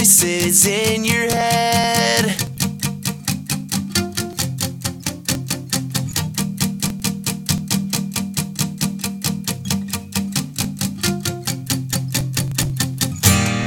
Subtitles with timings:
[0.00, 2.24] voices in your head.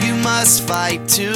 [0.03, 1.32] You must fight to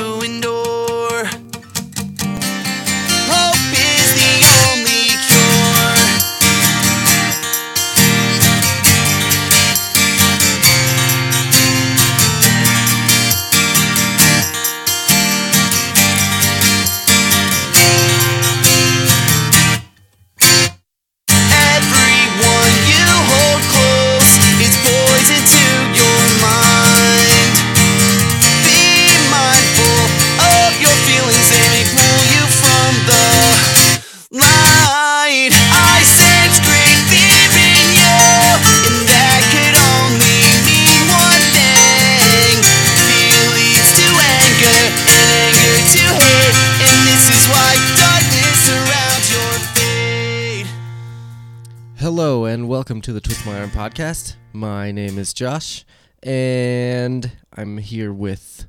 [55.18, 55.84] name is Josh,
[56.22, 58.68] and I'm here with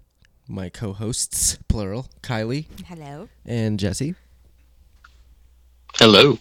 [0.49, 3.29] my co-hosts, plural, Kylie Hello.
[3.45, 4.15] and Jesse.
[5.97, 6.39] Hello.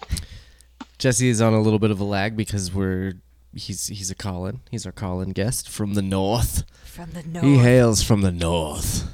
[0.97, 3.15] Jesse is on a little bit of a lag because we're
[3.53, 4.61] he's he's a call-in.
[4.71, 6.63] He's our call-in guest from the north.
[6.85, 7.43] From the north.
[7.43, 9.11] He hails from the north.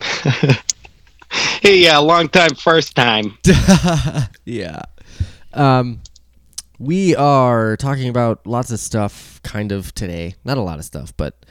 [1.62, 3.38] Hey, yeah, long time, first time.
[4.44, 4.80] yeah.
[5.52, 6.00] Um,
[6.80, 10.34] we are talking about lots of stuff kind of today.
[10.44, 11.44] Not a lot of stuff, but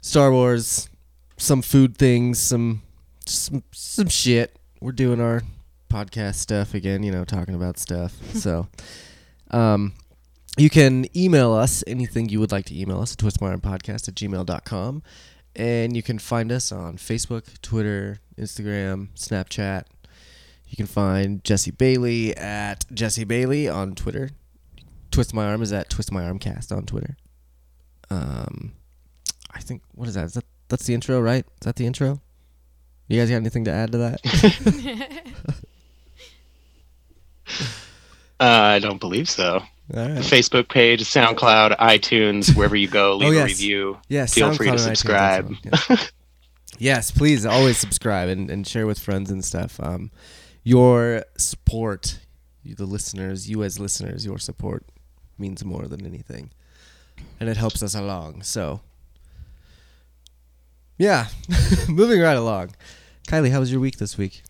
[0.00, 0.88] Star Wars,
[1.36, 2.82] some food things, some
[3.26, 4.56] some some shit.
[4.80, 5.42] We're doing our
[5.90, 8.14] podcast stuff again, you know, talking about stuff.
[8.34, 8.68] so,
[9.50, 9.92] um,
[10.56, 15.02] you can email us anything you would like to email us at twistmyarmpodcast at gmail.com.
[15.56, 19.84] And you can find us on Facebook, Twitter, Instagram, Snapchat.
[20.68, 24.30] You can find Jesse Bailey at Jesse Bailey on Twitter.
[25.18, 27.16] Twist My Arm is at Twist My Arm Cast on Twitter.
[28.08, 28.74] Um,
[29.52, 30.26] I think what is that?
[30.26, 31.44] Is that that's the intro, right?
[31.44, 32.20] Is that the intro?
[33.08, 34.20] You guys got anything to add to that?
[38.40, 39.64] Uh, I don't believe so.
[39.92, 40.10] Right.
[40.18, 43.98] Facebook page, SoundCloud, iTunes, wherever you go, leave Oh, a review.
[44.08, 45.54] Yes, Feel free to SoundCloud and iTunes, subscribe.
[45.90, 45.96] yeah.
[46.78, 49.80] yes, please always subscribe and, and share with friends and stuff.
[49.82, 50.12] Um,
[50.62, 52.20] your support,
[52.62, 54.84] you, the listeners, you as listeners, your support
[55.38, 56.50] means more than anything,
[57.40, 58.42] and it helps us along.
[58.42, 58.80] So,
[60.96, 61.28] yeah,
[61.88, 62.70] moving right along.
[63.26, 64.42] Kylie, how was your week this week?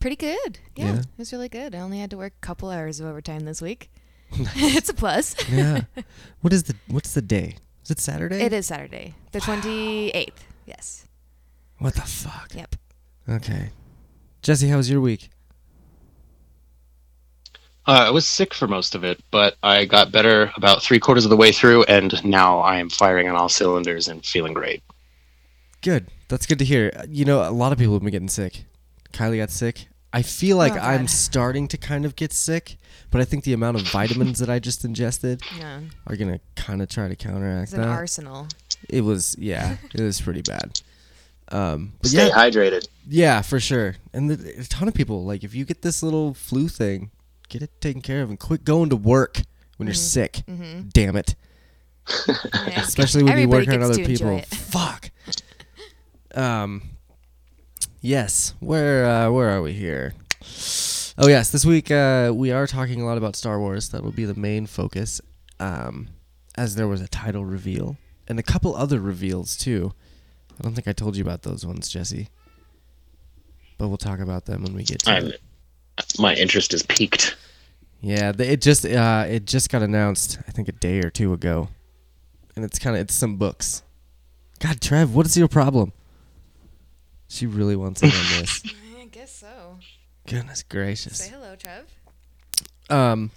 [0.00, 0.58] Pretty good.
[0.74, 0.98] Yeah, Yeah?
[1.00, 1.74] It was really good.
[1.74, 3.90] I only had to work a couple hours of overtime this week.
[4.32, 5.36] it's a plus.
[5.50, 5.82] Yeah.
[6.40, 7.56] what is the what's the day?
[7.84, 8.40] Is it Saturday?
[8.40, 10.32] It is Saturday, the 28th.
[10.66, 11.06] Yes.
[11.78, 12.52] What the fuck?
[12.54, 12.76] Yep.
[13.28, 13.70] Okay.
[14.40, 15.30] Jesse, how was your week?
[17.86, 21.24] Uh, I was sick for most of it, but I got better about three quarters
[21.24, 24.82] of the way through, and now I am firing on all cylinders and feeling great.
[25.80, 26.06] Good.
[26.28, 26.92] That's good to hear.
[26.96, 28.64] Uh, You know, a lot of people have been getting sick.
[29.12, 29.86] Kylie got sick.
[30.12, 32.76] I feel like Oh, I'm starting to kind of get sick,
[33.10, 35.80] but I think the amount of vitamins that I just ingested Yeah.
[36.06, 37.88] are gonna kind of try to counteract It's an that.
[37.88, 38.46] arsenal.
[38.88, 40.80] it was, yeah, it was pretty bad.
[41.50, 42.86] Um, but Stay yeah, hydrated.
[43.08, 43.96] yeah, for sure.
[44.12, 47.10] And the, a ton of people like if you get this little flu thing,
[47.52, 49.42] get it taken care of and quit going to work
[49.76, 50.42] when you're sick.
[50.48, 50.88] Mm-hmm.
[50.92, 51.34] Damn it.
[52.28, 52.80] Yeah.
[52.82, 54.36] especially when you Everybody work around gets other people.
[54.38, 54.46] it.
[54.46, 55.10] Fuck.
[56.34, 56.82] Um.
[58.00, 58.54] Yes.
[58.58, 60.14] Where uh, Where are we here?
[61.18, 63.90] Oh yes, this week uh, we are talking a lot about Star Wars.
[63.90, 65.20] That will be the main focus.
[65.60, 66.08] Um,
[66.56, 67.96] as there was a title reveal
[68.26, 69.92] and a couple other reveals too.
[70.58, 72.28] I don't think I told you about those ones, Jesse.
[73.78, 75.40] But we'll talk about them when we get to I'm, it.
[76.18, 77.36] My interest is peaked.
[78.00, 80.38] Yeah, it just uh, it just got announced.
[80.48, 81.68] I think a day or two ago,
[82.56, 83.82] and it's kind of it's some books.
[84.58, 85.92] God, Trev, what is your problem?
[87.28, 88.62] She really wants in on this.
[89.00, 89.78] I guess so.
[90.26, 91.18] Goodness gracious.
[91.18, 91.86] Say hello, Trev.
[92.90, 93.30] Um,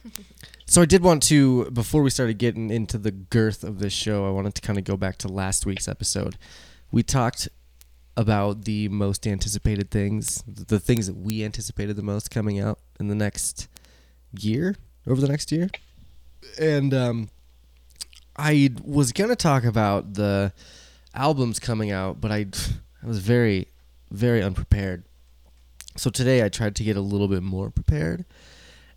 [0.66, 4.28] so I did want to before we started getting into the girth of this show,
[4.28, 6.38] I wanted to kind of go back to last week's episode.
[6.92, 7.50] We talked
[8.18, 13.08] about the most anticipated things, the things that we anticipated the most coming out in
[13.08, 13.68] the next
[14.40, 14.76] year,
[15.06, 15.70] over the next year.
[16.60, 17.30] And um,
[18.38, 20.54] I was gonna talk about the
[21.14, 22.46] albums coming out, but I
[23.04, 23.68] I was very
[24.12, 25.04] very unprepared.
[25.98, 28.26] So today I tried to get a little bit more prepared,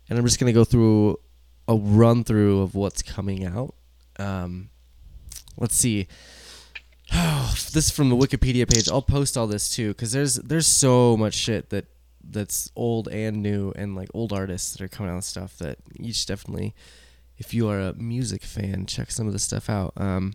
[0.09, 1.19] and I'm just gonna go through
[1.67, 3.75] a run through of what's coming out.
[4.17, 4.69] Um,
[5.57, 6.07] let's see.
[7.13, 8.89] Oh this is from the Wikipedia page.
[8.89, 11.85] I'll post all this too because there's there's so much shit that
[12.23, 15.79] that's old and new and like old artists that are coming out with stuff that
[15.97, 16.75] you should definitely,
[17.37, 19.93] if you are a music fan, check some of the stuff out.
[19.97, 20.33] Um,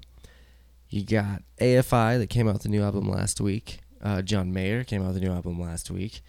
[0.89, 3.81] you got AFI that came out with the new album last week.
[4.03, 6.23] Uh, John Mayer came out with the new album last week.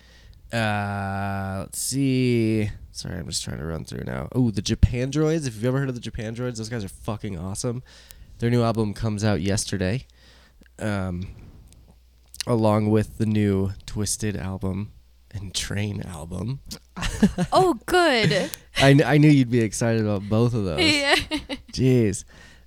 [0.54, 2.70] Uh, let's see.
[2.92, 4.30] Sorry, I'm just trying to run through now.
[4.34, 5.48] Oh, the Japandroids.
[5.48, 7.84] If you've ever heard of the Japandroids, those guys are fucking awesome.
[8.40, 10.06] Their new album comes out yesterday,
[10.80, 11.28] um,
[12.48, 14.92] along with the new Twisted album
[15.32, 16.60] and Train album.
[17.52, 18.50] Oh, good.
[18.78, 20.80] I, I knew you'd be excited about both of those.
[20.82, 21.16] yeah.
[21.72, 22.24] Jeez.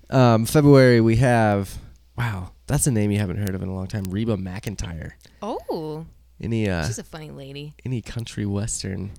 [0.09, 1.77] Um, February we have
[2.17, 4.03] wow, that's a name you haven't heard of in a long time.
[4.09, 5.11] Reba McEntire.
[5.41, 6.05] Oh,
[6.41, 7.73] Any uh, she's a funny lady.
[7.85, 9.11] any country western,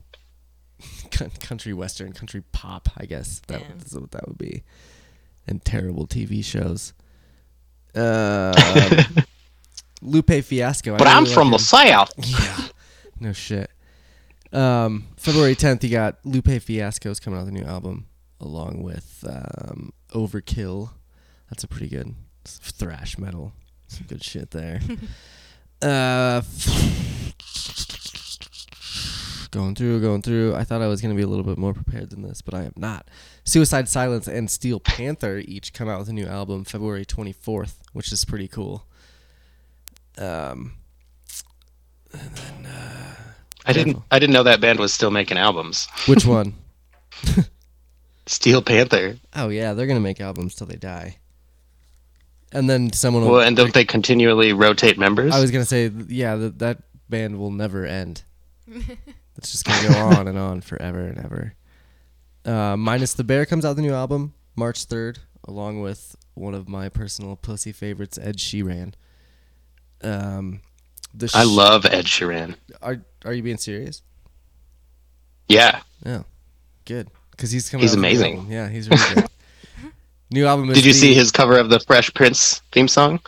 [1.41, 3.67] country western, country pop, I guess that Yeah.
[3.85, 4.63] is what that would be,
[5.47, 6.93] and terrible TV shows.
[7.95, 9.25] Um,
[10.03, 10.95] Lupe Fiasco.
[10.95, 11.59] I But I'm really from the him.
[11.59, 12.13] south.
[12.19, 12.69] Yeah.
[13.21, 13.71] No shit.
[14.53, 18.07] Um, February 10th, you got Lupe Fiasco's coming out with a new album
[18.41, 20.91] along with um, Overkill.
[21.51, 22.15] That's a pretty good
[22.45, 23.53] thrash metal.
[23.89, 24.81] Some good shit there.
[25.83, 26.41] uh,
[29.51, 30.55] going through, going through.
[30.55, 32.55] I thought I was going to be a little bit more prepared than this, but
[32.55, 33.09] I am not.
[33.45, 38.13] Suicide Silence and Steel Panther each come out with a new album February 24th, which
[38.13, 38.87] is pretty cool.
[40.19, 40.75] Um,
[43.67, 44.03] I didn't.
[44.11, 45.89] I didn't know that band was still making albums.
[46.07, 46.55] which one?
[48.27, 49.19] Steel Panther.
[49.35, 51.19] Oh yeah, they're gonna make albums till they die.
[52.53, 53.25] And then someone.
[53.25, 55.35] Will, Well, and don't they continually rotate members?
[55.35, 58.23] I was gonna say, yeah, that that band will never end.
[59.41, 61.55] it's just gonna go on and on forever and ever.
[62.45, 66.55] Uh, Minus the Bear comes out with a new album March third, along with one
[66.55, 68.93] of my personal pussy favorites, Ed Sheeran.
[70.03, 70.61] Um,
[71.15, 72.57] the I love Ed Sheeran.
[72.83, 74.03] Are Are you being serious?
[75.49, 75.81] Yeah.
[76.05, 76.23] Yeah,
[76.85, 77.09] good.
[77.31, 77.83] Because he's coming.
[77.83, 78.51] He's out with a new amazing.
[78.51, 79.27] Yeah, he's really good.
[80.31, 80.69] new album.
[80.71, 83.21] Is Did you the- see his cover of the Fresh Prince theme song?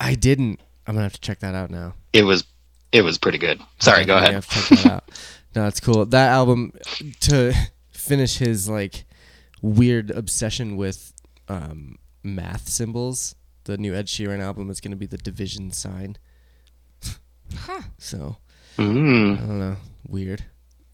[0.00, 0.60] I didn't.
[0.86, 1.94] I'm gonna have to check that out now.
[2.12, 2.44] It was.
[2.92, 3.60] It was pretty good.
[3.78, 4.04] Sorry.
[4.04, 4.34] Go ahead.
[4.34, 5.04] have to check that out.
[5.54, 6.06] No, it's cool.
[6.06, 6.72] That album
[7.20, 7.52] to
[7.90, 9.04] finish his like
[9.62, 11.12] weird obsession with
[11.48, 13.34] um, math symbols.
[13.64, 16.16] The new Ed Sheeran album is going to be the division sign.
[17.54, 17.82] Huh.
[17.98, 18.36] So
[18.76, 19.32] Mm.
[19.36, 19.76] I don't know,
[20.06, 20.44] weird.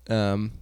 [0.08, 0.52] Um,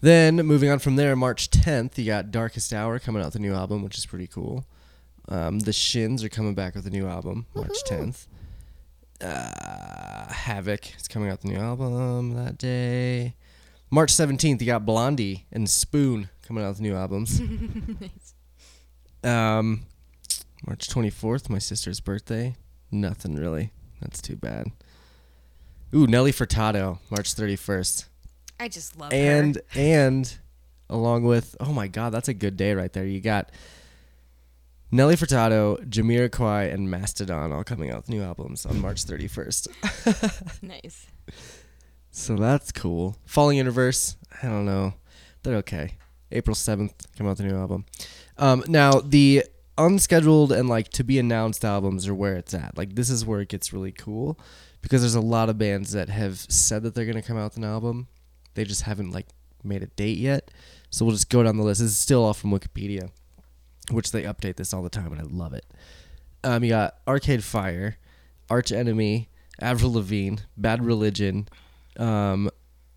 [0.00, 3.38] then moving on from there, March 10th, you got Darkest Hour coming out with a
[3.38, 4.66] new album, which is pretty cool.
[5.28, 8.26] Um, the Shins are coming back with a new album, March 10th.
[9.22, 13.34] Uh, Havok is coming out the new album that day.
[13.90, 17.40] March 17th, you got Blondie and Spoon coming out with new albums.
[18.00, 18.34] nice.
[19.22, 19.82] Um,
[20.66, 22.56] March 24th, my sister's birthday.
[22.90, 23.70] Nothing really.
[24.00, 24.66] That's too bad.
[25.94, 28.06] Ooh, Nelly Furtado, March 31st.
[28.58, 29.62] I just love And her.
[29.80, 30.38] and
[30.88, 33.04] along with oh my god, that's a good day right there.
[33.06, 33.50] You got
[34.94, 39.68] Nelly Furtado, Jamiroquai, and Mastodon all coming out with new albums on March 31st.
[40.62, 41.06] Nice.
[42.10, 43.16] So that's cool.
[43.24, 44.92] Falling In Reverse, I don't know.
[45.42, 45.96] They're okay.
[46.30, 47.86] April 7th, come out with a new album.
[48.36, 49.44] Um, now, the
[49.78, 52.76] unscheduled and like to be announced albums are where it's at.
[52.76, 54.38] Like, this is where it gets really cool
[54.82, 57.44] because there's a lot of bands that have said that they're going to come out
[57.52, 58.08] with an album.
[58.54, 59.28] They just haven't like
[59.64, 60.50] made a date yet.
[60.90, 61.80] So we'll just go down the list.
[61.80, 63.08] This is still all from Wikipedia,
[63.90, 65.66] which they update this all the time, and I love it.
[66.44, 67.98] Um, you got Arcade Fire,
[68.50, 69.28] Arch Enemy,
[69.60, 71.48] Avril Lavigne, Bad Religion,
[71.98, 72.50] um,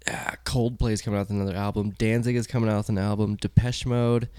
[0.09, 1.91] ah, Coldplay's coming out with another album.
[1.91, 3.35] Danzig is coming out with an album.
[3.35, 4.29] Depeche Mode,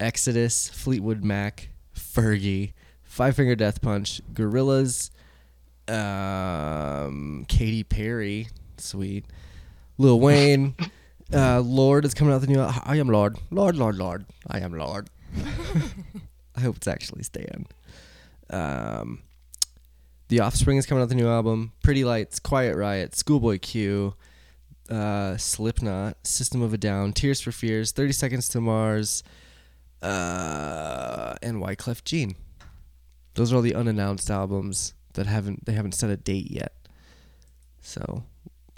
[0.00, 5.10] Exodus, Fleetwood Mac, Fergie, Five Finger Death Punch, Gorillaz,
[5.88, 9.24] um, Katy Perry, sweet,
[9.96, 10.74] Lil Wayne,
[11.32, 12.60] uh, Lorde is coming out with a new.
[12.60, 14.26] I am Lord, Lord, Lord, Lord.
[14.46, 15.10] I am Lord.
[15.36, 17.66] I hope it's actually Stan.
[18.50, 19.22] Um,
[20.28, 21.72] the Offspring is coming out with a new album.
[21.82, 24.14] Pretty Lights, Quiet Riot, Schoolboy Q,
[24.90, 29.22] uh, Slipknot, System of a Down, Tears for Fears, Thirty Seconds to Mars,
[30.02, 32.36] uh, and Wyclef Jean.
[33.34, 36.72] Those are all the unannounced albums that haven't they haven't set a date yet.
[37.80, 38.24] So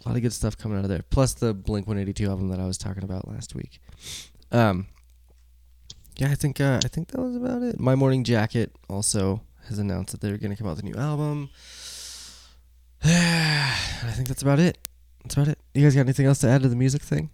[0.04, 1.02] a lot of good stuff coming out of there.
[1.10, 3.80] Plus the Blink One Eighty Two album that I was talking about last week.
[4.52, 4.86] Um,
[6.16, 7.78] yeah, I think uh, I think that was about it.
[7.80, 10.94] My Morning Jacket also has announced that they're going to come out with a new
[10.94, 11.50] album.
[13.04, 14.78] I think that's about it.
[15.22, 15.58] That's about it.
[15.74, 17.30] You guys got anything else to add to the music thing?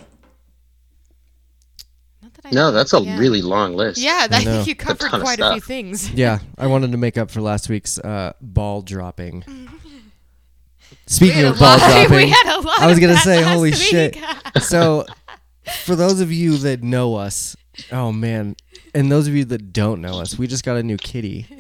[2.42, 3.18] That No, that's a Yeah.
[3.18, 3.98] really long list.
[4.00, 4.50] Yeah, I know.
[4.52, 6.10] think you covered ton of quite a few things.
[6.14, 9.44] Yeah, I wanted to make up for last week's uh, ball dropping.
[11.06, 13.74] Speaking of ball lot- dropping, we had a lot I was gonna say, holy week.
[13.78, 14.16] shit.
[14.60, 15.04] so
[15.84, 17.56] for those of you that know us,
[17.92, 18.56] oh man,
[18.94, 21.46] and those of you that don't know us, we just got a new kitty.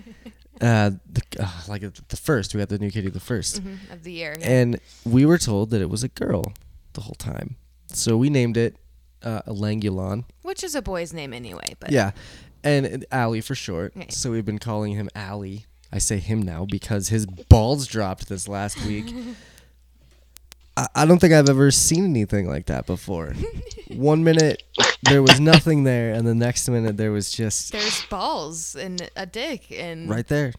[0.58, 4.02] Uh, the, uh, like the first, we got the new kitty the 1st Mhm, of
[4.04, 4.34] the year.
[4.40, 4.48] yeah.
[4.48, 6.54] and we were told that it was a girl
[6.94, 7.56] the whole time.
[7.88, 8.74] So we named it
[9.22, 10.24] uh, Elangulon.
[10.40, 12.12] Which is a boy's name anyway, but Yeah,
[12.64, 13.92] and Allie for short.
[14.10, 15.66] So we've been calling him Allie.
[15.92, 19.14] I say him now because his balls dropped this last week.
[20.76, 23.34] I, I don't think I've ever seen anything like that before.
[23.88, 24.62] One minute
[25.02, 29.26] there was nothing there, and the next minute there was just there's balls and a
[29.26, 30.52] dick and right there.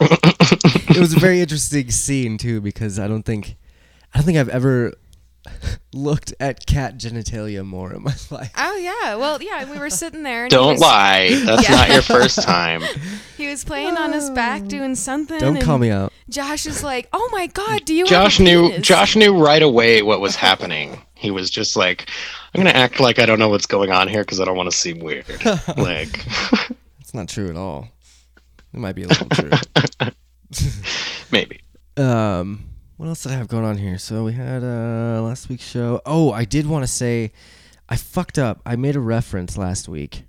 [0.00, 3.56] it was a very interesting scene too because I don't think
[4.12, 4.94] I don't think I've ever
[5.92, 8.52] looked at cat genitalia more in my life.
[8.56, 10.44] Oh yeah, well yeah, we were sitting there.
[10.44, 11.40] And Don't was, lie.
[11.44, 11.74] That's Yeah.
[11.76, 12.82] not your first time.
[13.36, 15.38] He was playing on his back doing something.
[15.38, 16.12] Don't and call me out.
[16.28, 18.78] Josh is like, "Oh my god, do you?" Josh have a knew?
[18.78, 21.00] Josh knew right away what was happening.
[21.14, 22.08] He was just like,
[22.54, 24.70] I'm gonna act like I don't know what's going on here because I don't want
[24.70, 25.26] to seem weird.
[25.76, 26.24] like,
[27.00, 27.88] It's not true at all.
[28.72, 29.50] It might be a little true.
[31.30, 31.60] maybe.
[31.96, 32.64] Um,
[32.96, 33.98] what else did I have going on here?
[33.98, 36.00] So we had uh last week's show.
[36.06, 37.32] Oh, I did want to say
[37.88, 38.60] I fucked up.
[38.64, 40.24] I made a reference last week,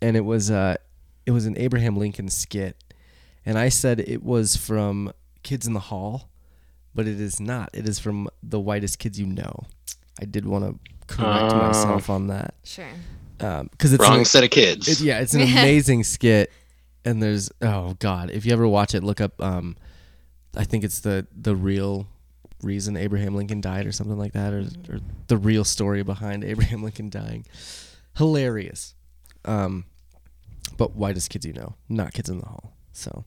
[0.00, 0.76] and it was uh
[1.26, 2.76] it was an Abraham Lincoln skit,
[3.44, 6.30] and I said it was from Kids in the Hall,
[6.94, 7.70] but it is not.
[7.72, 9.64] It is from The Whitest Kids You Know.
[10.20, 11.58] I did want to correct Oh.
[11.58, 12.86] myself on that Sure.
[13.38, 14.88] because it's Wrong an- set of kids.
[14.88, 16.50] it, yeah, it's an amazing skit,
[17.04, 19.40] and there's oh god, if you ever watch it, look up.
[19.42, 19.76] Um,
[20.56, 22.06] I think it's the the real
[22.62, 26.82] reason Abraham Lincoln died, or something like that, or, or the real story behind Abraham
[26.82, 27.46] Lincoln dying.
[28.16, 28.94] Hilarious.
[29.44, 29.84] Um,
[30.76, 32.72] but whitest kids you know, not kids in the hall.
[32.92, 33.24] So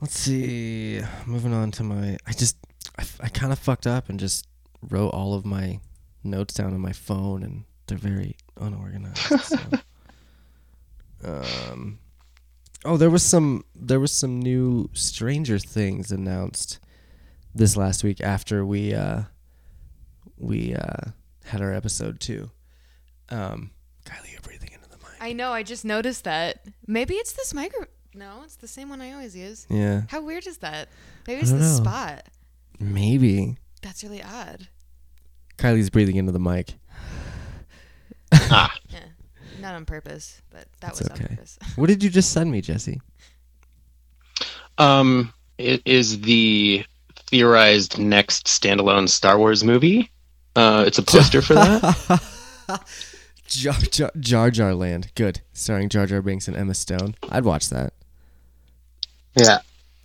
[0.00, 1.00] let's see.
[1.26, 2.56] Moving on to my, I just
[2.98, 4.46] I, I kind of fucked up and just
[4.90, 5.80] wrote all of my
[6.24, 9.18] notes down on my phone, and they're very unorganized.
[9.18, 9.58] so.
[11.24, 12.00] Um,
[12.84, 16.78] oh, there was some there was some new Stranger Things announced
[17.54, 19.22] this last week after we uh
[20.38, 21.10] we uh
[21.44, 22.50] had our episode two.
[23.28, 23.70] Um,
[24.04, 25.06] Kylie, you're breathing into the mic.
[25.20, 25.52] I know.
[25.52, 26.66] I just noticed that.
[26.86, 27.86] Maybe it's this micro.
[28.14, 29.66] No, it's the same one I always use.
[29.70, 30.88] Yeah, How weird is that?
[31.26, 31.74] Maybe it's the don't know.
[31.76, 32.26] spot.
[32.78, 34.68] maybe That's really odd.
[35.56, 36.74] Kylie's breathing into the mic.
[38.32, 38.81] ah, Yeah.
[39.62, 41.26] Not on purpose, but that It's was on okay.
[41.28, 41.58] purpose.
[41.76, 43.00] What did you just send me, Jesse?
[44.78, 46.84] um, it is the
[47.30, 50.10] theorized next standalone Star Wars movie.
[50.56, 52.22] Uh, it's a poster for that.
[53.46, 57.14] Jar Jar, Jar Jar Land, good, starring Jar Jar Binks and Emma Stone.
[57.30, 57.92] I'd watch that.
[59.36, 59.58] Yeah.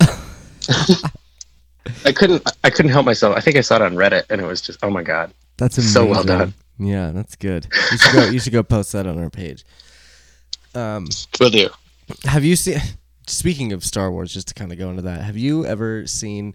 [2.04, 2.46] I couldn't.
[2.62, 3.34] I couldn't help myself.
[3.36, 5.32] I think I saw it on Reddit, and it was just, oh my god.
[5.56, 5.92] That's amazing.
[5.92, 6.52] So well done.
[6.78, 7.66] Yeah, that's good.
[7.90, 8.24] You should go.
[8.30, 9.64] you should go post that on our page.
[10.74, 11.08] Um,
[11.40, 11.68] Will do.
[12.24, 12.80] have you seen?
[13.26, 16.54] Speaking of Star Wars, just to kind of go into that, have you ever seen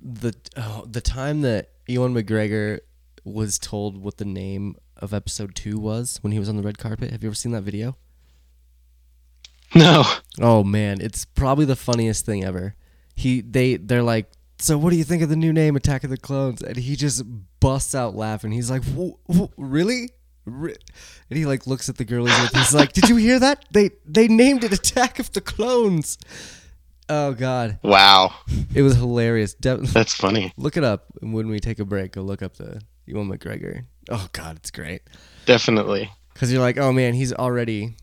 [0.00, 2.80] the oh, the time that Ewan McGregor
[3.24, 6.78] was told what the name of Episode Two was when he was on the red
[6.78, 7.10] carpet?
[7.10, 7.96] Have you ever seen that video?
[9.74, 10.04] No.
[10.40, 12.74] Oh man, it's probably the funniest thing ever.
[13.14, 16.10] He they they're like, so what do you think of the new name Attack of
[16.10, 16.62] the Clones?
[16.62, 17.22] And he just
[17.60, 18.52] busts out laughing.
[18.52, 20.10] He's like, "Wh- wh- really?
[20.46, 20.74] And
[21.30, 22.52] he like looks at the girl he's with.
[22.54, 23.64] He's like, did you hear that?
[23.70, 26.16] They they named it Attack of the Clones.
[27.10, 28.34] Oh god, Wow.
[28.74, 29.54] it was hilarious.
[29.54, 30.52] De- That's funny.
[30.56, 32.12] look it up when we take a break.
[32.12, 33.84] Go look up the Ewan McGregor.
[34.10, 35.02] Oh god, it's great.
[35.46, 36.10] Definitely.
[36.34, 37.96] Because you're like, oh man, he's already.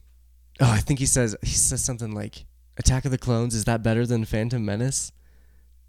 [0.59, 2.45] Oh, I think he says he says something like,
[2.77, 5.11] "Attack of the Clones is that better than Phantom Menace?"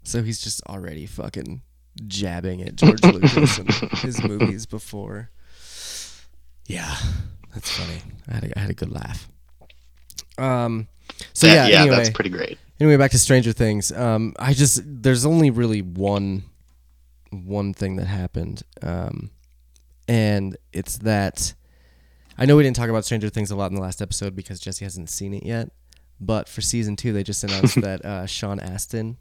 [0.07, 1.61] So he's just already fucking
[2.07, 5.31] jabbing at George Lucas and his movies before.
[6.65, 6.95] Yeah,
[7.53, 8.01] that's funny.
[8.29, 9.27] I had a, I had a good laugh.
[10.37, 10.87] Um,
[11.33, 12.57] so That- yeah, yeah, anyway, that's pretty great.
[12.79, 13.91] Anyway, back to Stranger Things.
[13.91, 16.43] Um, I just there's only really one
[17.31, 19.31] one thing that happened, um,
[20.07, 21.53] and it's that
[22.37, 24.59] I know we didn't talk about Stranger Things a lot in the last episode because
[24.61, 25.69] Jesse hasn't seen it yet.
[26.19, 29.17] But for season two, they just announced that uh, Sean Astin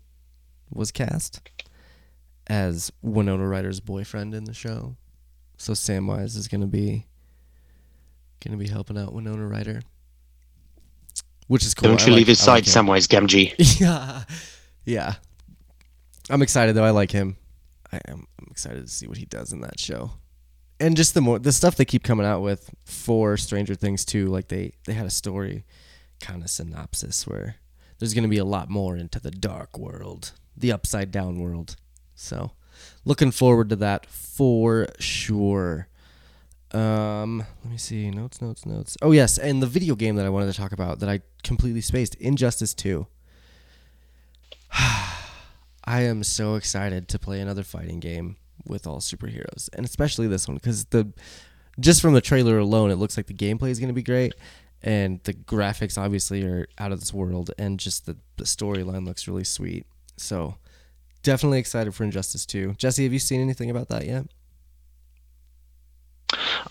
[0.73, 1.41] was cast
[2.49, 4.97] as Winona Ryder's boyfriend in the show.
[5.59, 7.07] So Samwise is gonna be
[8.45, 9.81] gonna be helping out Winona Ryder,
[11.47, 11.89] which is cool.
[11.89, 12.87] Don't you like- leave his I like side, him.
[12.87, 13.81] Samwise Gamgee.
[13.81, 14.23] Yeah,
[14.85, 15.15] yeah.
[16.31, 16.85] I'm excited though.
[16.85, 17.37] I like him.
[17.93, 20.11] I am I'm excited to see what he does in that show.
[20.81, 24.27] and just the more the stuff they keep coming out with for Stranger Things too.
[24.27, 25.65] Like they they had a story
[26.21, 27.57] kind of synopsis where
[27.99, 31.77] there's going to be a lot more into the dark world, the upside down world.
[32.15, 32.53] So,
[33.05, 35.89] looking forward to that for sure.
[36.73, 38.97] Um, let me see notes, notes, notes.
[39.01, 41.81] Oh yes, and the video game that I wanted to talk about that I completely
[41.81, 43.07] spaced, Injustice Two.
[44.73, 48.37] I am so excited to play another fighting game
[48.67, 51.13] with all superheroes, and especially this one because the
[51.79, 54.35] just from the trailer alone, it looks like the gameplay is going to be great,
[54.83, 59.29] and the graphics obviously are out of this world, and just the, the storyline looks
[59.29, 59.87] really sweet.
[60.17, 60.57] So
[61.23, 62.75] definitely excited for Injustice 2.
[62.79, 64.27] Jesse, have you seen anything about that yet?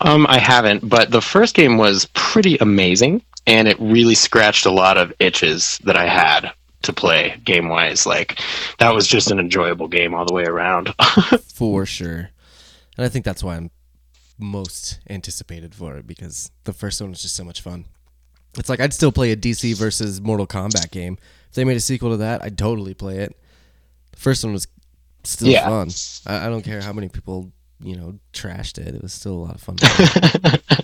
[0.00, 4.70] Um, I haven't, but the first game was pretty amazing, and it really scratched a
[4.70, 8.06] lot of itches that I had to play game wise.
[8.06, 8.38] Like
[8.78, 10.94] that was just an enjoyable game all the way around.
[11.54, 12.30] for sure.
[12.96, 13.70] And I think that's why I'm
[14.38, 17.86] most anticipated for it because the first one was just so much fun.
[18.58, 21.18] It's like I'd still play a DC versus Mortal Kombat game.
[21.56, 23.34] If they made a sequel to that, I'd totally play it.
[24.12, 24.68] The first one was
[25.24, 25.66] still Yeah.
[25.66, 25.88] fun.
[26.26, 28.94] I, I don't care how many people, you know, trashed it.
[28.94, 29.76] It was still a lot of fun.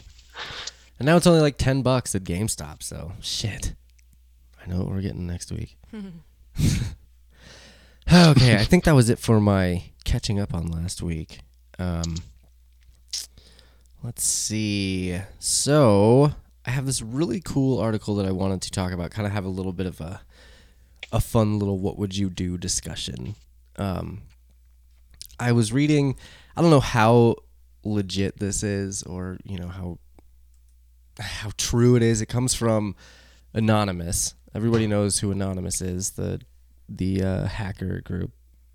[0.99, 3.75] and now it's only like 10 bucks at GameStop, so shit.
[4.65, 5.77] I know what we're getting next week.
[8.11, 11.41] okay, I think that was it for my catching up on last week.
[11.79, 12.17] Um,
[14.03, 15.19] let's see.
[15.39, 16.33] So
[16.65, 19.11] I have this really cool article that I wanted to talk about.
[19.11, 20.23] Kind of have a little bit of a
[21.13, 23.37] a fun little "What would you do" discussion.
[23.77, 24.23] Um,
[25.39, 26.17] I was reading.
[26.57, 27.37] I don't know how
[27.85, 29.99] legit this is, or you know how
[31.21, 32.21] how true it is.
[32.21, 32.97] It comes from
[33.53, 34.35] Anonymous.
[34.55, 36.13] Everybody knows who Anonymous is.
[36.13, 36.41] The
[36.89, 38.33] the uh, hacker group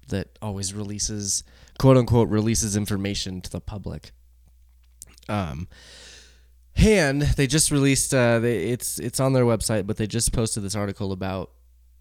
[0.09, 1.43] that always releases
[1.79, 4.11] quote unquote releases information to the public.
[5.29, 5.67] Um,
[6.75, 10.63] and they just released uh, they, it's it's on their website, but they just posted
[10.63, 11.51] this article about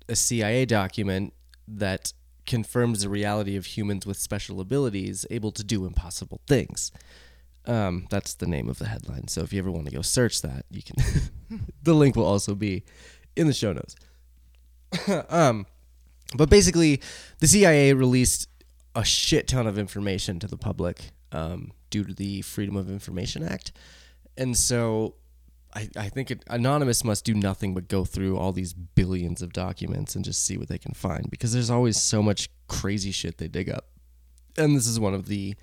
[0.08, 1.32] a CIA document
[1.68, 2.12] that
[2.46, 6.92] confirms the reality of humans with special abilities able to do impossible things.
[7.66, 9.26] Um, that's the name of the headline.
[9.28, 10.96] So if you ever want to go search that, you can.
[11.82, 12.84] the link will also be
[13.34, 13.96] in the show notes.
[15.28, 15.66] um,
[16.36, 17.00] but basically,
[17.40, 18.48] the CIA released
[18.94, 23.42] a shit ton of information to the public um, due to the Freedom of Information
[23.42, 23.72] Act,
[24.36, 25.14] and so
[25.76, 29.52] I, I think it, Anonymous must do nothing but go through all these billions of
[29.52, 33.36] documents and just see what they can find because there's always so much crazy shit
[33.36, 33.84] they dig up,
[34.56, 35.54] and this is one of the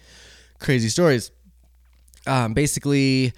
[0.59, 1.31] crazy stories.
[2.27, 3.33] Um, basically,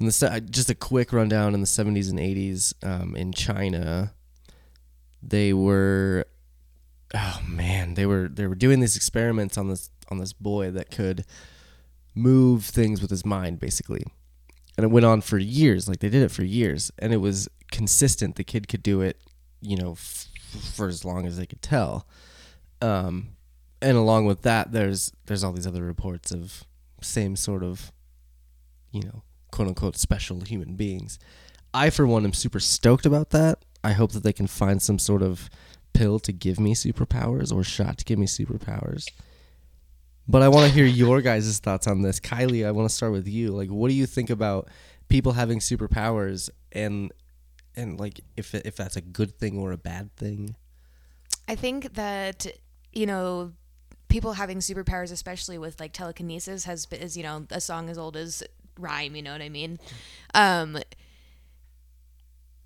[0.00, 4.14] in the just a quick rundown in the 70s and 80s um, in China,
[5.20, 6.26] they were
[7.12, 10.92] oh man, they were they were doing these experiments on this on this boy that
[10.92, 11.24] could
[12.14, 14.04] move things with his mind basically.
[14.80, 17.50] And it went on for years, like they did it for years, and it was
[17.70, 18.36] consistent.
[18.36, 19.20] The kid could do it,
[19.60, 20.28] you know, f-
[20.74, 22.06] for as long as they could tell.
[22.80, 23.36] Um,
[23.82, 26.64] and along with that, there's there's all these other reports of
[27.02, 27.92] same sort of,
[28.90, 31.18] you know, quote unquote special human beings.
[31.74, 33.58] I, for one, am super stoked about that.
[33.84, 35.50] I hope that they can find some sort of
[35.92, 39.08] pill to give me superpowers or shot to give me superpowers.
[40.30, 42.20] But I want to hear your guys' thoughts on this.
[42.20, 43.50] Kylie, I want to start with you.
[43.50, 44.68] Like, what do you think about
[45.08, 47.12] people having superpowers and
[47.74, 50.54] and like if if that's a good thing or a bad thing?
[51.48, 52.46] I think that
[52.92, 53.54] you know
[54.08, 58.16] people having superpowers, especially with like telekinesis, has is you know a song as old
[58.16, 58.44] as
[58.78, 59.16] rhyme.
[59.16, 59.80] You know what I mean?
[60.34, 60.78] Um,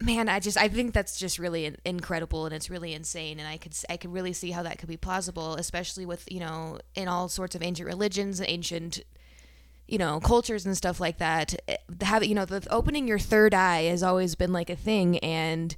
[0.01, 3.57] man, I just I think that's just really incredible and it's really insane, and I
[3.57, 7.09] could I could really see how that could be plausible, especially with you know in
[7.09, 9.01] all sorts of ancient religions, ancient
[9.87, 11.55] you know cultures and stuff like that.
[11.69, 15.19] Eh, Have you know the opening your third eye has always been like a thing,
[15.19, 15.77] and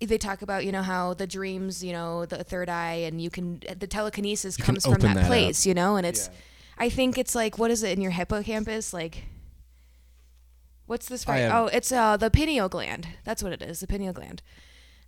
[0.00, 3.28] they talk about you know how the dreams you know the third eye and you
[3.28, 5.26] can the telekinesis You comes from that, that up.
[5.26, 6.30] place you know and it's
[6.78, 9.24] i think it's like what is it in your hippocampus like
[10.90, 14.12] what's this am- oh it's uh the pineal gland that's what it is the pineal
[14.12, 14.42] gland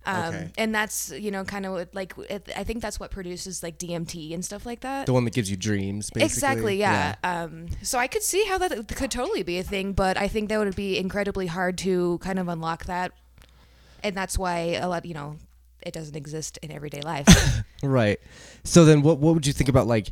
[0.05, 0.49] um, Okay.
[0.57, 4.33] and that's you know kind of like it, i think that's what produces like dmt
[4.33, 6.25] and stuff like that The one that gives you dreams, basically.
[6.25, 7.15] Exactly, yeah.
[7.23, 10.49] Um, so I could see how that could totally be a thing, but I think
[10.49, 13.13] that would be incredibly hard to kind of unlock that,
[14.03, 15.37] and that's why a lot, you know,
[15.81, 17.27] it doesn't exist in everyday life.
[17.83, 18.19] Right.
[18.65, 20.07] So then, what what would you think about like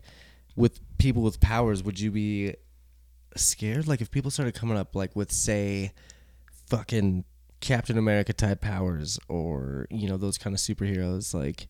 [0.56, 1.84] with people with powers?
[1.84, 2.56] Would you be
[3.36, 3.88] scared?
[3.88, 5.91] Like if people started coming up like with say,
[6.67, 7.26] fucking
[7.60, 11.67] Captain America type powers, or you know those kind of superheroes, like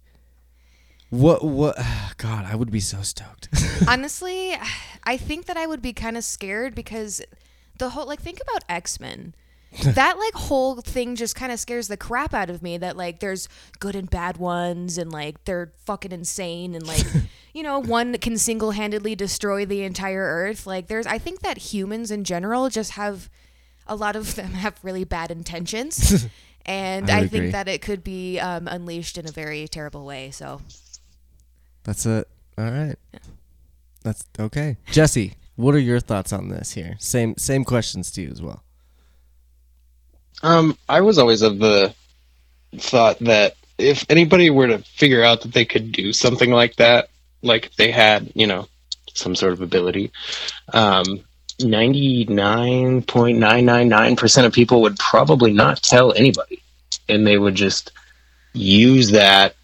[1.10, 1.44] What?
[1.44, 1.78] What?
[2.18, 3.50] God, I would be so stoked.
[3.88, 4.56] Honestly,
[5.04, 7.22] I think that I would be kind of scared because
[7.78, 9.34] the whole like think about X-Men.
[9.84, 13.22] that like whole thing just kind of scares the crap out of me that like
[13.22, 13.48] there's
[13.80, 17.06] good and bad ones and like they're fucking insane and like
[17.54, 22.12] you know one can single-handedly destroy the entire earth like there's I think that humans
[22.12, 23.30] in general just have
[23.88, 26.28] a lot of them have really bad intentions
[26.66, 27.52] and I I, think agree.
[27.52, 30.62] that it could be um, unleashed in a very terrible way so
[31.84, 32.28] That's it.
[32.58, 32.96] All right.
[34.04, 34.78] That's okay.
[34.92, 36.96] Jesse, what are your thoughts on this here?
[37.00, 38.64] Same same questions to you as well.
[40.44, 41.94] Um, I was always of the
[42.76, 47.10] thought that if anybody were to figure out that they could do something like that,
[47.42, 48.68] like if they had, you know,
[49.14, 50.12] some sort of ability,
[50.74, 51.22] um,
[51.60, 56.62] 99.999% of people would probably not tell anybody.
[57.10, 57.92] And they would just
[58.54, 59.56] use that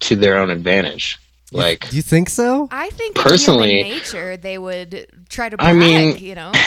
[0.00, 1.18] to their own advantage.
[1.52, 2.68] Like, Do you think so?
[2.70, 6.52] I think Personally- in nature they would try to brag, I mean- you know.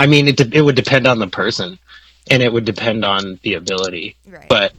[0.00, 1.76] I mean, it, de- it would depend on the person
[2.30, 4.14] and it would depend on the ability.
[4.26, 4.48] Right.
[4.48, 4.72] But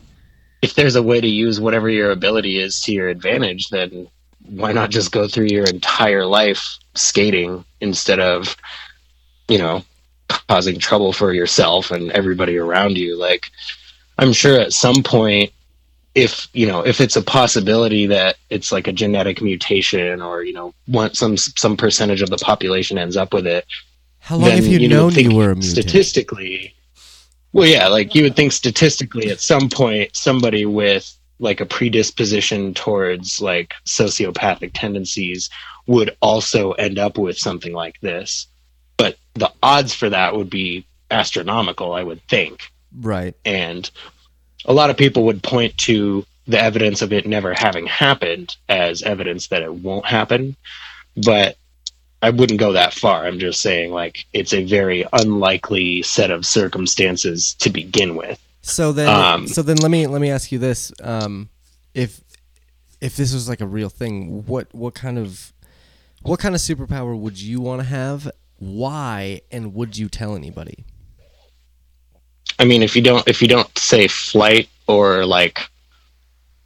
[0.62, 4.08] if there's a way to use whatever your ability is to your advantage, then
[4.46, 8.56] why not just go through your entire life skating instead of,
[9.48, 9.84] you know,
[10.48, 13.18] causing trouble for yourself and everybody around you?
[13.18, 13.52] Like,
[14.18, 15.52] I'm sure at some point,
[16.16, 20.54] if you know, if it's a possibility that it's like a genetic mutation, or you
[20.54, 23.66] know, one some some percentage of the population ends up with it,
[24.20, 25.66] How long have you, would known think you were a mutant?
[25.66, 26.74] Statistically,
[27.54, 32.74] well, yeah, like you would think statistically at some point somebody with like a predisposition
[32.74, 35.50] towards like sociopathic tendencies
[35.88, 38.48] would also end up with something like this.
[38.98, 42.72] But the odds for that would be astronomical, I would think.
[43.00, 43.34] Right.
[43.46, 43.90] And
[44.66, 49.02] a lot of people would point to the evidence of it never having happened as
[49.04, 50.56] evidence that it won't happen.
[51.16, 51.58] But
[52.22, 53.26] I wouldn't go that far.
[53.26, 58.40] I'm just saying, like, it's a very unlikely set of circumstances to begin with.
[58.62, 61.50] So then, Um, so then, let me let me ask you this: um,
[61.94, 62.22] if
[63.00, 65.54] if this was like a real thing, what what kind of
[66.22, 68.30] what kind of superpower would you want to have?
[68.58, 70.84] Why and would you tell anybody?
[72.60, 75.62] I mean, if you don't, if you don't say flight or like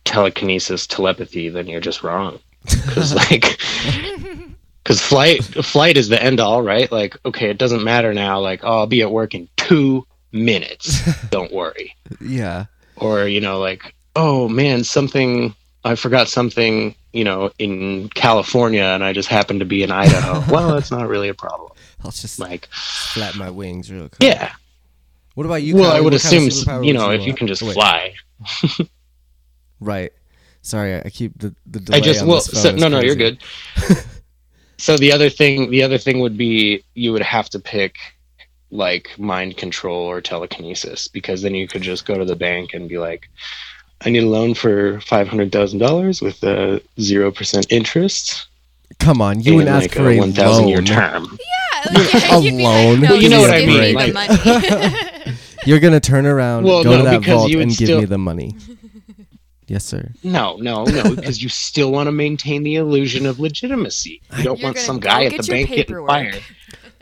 [0.05, 2.39] telekinesis, telepathy, then you're just wrong.
[2.63, 3.59] Because like,
[4.83, 6.91] because flight, flight is the end all, right?
[6.91, 8.39] Like, okay, it doesn't matter now.
[8.39, 11.01] Like, oh, I'll be at work in two minutes.
[11.29, 11.95] don't worry.
[12.19, 12.65] Yeah.
[12.97, 16.95] Or you know, like, oh man, something I forgot something.
[17.13, 20.43] You know, in California, and I just happened to be in Idaho.
[20.51, 21.71] well, it's not really a problem.
[22.03, 24.23] I'll just Like, flap my wings real quick.
[24.23, 24.53] yeah.
[25.35, 25.75] What about you?
[25.75, 25.95] well, Kylie?
[25.95, 27.37] I would What kind of assume, you know, if you want?
[27.37, 27.73] can just Oh, wait.
[27.75, 28.13] fly.
[29.79, 30.11] Right.
[30.61, 33.01] Sorry, I keep the the delay I just on well, this phone so, no, no,
[33.01, 33.37] you're good.
[34.83, 37.95] So the other thing, the other thing would be you would have to pick
[38.69, 42.89] like mind control or telekinesis because then you could just go to the bank and
[42.89, 43.29] be like,
[44.05, 48.47] I need a loan for five hundred thousand dollars with a zero percent interest
[48.99, 50.85] Come on, you and wouldn't ask like for a one thousand year loan.
[50.85, 51.37] term.
[51.39, 51.99] Yeah,
[52.39, 56.25] you'd be like, no, you know what I give me mean, like- You're gonna turn
[56.25, 58.55] around, Well, go no, to that vault, you would and give me the money.
[59.67, 60.09] Yes, sir.
[60.23, 64.21] No, no, no, because you still want to maintain the illusion of legitimacy.
[64.37, 66.09] You don't You're want gonna some go guy at get the your bank getting paperwork.
[66.09, 66.43] fired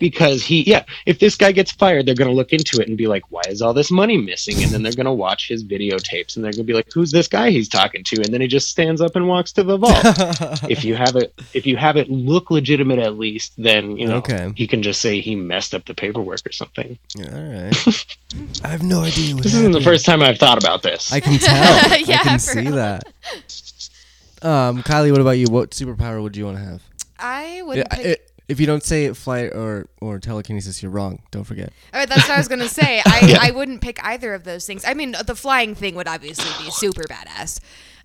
[0.02, 2.98] because he, yeah, if this guy gets fired, they're going to look into it and
[2.98, 4.62] be like, why is all this money missing?
[4.62, 7.12] And then they're going to watch his videotapes and they're going to be like, who's
[7.12, 8.18] this guy he's talking to?
[8.18, 9.96] And then he just stands up and walks to the vault.
[10.70, 14.18] if you have it, if you have it look legitimate at least, then you know
[14.18, 14.52] Okay.
[14.58, 17.00] he can just say he messed up the paperwork or something.
[17.20, 18.08] All right.
[18.64, 21.14] I have no idea what This isn't the first time I've thought about this.
[21.14, 22.00] I can tell.
[22.02, 22.72] Yeah, I can see real.
[22.76, 23.04] that.
[24.42, 25.48] Um, Kylie, what about you?
[25.50, 26.82] What superpower would you want to have?
[27.20, 28.06] I would Yeah, pick.
[28.20, 31.24] i- if you don't say flight or or telekinesis, you're wrong.
[31.32, 31.72] Don't forget.
[31.94, 33.02] Oh, that's what I was gonna say.
[33.06, 34.84] I, I wouldn't pick either of those things.
[34.86, 37.60] I mean, the flying thing would obviously be super badass.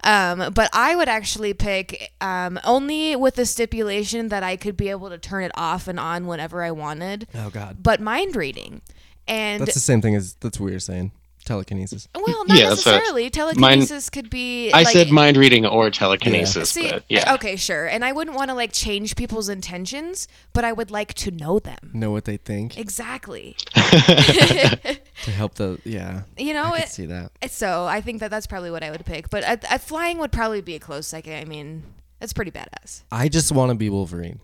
[0.04, 4.90] Um, but I would actually pick um, only with the stipulation that I could be
[4.90, 7.26] able to turn it off and on whenever I wanted.
[7.34, 8.82] Oh God, But mind reading,
[9.26, 11.10] and that's the same thing as that's what you're saying.
[11.46, 12.08] Telekinesis.
[12.14, 13.30] well, not Yeah, that's what- necessarily.
[13.30, 14.70] Telekinesis could be.
[14.72, 17.32] I like, said mind reading or telekinesis, See, but yeah.
[17.34, 17.86] okay, sure.
[17.86, 21.58] And I wouldn't want to like change people's intentions, but I would like to know
[21.58, 21.78] them.
[21.94, 23.56] Know what they think Exactly.
[23.74, 26.22] to help the yeah.
[26.36, 27.30] You know, I it, see that.
[27.50, 29.30] So I think that that's probably what I would pick.
[29.30, 31.34] But uh, uh, flying would probably be a close second.
[31.34, 31.84] I mean,
[32.20, 33.02] that's pretty badass.
[33.12, 34.40] I just want to be Wolverine.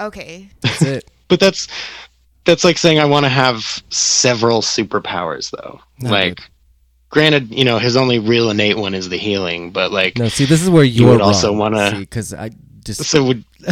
[0.00, 0.50] Okay.
[0.60, 1.10] That's it.
[1.26, 1.66] But that's
[2.44, 5.80] that's like saying I want to have several superpowers though.
[6.00, 6.40] Not like
[7.10, 10.44] granted, you know, his only real innate one is the healing, but like, No, see,
[10.44, 12.50] this is where You would also wanna- see, because I
[12.84, 13.44] just so would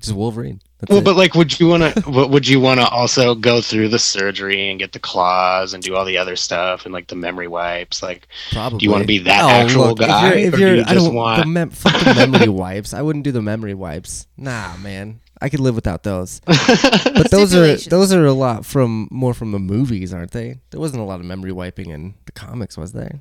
[0.00, 0.60] just Wolverine.
[0.80, 1.04] That's well, it.
[1.04, 2.10] but like, would you want to?
[2.10, 5.94] Would you want to also go through the surgery and get the claws and do
[5.94, 8.02] all the other stuff and like the memory wipes?
[8.02, 8.78] Like, Probably.
[8.78, 10.74] do you want to be that Oh, actual look, guy, If you're, if do you're,
[10.76, 11.40] you I just don't want?
[11.42, 12.94] the mem- fuck the memory wipes.
[12.94, 14.26] I wouldn't do the memory wipes.
[14.38, 15.20] Nah, man.
[15.42, 16.40] I could live without those.
[16.46, 20.58] But those are those are a lot from more from the movies, aren't they?
[20.70, 23.20] There wasn't a lot of memory wiping in the comics, was there?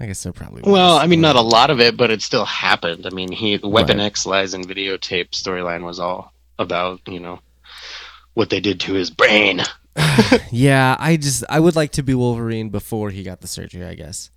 [0.00, 0.70] I guess there probably was.
[0.72, 3.04] Well, I mean, not a lot of it, but it still happened.
[3.06, 4.04] I mean, he Weapon Right.
[4.04, 7.40] X lies and videotape storyline was all about you know
[8.34, 9.62] what they did to his brain.
[10.52, 13.94] Yeah, I just I would like to be Wolverine before he got the surgery, I
[13.94, 14.30] guess.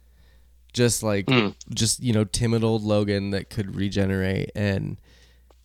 [0.73, 1.53] Just like Mm.
[1.73, 4.97] just, you know, timid old Logan that could regenerate and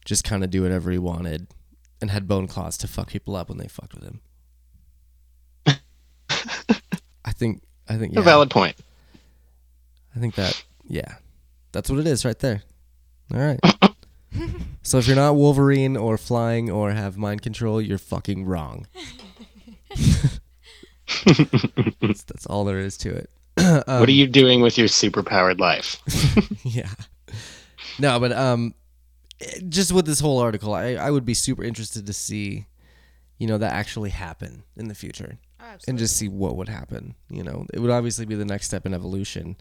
[0.07, 1.49] just kind of do whatever he wanted
[2.01, 4.21] and had bone claws to fuck people up when they fucked with him.
[7.25, 8.21] I think I think yeah.
[8.21, 8.77] A valid point.
[10.15, 11.17] I think that yeah.
[11.73, 12.63] That's what it is right there.
[13.35, 13.61] All right.
[14.83, 18.87] so if you're not Wolverine or flying or have mind control, you're fucking wrong.
[22.01, 23.31] that's, that's all there is to it.
[23.59, 26.01] Um, what are you doing with your superpowered life?
[26.65, 26.89] yeah.
[27.99, 28.75] No, but um,
[29.69, 32.67] just with this whole article, I I would be super interested to see,
[33.39, 37.15] you know, that actually happen in the future, oh, and just see what would happen.
[37.31, 39.57] You know, it would obviously be the next step in evolution,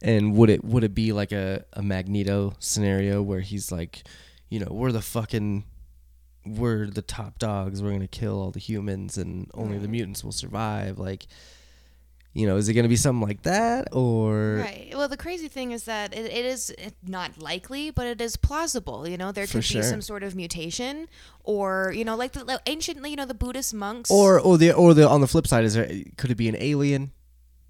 [0.00, 4.02] and would it would it be like a a Magneto scenario where he's like,
[4.48, 5.64] you know, we're the fucking
[6.44, 7.82] we're the top dogs.
[7.82, 10.98] We're gonna kill all the humans, and only the mutants will survive.
[10.98, 11.26] Like,
[12.34, 14.92] you know, is it gonna be something like that, or Right.
[14.94, 16.74] Well, the crazy thing is that it, it is
[17.06, 19.06] not likely, but it is plausible.
[19.06, 19.82] You know, there could sure.
[19.82, 21.08] be some sort of mutation,
[21.44, 24.10] or you know, like the like ancient, you know, the Buddhist monks.
[24.10, 26.56] Or or the or the on the flip side is there could it be an
[26.58, 27.12] alien?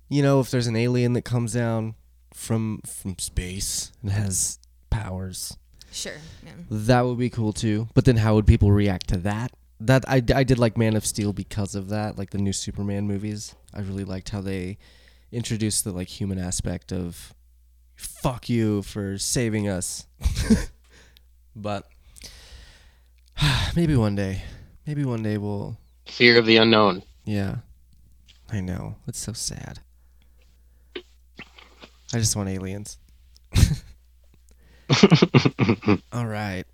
[0.08, 1.96] You know, if there's an alien that comes down
[2.32, 5.56] from from space and has powers,
[5.90, 6.12] sure.
[6.44, 6.52] Yeah.
[6.70, 7.88] that would be cool too.
[7.94, 9.52] But then how would people react to that?
[9.86, 13.06] That I, I did like Man of Steel because of that, like the new Superman
[13.06, 13.54] movies.
[13.74, 14.78] I really liked how they
[15.32, 17.34] introduced the like human aspect of
[17.96, 20.06] fuck you for saving us.
[21.56, 21.88] but
[23.76, 24.42] maybe one day,
[24.86, 27.02] maybe one day we'll Fear of the unknown.
[27.24, 27.56] yeah.
[28.52, 28.96] I know.
[29.08, 29.78] It's so sad.
[30.94, 32.98] I just want aliens.
[36.12, 36.64] All right.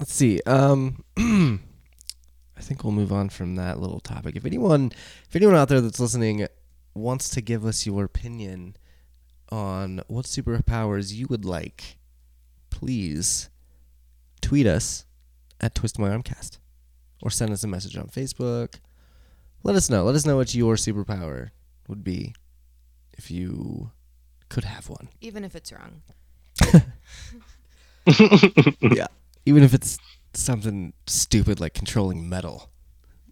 [0.00, 0.40] Let's see.
[0.46, 1.04] Um
[2.58, 4.34] I think we'll move on from that little topic.
[4.34, 4.90] If anyone
[5.28, 6.46] if anyone out there that's listening
[6.94, 8.76] wants to give us your opinion
[9.50, 11.98] on what superpowers you would like,
[12.70, 13.48] please
[14.40, 15.04] tweet us
[15.60, 16.58] at Twist My Armcast
[17.22, 18.80] or send us a message on Facebook.
[19.62, 20.04] Let us know.
[20.04, 21.50] Let us know what your superpower
[21.88, 22.34] would be
[23.12, 23.90] if you
[24.48, 25.08] could have one.
[25.20, 26.02] Even if it's wrong.
[28.80, 29.06] yeah.
[29.46, 29.98] Even if it's
[30.34, 32.70] something stupid like controlling metal.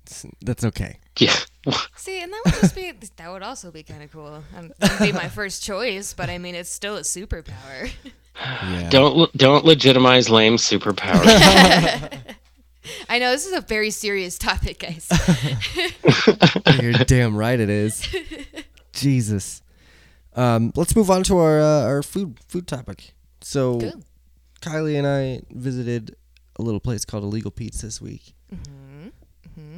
[0.04, 0.98] It's- that's okay.
[1.18, 1.34] Yeah.
[1.96, 4.44] See, and that would just be that would also be kind of cool.
[4.56, 7.90] Um, that'd be my first choice, but I mean, it's still a superpower.
[8.38, 8.90] Yeah.
[8.90, 11.24] Don't don't legitimize lame superpowers.
[13.08, 15.08] I know this is a very serious topic, guys.
[16.82, 18.06] You're damn right it is.
[18.92, 19.62] Jesus.
[20.34, 23.14] Um, let's move on to our uh, our food food topic.
[23.40, 24.02] So Cool.
[24.60, 26.14] Kylie and I visited
[26.58, 28.34] a little place called Illegal Pete's this week.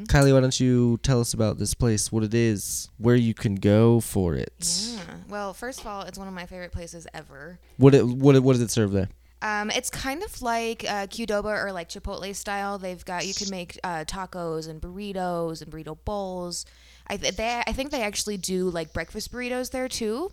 [0.08, 3.54] Kylie, why don't you tell us about this place, what it is, where you can
[3.56, 4.52] go for it,
[4.94, 5.00] Yeah.
[5.28, 7.58] Well, first of all, it's one of my favorite places ever.
[7.76, 9.08] what it what it, what does it serve there?
[9.40, 12.78] Um, it's kind of like uh, Qdoba or like Chipotle style.
[12.78, 16.64] They've got you can make uh, tacos and burritos and burrito bowls.
[17.06, 20.32] I th- they I think they actually do like breakfast burritos there too,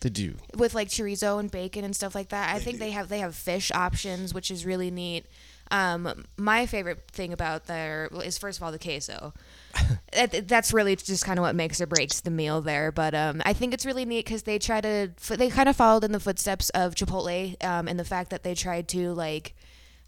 [0.00, 0.36] They do.
[0.56, 2.54] with like chorizo and bacon and stuff like that.
[2.54, 5.26] I think they have they have fish options, which is really neat.
[5.70, 9.32] Um, my favorite thing about there is first of all the queso.
[10.12, 12.90] that, that's really just kind of what makes or breaks the meal there.
[12.90, 16.04] But um, I think it's really neat because they try to they kind of followed
[16.04, 19.54] in the footsteps of Chipotle um, and the fact that they tried to like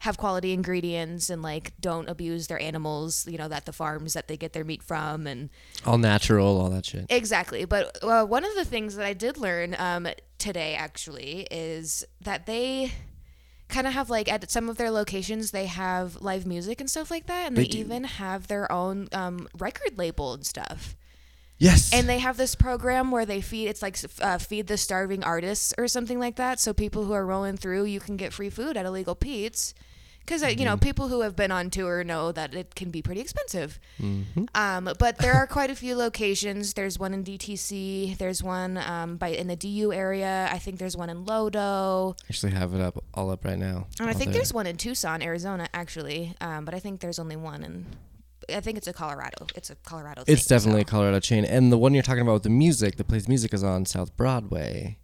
[0.01, 3.27] have quality ingredients and like don't abuse their animals.
[3.27, 5.51] You know that the farms that they get their meat from and
[5.87, 7.07] All natural, all that shit.
[7.11, 7.65] Exactly.
[7.67, 12.47] But uh, one of the things that I did learn um, today actually is that
[12.47, 12.93] they
[13.71, 17.11] kind of have like at some of their locations they have live music and stuff
[17.11, 20.97] like that and They they, even have their own um, record label and stuff.
[21.59, 21.93] Yes.
[21.93, 25.75] and they have this program where they feed it's like uh, feed the starving artists
[25.77, 28.79] or something like that so people who are rolling through you can get free food
[28.79, 29.75] at illegal pete's
[30.21, 30.65] because uh, you Mm-hmm.
[30.65, 33.79] know people who have been on tour know that it can be pretty expensive.
[34.01, 34.45] Mm-hmm.
[34.55, 36.75] Um, but there are quite a few locations.
[36.75, 38.17] There's one in DTC.
[38.19, 40.49] There's one um, by in the DU area.
[40.53, 43.87] I think there's one in Lodo, Actually, have it up all up right now.
[43.99, 44.35] and I think there.
[44.35, 46.35] there's one in Tucson, Arizona, actually.
[46.41, 47.87] Um, but I think there's only one in.
[48.55, 49.47] I think it's a Colorado.
[49.55, 50.23] It's a Colorado.
[50.27, 50.85] It's thing, definitely a.
[50.85, 53.63] Colorado chain, and the one you're talking about with the music that plays music is
[53.65, 54.97] on South Broadway.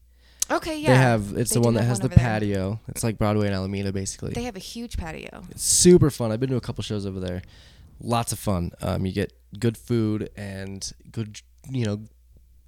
[0.50, 0.78] Okay.
[0.78, 2.30] Yeah, They have it's They the one that has one the over there.
[2.40, 2.80] patio.
[2.88, 4.32] It's like Broadway and Alameda, basically.
[4.32, 5.42] They have a huge patio.
[5.50, 6.32] It's super fun.
[6.32, 7.42] I've been to a couple shows over there.
[8.00, 8.72] Lots of fun.
[8.82, 12.00] Um, you get good food and good, you know,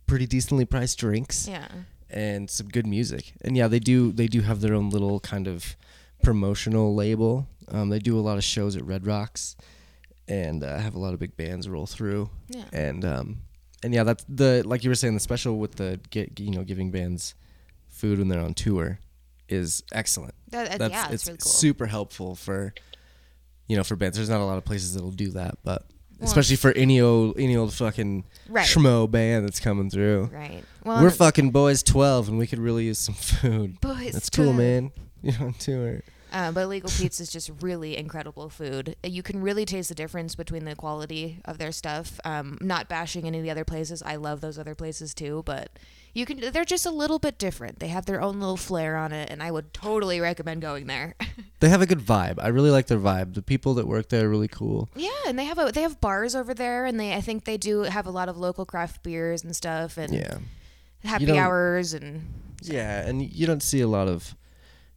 [0.06, 1.68] pretty decently priced drinks Yeah.
[2.08, 3.32] and some good music.
[3.42, 5.76] And yeah, they do they do have their own little kind of
[6.22, 7.46] promotional label.
[7.68, 9.54] Um, they do a lot of shows at Red Rocks
[10.26, 12.30] and uh, have a lot of big bands roll through.
[12.48, 12.64] Yeah.
[12.72, 13.36] And um,
[13.82, 16.64] and yeah, that's the like you were saying the special with the get you know
[16.64, 17.34] giving bands
[17.98, 18.98] food when they're on tour
[19.48, 21.50] is excellent That, that- that's yeah, it's it's really cool.
[21.52, 22.74] super helpful for
[23.66, 24.16] you know for bands.
[24.16, 25.84] There's not a lot of places that'll do that, but
[26.18, 28.66] Well, especially for any old any old fucking Right.
[28.66, 30.30] schmo band that's coming through.
[30.32, 30.64] Right.
[30.84, 33.80] Well, We're fucking boys twelve, and we could really use some food.
[33.80, 34.90] Boys That's cool, man.
[35.22, 36.02] You're on tour.
[36.32, 38.96] Uh, but Legal Pete's is just really incredible food.
[39.02, 42.20] You can really taste the difference between the quality of their stuff.
[42.24, 44.02] Um, not bashing any of the other places.
[44.02, 45.70] I love those other places too, but
[46.14, 46.50] you can.
[46.52, 47.78] They're just a little bit different.
[47.78, 51.14] They have their own little flair on it, and I would totally recommend going there.
[51.60, 52.38] They have a good vibe.
[52.40, 53.34] I really like their vibe.
[53.34, 54.88] The people that work there are really cool.
[54.94, 57.56] yeah, and they have a they have bars over there, and they I think they
[57.56, 60.38] do have a lot of local craft beers and stuff, and Yeah.
[61.02, 64.36] happy hours and Yeah, and you don't see a lot of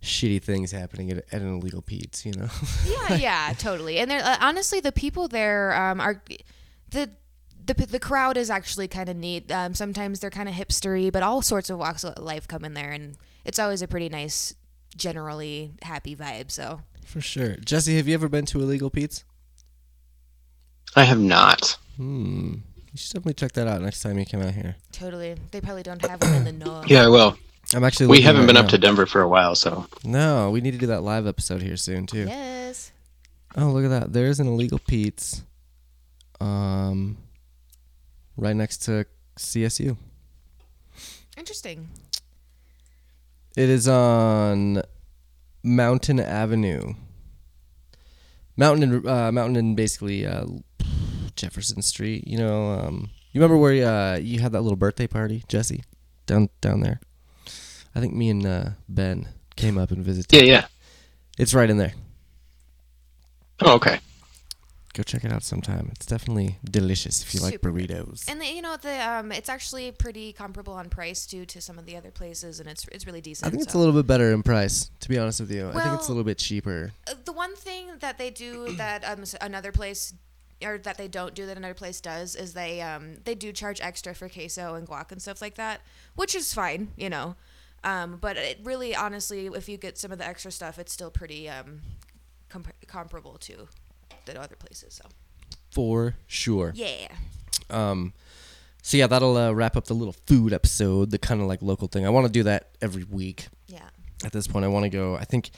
[0.02, 2.48] shitty things happening at, at an illegal Pete's, you know.
[2.86, 4.00] yeah, yeah, totally.
[4.00, 6.22] And they're uh, honestly the people there um, are
[6.90, 7.12] the.
[7.64, 9.52] The, the crowd is actually kind of neat.
[9.52, 12.74] Um, sometimes they're kind of hipstery, but all sorts of walks of life come in
[12.74, 14.56] there, and it's always a pretty nice,
[14.98, 16.50] generally happy vibe.
[16.50, 17.58] So For sure.
[17.64, 19.24] Jesse, have you ever been to illegal Pete's?
[20.96, 21.78] I have not.
[21.98, 22.56] Hmm.
[22.92, 24.76] You should definitely check that out next time you come out here.
[24.92, 26.84] totally, they probably don't have one in the know.
[26.88, 27.38] Yeah, I will.
[27.74, 28.08] I'm actually.
[28.08, 30.78] We haven't right been up to Denver for a while, so No, we need to
[30.78, 32.26] do that live episode here soon too.
[32.28, 32.92] Yes.
[33.56, 34.14] Oh, look at that!
[34.14, 35.44] There's an illegal Pete's,
[36.40, 37.18] um,
[38.38, 39.06] right next to
[39.38, 39.98] CSU.
[41.38, 41.90] Interesting.
[43.58, 44.82] It is on
[45.64, 46.94] Mountain Avenue.
[48.58, 50.46] Mountain and uh, Mountain and basically uh,
[51.36, 52.28] Jefferson Street.
[52.28, 55.84] You know, um, you remember where uh, you had that little birthday party, Jesse,
[56.26, 57.00] down down there.
[57.96, 60.32] I think me and uh, Ben came up and visited.
[60.34, 60.66] yeah, yeah.
[61.38, 61.94] It's right in there.
[63.62, 64.00] Oh, okay.
[64.94, 65.88] Go check it out sometime.
[65.94, 67.90] It's definitely delicious if you like Super good.
[67.90, 68.30] burritos.
[68.30, 71.80] And the, you know the um, it's actually pretty comparable on price too to some
[71.80, 73.48] of the other places, and it's it's really decent.
[73.48, 75.70] I think it's a little bit better in price, to be honest with you.
[75.70, 76.92] I think it's a little bit cheaper.
[77.08, 80.14] Uh, the one thing that they do that um, another place
[80.62, 83.80] or that they don't do that another place does is they um, they do charge
[83.80, 85.82] extra for queso and guac and stuff like that,
[86.16, 87.36] which is fine, you know.
[87.84, 91.10] Um, but it really, honestly, if you get some of the extra stuff, it's still
[91.12, 91.82] pretty um,
[92.50, 93.68] comp- comparable to
[94.26, 94.94] the other places.
[95.02, 95.06] So
[95.72, 96.72] For sure.
[96.76, 97.08] yeah,
[97.70, 98.14] Um,
[98.84, 101.88] so yeah, that'll uh, wrap up the little food episode, the kind of like local
[101.88, 102.06] thing.
[102.06, 103.48] I want to do that every week.
[103.68, 103.90] yeah.
[104.24, 105.16] At this point, I want to go.
[105.16, 105.50] I think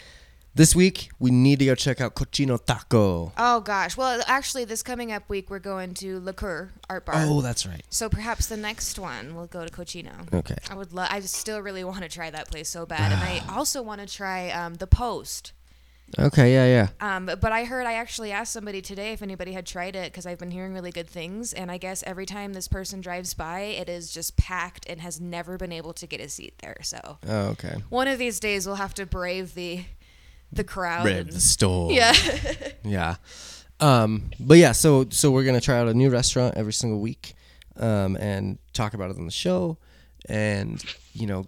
[0.55, 3.31] this week we need to go check out Cochino Taco.
[3.37, 3.97] Oh gosh.
[3.97, 7.15] Well, actually, this coming up week we're going to Liqueur Art Bar.
[7.17, 7.81] Oh, that's right.
[7.89, 10.31] So perhaps the next one we'll go to Cochino.
[10.33, 10.55] Okay.
[10.69, 11.07] I would love.
[11.11, 14.07] I still really want to try that place so bad, and I also want to
[14.07, 15.53] try um, the Post.
[16.19, 16.53] Okay.
[16.53, 16.65] Yeah.
[17.01, 17.15] Yeah.
[17.15, 20.27] Um, but I heard I actually asked somebody today if anybody had tried it because
[20.27, 23.61] I've been hearing really good things, and I guess every time this person drives by,
[23.61, 26.77] it is just packed and has never been able to get a seat there.
[26.83, 27.77] So Oh, okay.
[27.89, 29.85] one of these days we'll have to brave the
[30.55, 31.03] the crowd.
[31.03, 31.91] Brave and- the store.
[31.91, 32.13] yeah.
[32.85, 33.15] Yeah.
[33.79, 37.33] Um, but yeah, so so we're gonna try out a new restaurant every single week,
[37.77, 39.77] um, and talk about it on the show,
[40.29, 41.47] and you know,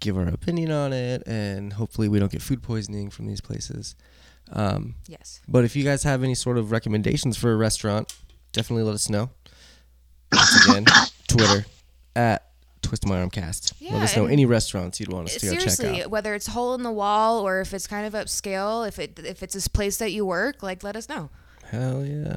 [0.00, 3.94] give our opinion on it, and hopefully we don't get food poisoning from these places.
[4.52, 5.40] Um, yes.
[5.48, 8.14] but if you guys have any sort of recommendations for a restaurant,
[8.52, 9.30] definitely let us know.
[10.32, 10.84] Once again,
[11.28, 11.66] Twitter
[12.14, 12.45] at
[12.86, 13.74] Twist My Arm Cast.
[13.80, 16.10] let Yeah, us know any restaurants you'd want us to go check Seriously, out.
[16.10, 19.42] whether it's hole in the wall or if it's kind of upscale, if it if
[19.42, 21.28] it's this place that you work, like let us know.
[21.70, 22.36] Hell yeah.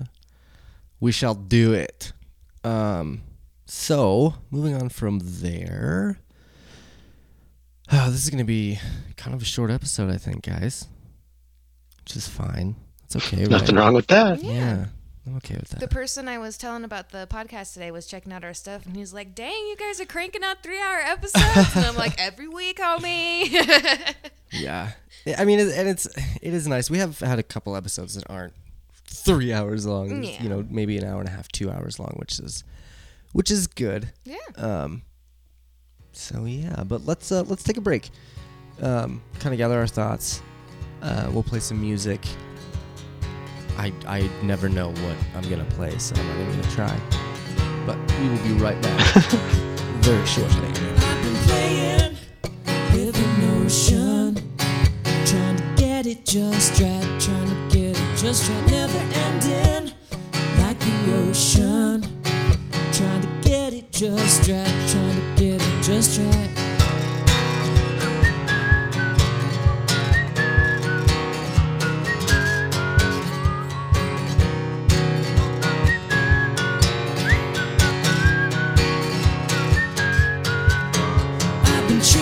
[1.00, 2.14] We shall do it.
[2.64, 3.22] Um
[3.68, 6.20] so moving on from there.
[7.92, 8.80] Oh, this is gonna be
[9.18, 10.88] kind of a short episode, I think, guys.
[12.04, 12.76] Which is fine.
[13.04, 13.52] It's okay, right?
[13.52, 14.44] Nothing wrong with that.
[14.44, 14.88] Yeah.
[15.30, 15.80] I'm okay with that.
[15.80, 18.96] The person I was telling about the podcast today was checking out our stuff, and
[18.96, 22.80] he's like, "Dang, you guys are cranking out three-hour episodes!" and I'm like, "Every week,
[22.80, 24.16] homie."
[24.52, 24.94] Yeah.
[25.38, 26.08] I mean, and it's
[26.42, 26.90] it is nice.
[26.90, 28.54] We have had a couple episodes that aren't
[29.06, 30.24] three hours long.
[30.24, 30.42] Yeah.
[30.42, 32.64] You know, maybe an hour and a half, two hours long, which is
[33.32, 34.12] which is good.
[34.24, 34.38] Yeah.
[34.58, 35.04] Um.
[36.14, 38.10] So yeah, but let's uh, let's take a break.
[38.82, 40.42] Um, kind of gather our thoughts.
[41.04, 42.26] Uh, we'll play some music.
[43.80, 47.00] I I never know what I'm gonna play, so I'm not even gonna try.
[47.86, 49.16] But we will be right back
[50.04, 50.68] very shortly.
[50.68, 52.18] I've been playing
[52.92, 53.16] with
[53.64, 54.36] ocean,
[55.26, 59.94] trying to get it just right, trying to get it just right, never ending
[60.58, 62.02] like the ocean,
[62.92, 66.69] trying to get it just right, trying to get it just right.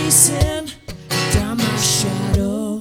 [0.08, 0.72] Chasing
[1.34, 2.80] down my shadow,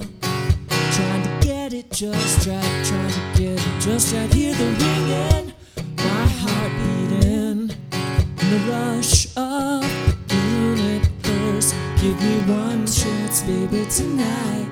[0.93, 4.33] trying to get it just right, trying to get it just right.
[4.33, 5.53] Hear the ringing,
[5.97, 9.83] my heart beating, and the rush of
[10.29, 11.75] it first.
[12.01, 14.69] Give me one chance, baby, tonight,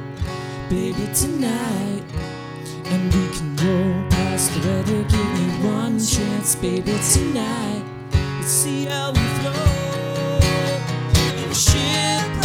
[0.69, 2.03] baby, tonight.
[2.85, 5.03] And we can roll past the weather.
[5.09, 7.83] Give me one chance, baby, tonight.
[8.13, 9.75] Let's see how we flow
[11.43, 12.44] in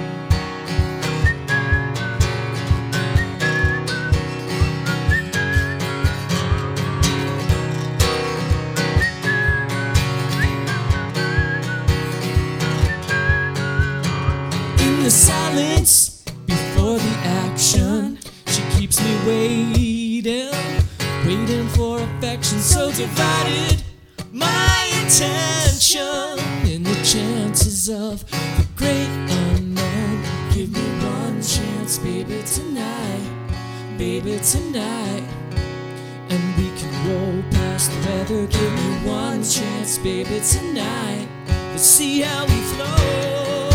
[19.25, 20.51] waiting,
[21.25, 23.83] waiting for affection so divided.
[24.31, 29.09] My attention in the chances of the great
[29.45, 30.23] unknown.
[30.53, 33.29] Give me one chance, baby, tonight,
[33.97, 35.23] baby, tonight.
[36.29, 38.47] And we can roll past the weather.
[38.47, 41.27] Give me one chance, baby, tonight.
[41.71, 43.69] Let's see how we flow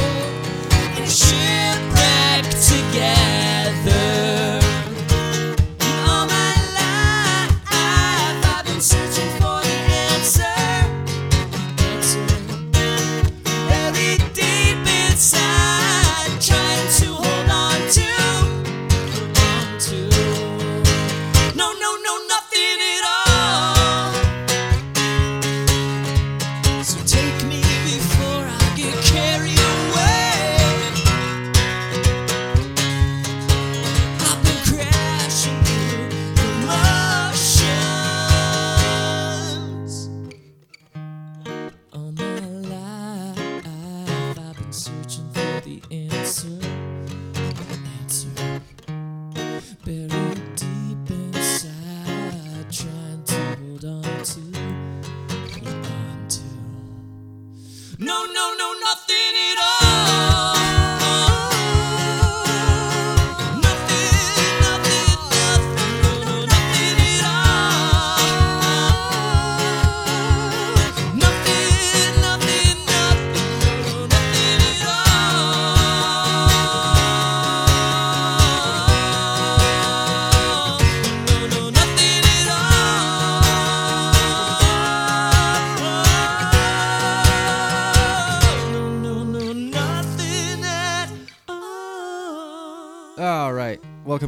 [0.96, 2.15] in a shipwreck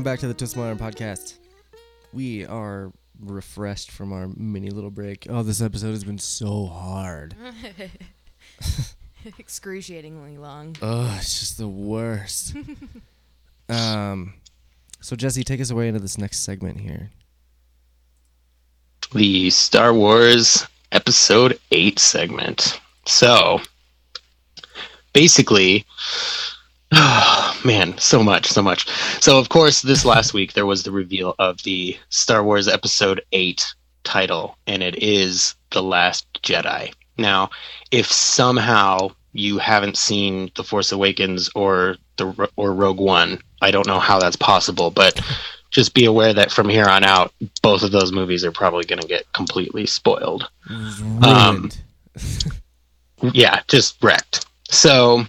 [0.08, 1.34] back to the Twist My Arm podcast.
[2.14, 2.90] We are
[3.20, 5.26] refreshed from our mini little break.
[5.28, 7.34] Oh, this episode has been so hard.
[9.38, 10.76] Excruciatingly long.
[10.80, 12.56] Oh, it's just the worst.
[13.68, 14.32] um,
[15.02, 17.10] so Jesse, take us away into this next segment here.
[19.12, 22.80] the Star Wars Episode 8 segment.
[23.04, 23.60] So,
[25.12, 25.84] basically,
[27.68, 28.88] man, so much, so much.
[29.22, 33.20] So, of course, this last week there was the reveal of the Star Wars Episode
[33.32, 36.94] 8 title, and it is The Last Jedi.
[37.18, 37.50] Now,
[37.90, 43.86] if somehow you haven't seen The Force Awakens or the or Rogue One, I don't
[43.86, 45.20] know how that's possible, but
[45.70, 49.02] just be aware that from here on out, both of those movies are probably going
[49.02, 50.48] to get completely spoiled.
[51.22, 51.70] Um,
[53.34, 54.46] yeah, just wrecked.
[54.70, 55.26] So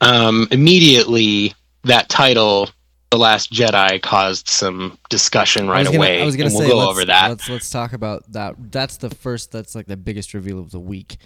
[0.00, 2.68] um, immediately that title,
[3.10, 6.22] The Last Jedi, caused some discussion right was gonna, away.
[6.22, 7.28] I was gonna say we'll go let's, over that.
[7.28, 8.54] Let's let's talk about that.
[8.70, 9.52] That's the first.
[9.52, 11.18] That's like the biggest reveal of the week.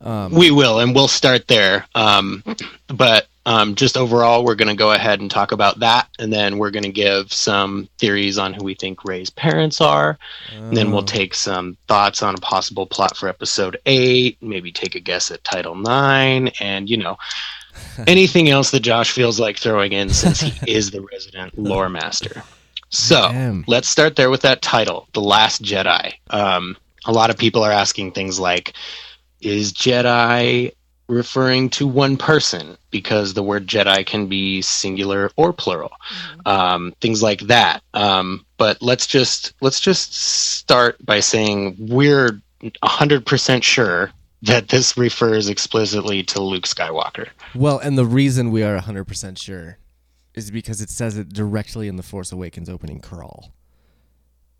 [0.00, 1.86] Um, We will, and we'll start there.
[1.94, 2.42] Um,
[2.88, 6.58] but um, just overall, we're going to go ahead and talk about that, and then
[6.58, 10.18] we're going to give some theories on who we think Rey's parents are.
[10.52, 10.90] And then Oh.
[10.90, 15.30] we'll take some thoughts on a possible plot for episode eight, maybe take a guess
[15.30, 17.16] at title nine, and you know,
[18.06, 22.42] anything else that Josh feels like throwing in since he is the resident lore master.
[22.90, 23.64] So Damn.
[23.66, 26.12] let's start there with that title, The Last Jedi.
[26.30, 28.74] Um, a lot of people are asking things like,
[29.40, 30.72] is Jedi
[31.08, 32.76] referring to one person?
[32.90, 35.92] Because the word Jedi can be singular or plural.
[36.44, 37.82] Um, things like that.
[37.94, 42.40] Um, but let's just let's just start by saying we're
[42.84, 44.12] hundred percent sure
[44.42, 47.28] that this refers explicitly to Luke Skywalker.
[47.54, 49.78] Well, and the reason we are 100% sure
[50.34, 53.52] is because it says it directly in the Force Awakens opening crawl.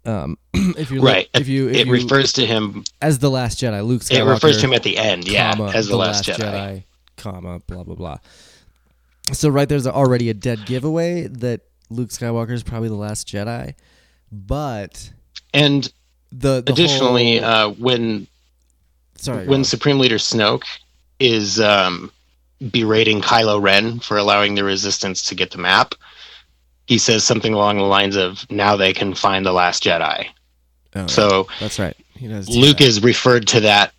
[0.04, 1.28] Um, if you look, right.
[1.34, 2.84] if you if it you, refers to him.
[3.00, 5.28] as the Last Jedi, Luke Skywalker, It refers to him at the end.
[5.28, 6.84] Yeah, comma, as the, Last, Jedi.
[7.16, 8.16] comma, blah blah blah.
[9.32, 13.74] So right there's already a dead giveaway that Luke Skywalker is probably the Last Jedi,
[14.32, 15.12] but
[15.54, 15.92] And
[16.32, 18.26] the, the additionally, whole, uh, when
[19.24, 19.64] sorry, when.
[19.64, 20.64] Supreme Leader Snoke
[21.18, 22.10] is um,
[22.70, 25.94] berating Kylo Ren for allowing the Resistance to get the map,
[26.86, 30.26] he says something along the lines of, "Now they can find the Last Jedi."
[30.94, 31.96] Oh, So that's right.
[32.14, 32.46] He does.
[32.46, 32.86] do Luke that.
[32.86, 33.92] is referred to that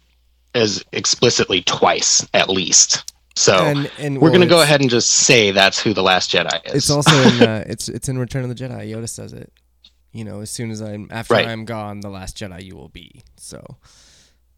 [0.53, 3.11] as explicitly twice, at least.
[3.36, 6.32] So and, and we're well, gonna go ahead and just say that's who the Last
[6.32, 6.74] Jedi is.
[6.76, 8.91] It's also in uh, it's it's in Return of the Jedi.
[8.91, 9.51] Yoda says it.
[10.11, 11.47] You know, as soon as I'm after Right.
[11.47, 13.24] I'm gone, the last Jedi you will be.
[13.38, 13.78] So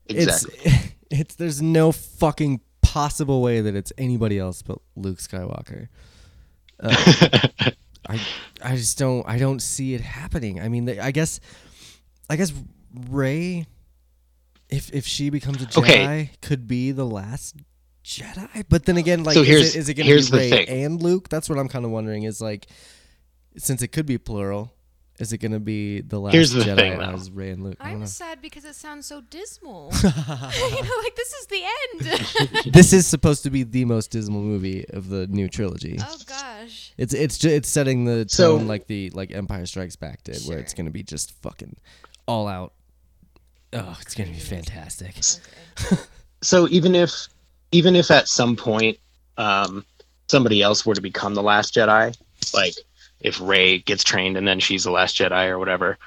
[0.10, 0.60] exactly.
[0.64, 5.88] it's it's there's no fucking possible way that it's anybody else but Luke Skywalker.
[6.80, 6.96] Uh,
[8.08, 8.20] I
[8.64, 10.62] I just don't I don't see it happening.
[10.62, 11.40] I mean, I guess
[12.30, 12.54] I guess
[13.10, 13.66] Rey,
[14.70, 16.30] if if she becomes a Jedi, Okay.
[16.42, 17.56] could be the last
[18.04, 18.66] Jedi.
[18.70, 21.30] But then again, like, So is it, is it going to be Rey and Luke?
[21.30, 22.24] That's what I'm kind of wondering.
[22.24, 22.68] Is like,
[23.58, 24.75] since it could be plural,
[25.20, 27.06] is it going to be the last Here's the Jedi thing, though.
[27.14, 27.78] as Rey and Luke?
[27.80, 28.06] I don't I'm know.
[28.06, 29.92] sad because it sounds so dismal.
[30.04, 32.66] you know, like this is the end.
[32.74, 35.98] this is supposed to be the most dismal movie of the new trilogy.
[36.02, 36.94] oh gosh.
[36.98, 40.42] It's it's ju- it's setting the tone So- like the like Empire Strikes Back did,
[40.48, 41.78] where it's gonna be just fucking
[42.28, 42.74] all out.
[43.74, 45.16] Oh, it's gonna be fantastic.
[46.42, 47.28] so even if
[47.72, 48.98] even if at some point
[49.38, 49.86] um,
[50.28, 52.16] somebody else were to become the last jedi
[52.54, 52.74] like
[53.20, 55.98] if rey gets trained and then she's the last jedi or whatever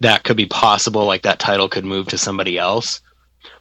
[0.00, 3.00] that could be possible like that title could move to somebody else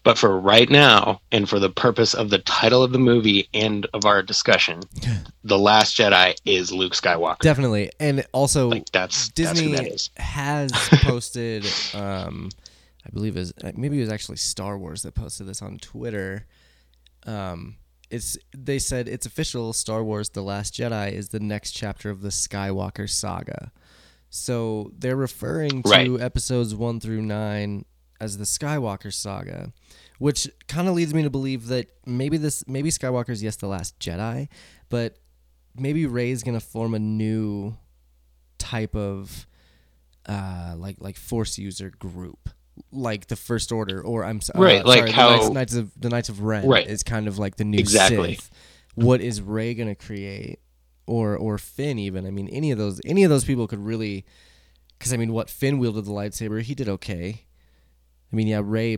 [0.04, 3.86] but for right now and for the purpose of the title of the movie and
[3.94, 4.82] of our discussion
[5.44, 9.94] the last jedi is luke skywalker Definitely, and also like that's Disney that's who that
[9.94, 10.72] is has
[11.04, 11.66] posted.
[11.94, 12.50] Um,
[13.06, 16.46] I believe is maybe it was actually Star Wars that posted this on Twitter.
[17.26, 17.78] Um,
[18.10, 19.74] it's they said it's official.
[19.74, 23.72] Star Wars: The Last Jedi is the next chapter of the Skywalker saga.
[24.30, 26.22] So they're referring to Right.
[26.22, 27.86] episodes one through nine
[28.20, 29.72] as the Skywalker saga,
[30.20, 33.98] which kind of leads me to believe that maybe this maybe Skywalker's yes the last
[34.00, 34.48] Jedi,
[34.90, 35.18] but
[35.76, 37.78] maybe Rey's gonna form a new
[38.58, 39.46] type of
[40.26, 42.50] uh like like force user group
[42.92, 45.76] like the first order or i'm s- uh, Right, like sorry, how- the Knights, Knights
[45.76, 46.88] of the knights of ren Right.
[46.88, 48.36] is kind of like the new Exactly.
[48.36, 48.50] Sith.
[48.96, 50.60] what is rey gonna create
[51.06, 54.26] or or finn even i mean any of those any of those people could really
[54.98, 57.46] because i mean what finn wielded the lightsaber he did okay
[58.32, 58.98] i mean yeah rey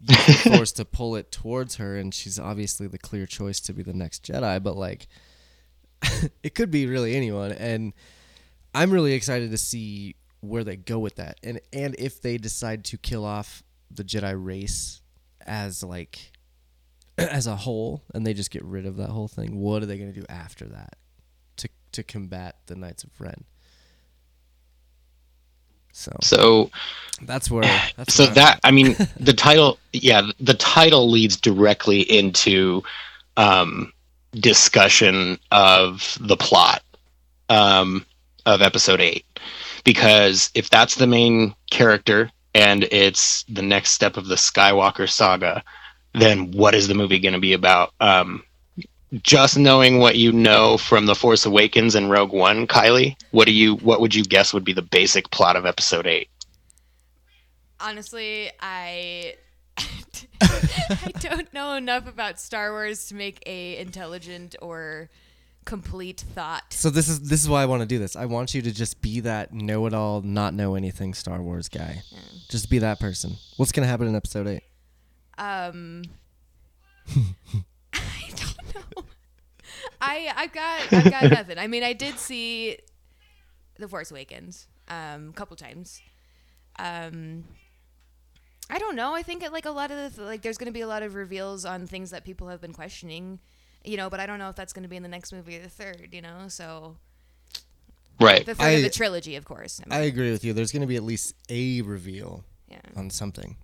[0.00, 3.72] used the force to pull it towards her and she's obviously the clear choice to
[3.72, 5.06] be the next jedi but like
[6.42, 7.92] it could be really anyone and
[8.74, 11.38] i'm really excited to see where they go with that.
[11.42, 15.00] And and if they decide to kill off the jedi race
[15.46, 16.32] as like
[17.18, 19.98] as a whole and they just get rid of that whole thing what are they
[19.98, 20.96] going to do after that
[21.56, 23.44] to to combat the knights of ren?
[25.92, 26.70] So so
[27.22, 27.62] that's where
[27.96, 32.82] that's so where that i mean the title yeah the title leads directly into
[33.38, 33.92] um
[34.32, 36.82] discussion of the plot
[37.48, 38.04] um
[38.44, 39.24] of episode 8
[39.86, 45.62] because if that's the main character and it's the next step of the skywalker saga
[46.12, 47.94] then what is the movie going to be about?
[48.00, 48.42] Um
[49.22, 53.52] just knowing what you know from the force awakens and rogue one kylie what do
[53.52, 56.28] you what would you guess would be the basic plot of episode 8
[57.78, 59.34] Honestly, I
[60.40, 65.10] I don't know enough about Star Wars to make a intelligent or
[65.66, 66.72] complete thought.
[66.72, 68.16] So this is this is why I want to do this.
[68.16, 72.02] I want you to just be that know-it-all, not know anything Star Wars guy.
[72.48, 73.36] Just be that person.
[73.58, 74.62] What's gonna happen in episode eight?
[75.36, 76.04] Um,
[77.92, 79.04] I don't know.
[80.00, 81.58] I I've got I've got nothing.
[81.58, 82.78] I mean, I did see
[83.78, 86.00] The Force Awakens um, a couple times.
[86.78, 87.44] Um,
[88.68, 89.14] I don't know.
[89.14, 91.02] I think it, like a lot of the, like there's going to be a lot
[91.02, 93.38] of reveals on things that people have been questioning,
[93.86, 94.10] you know.
[94.10, 95.68] But I don't know if that's going to be in the next movie or the
[95.68, 96.48] third, you know.
[96.48, 96.96] So
[98.20, 98.44] Right.
[98.46, 99.80] the third I- of the trilogy, of course.
[99.90, 100.52] I I agree with you.
[100.52, 102.80] There's gonna be at least a reveal yeah.
[102.96, 103.56] on something,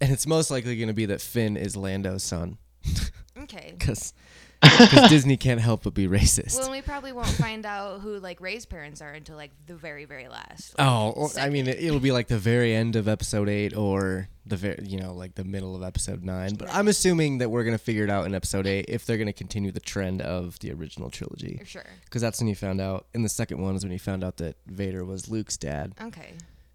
[0.00, 2.58] and it's most likely gonna be that Finn is Lando's son,
[3.38, 3.74] Okay.
[3.78, 4.12] because
[5.08, 6.58] Disney can't help but be racist.
[6.58, 10.04] Well, we probably won't find out who like Rey's parents are until like the very,
[10.04, 10.74] very last.
[10.78, 14.28] Oh, or, I mean, it, it'll be like the very end of episode eight, or
[14.44, 16.54] the very, you know, like the middle of episode nine.
[16.54, 19.32] But I'm assuming that we're gonna figure it out in episode eight if they're gonna
[19.32, 21.86] continue the trend of the original trilogy, For sure.
[22.04, 23.06] because that's when you found out.
[23.14, 25.94] In the second one is when you found out that Vader was Luke's dad.
[26.00, 26.32] Okay.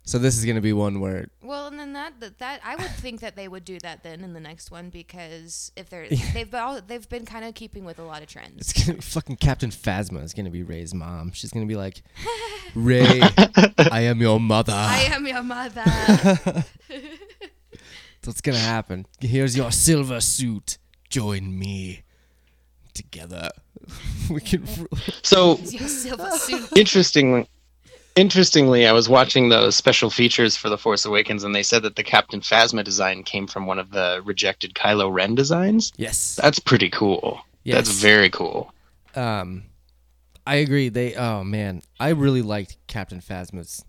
[0.07, 2.91] So this is gonna be one where Well, and then that, that that I would
[2.91, 6.53] think that they would do that then in the next one because if they're they've
[6.53, 8.53] all they've been kind of keeping with a lot of trends.
[8.57, 11.31] it's gonna be fucking Captain Phasma is gonna be Rey's mom.
[11.31, 12.03] She's gonna be like,
[12.75, 13.19] Rey,
[13.91, 14.73] I am your mother.
[14.75, 15.83] I am your mother.
[15.85, 16.65] That's
[18.25, 19.07] what's gonna happen.
[19.19, 20.77] Here's your silver suit.
[21.09, 22.03] Join me.
[22.93, 23.49] Together,
[24.29, 24.65] we can.
[25.21, 26.77] So your silver suit.
[26.77, 27.49] interestingly
[28.15, 31.95] interestingly i was watching those special features for the force awakens and they said that
[31.97, 36.39] the captain phasma design came from one of the rejected kylo ren designs Yes.
[36.41, 38.71] that's pretty cool that's very cool
[39.15, 39.63] Um,
[40.47, 40.89] I agree.
[40.89, 41.15] They.
[41.15, 43.83] Oh man, I really liked Captain Phasma's,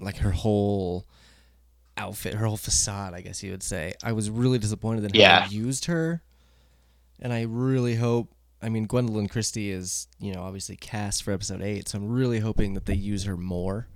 [0.00, 1.04] like her whole
[1.96, 3.14] outfit, her whole facade.
[3.14, 3.92] I guess you would say.
[4.02, 5.46] I was really disappointed in how Yeah.
[5.46, 6.20] they used her,
[7.20, 8.33] and I really hope.
[8.64, 12.40] I mean, Gwendoline Christie is, you know, obviously cast for episode eight, so I'm really
[12.40, 13.88] hoping that they use her more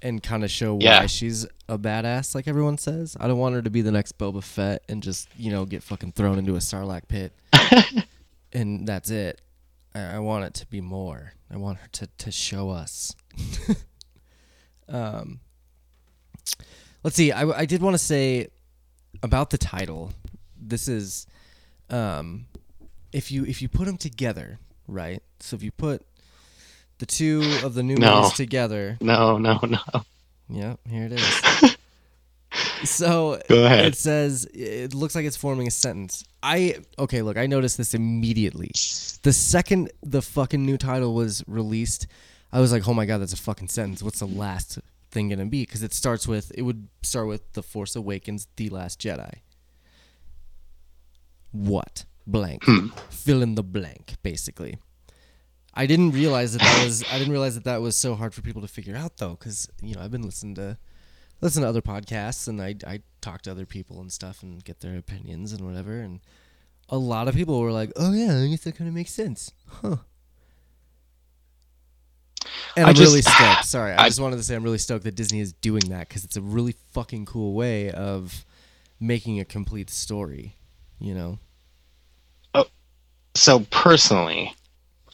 [0.00, 3.16] and kind of show why she's a badass, like everyone says.
[3.18, 5.82] I don't want her to be the next Boba Fett and just, you know, get
[5.82, 7.32] fucking thrown into a Sarlacc pit
[8.52, 9.40] and that's it.
[9.92, 11.32] I, I want it to be more.
[11.52, 13.16] I want her to, to show us.
[14.88, 15.40] um,
[17.02, 17.32] let's see.
[17.32, 18.50] I, I did want to say
[19.20, 20.12] about the title.
[20.56, 21.26] This is,
[21.90, 22.46] um,
[23.12, 25.22] if you if you put them together, right?
[25.40, 26.02] So if you put
[26.98, 28.16] the two of the new No.
[28.22, 29.78] movies together, no no no
[30.48, 31.76] Yep, here it is.
[32.90, 33.86] so Go ahead.
[33.86, 36.24] it says it looks like it's forming a sentence.
[36.42, 38.70] I okay, look, I noticed this immediately.
[39.22, 42.06] The second the fucking new title was released,
[42.52, 44.02] I was like, "Oh my god, that's a fucking sentence.
[44.02, 44.78] What's the last
[45.10, 48.48] thing going to be?" Cuz it starts with it would start with The Force Awakens,
[48.56, 49.34] The Last Jedi.
[51.52, 52.04] What?
[52.26, 52.64] Blank.
[52.64, 52.88] Hmm.
[53.10, 54.78] Fill in the blank, basically.
[55.74, 58.42] I didn't realize that that was I didn't realize that that was so hard for
[58.42, 60.76] people to figure out though cuz you know I've been listening to
[61.40, 64.80] listen to other podcasts and I I talk to other people and stuff and get
[64.80, 66.20] their opinions and whatever and
[66.88, 69.52] a lot of people were like, "Oh yeah, I guess that kind of makes sense."
[69.68, 69.98] Huh.
[72.76, 73.64] And I I'm really stoked.
[73.64, 76.08] Sorry, I, I- just wanted to say I'm really stoked that Disney is doing that
[76.08, 78.44] cuz it's a really fucking cool way of
[78.98, 80.56] making a complete story,
[80.98, 81.38] you know.
[83.40, 84.54] So personally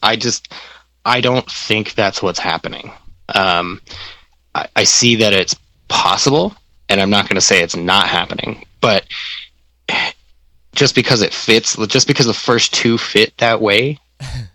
[0.02, 0.52] i just
[1.04, 2.92] i don't think that's what's happening.
[3.34, 3.80] Um,
[4.54, 5.56] I, I see that it's
[5.88, 6.54] possible
[6.88, 9.04] and i'm not going to say it's not happening but
[10.74, 13.98] just because it fits just because the first two fit that way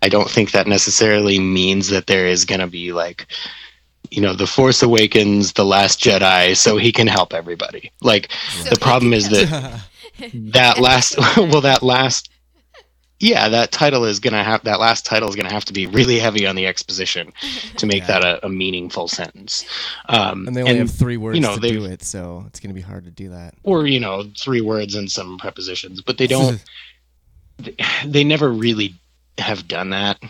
[0.02, 3.26] i don't think that necessarily means that there is going to be like
[4.12, 7.90] you know the force awakens the last jedi so he can help everybody.
[8.02, 9.80] Like So the problem is that
[10.32, 12.28] that last well that last
[13.22, 16.18] yeah that title is gonna have that last title is gonna have to be really
[16.18, 17.32] heavy on the exposition
[17.76, 19.64] to make that a, a meaningful sentence
[20.08, 22.70] um And they only have 3 words know, to they've- do it, so it's going
[22.70, 23.54] to be hard to do that.
[23.62, 26.62] or you know three words and some prepositions but they don't
[28.04, 28.94] they never really
[29.38, 30.20] have done that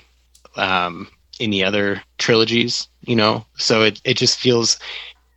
[0.56, 1.08] um,
[1.40, 3.44] in the other trilogies, you know.
[3.56, 4.78] So it it just feels.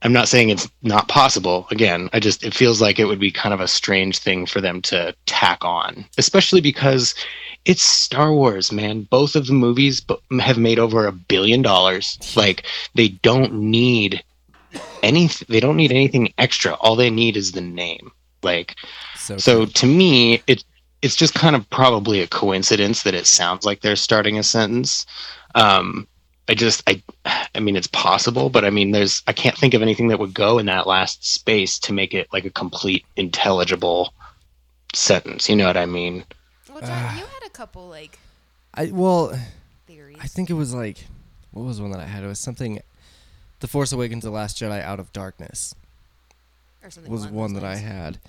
[0.05, 1.65] I'm not saying it's not possible.
[1.71, 4.61] Again, I just it feels like it would be kind of a strange thing for
[4.61, 7.15] them to tack on, especially because
[7.65, 9.07] it's Star Wars, man.
[9.09, 10.05] Both of the movies
[10.39, 12.19] have made over a billion dollars.
[12.35, 14.23] Like they don't need
[15.01, 15.47] anything.
[15.49, 16.73] They don't need anything extra.
[16.75, 18.11] All they need is the name.
[18.43, 18.75] Like
[19.15, 20.63] So, so to me, it
[21.01, 25.07] it's just kind of probably a coincidence that it sounds like they're starting a sentence.
[25.55, 26.07] Um,
[26.47, 27.01] I just I
[27.53, 30.33] I mean it's possible, but I mean there's I can't think of anything that would
[30.33, 34.13] go in that last space to make it like a complete intelligible
[34.93, 35.49] sentence.
[35.49, 36.23] You know what I mean?
[36.69, 37.17] Well, John, ah.
[37.17, 38.19] you had a couple like
[38.73, 39.37] I well,
[39.87, 40.17] theories.
[40.21, 41.05] I think it was like
[41.51, 42.23] what was one that I had?
[42.23, 42.81] It was something.
[43.61, 45.73] The Force Awakens: The Last Jedi Out of Darkness
[46.83, 48.19] or something was one those that I had,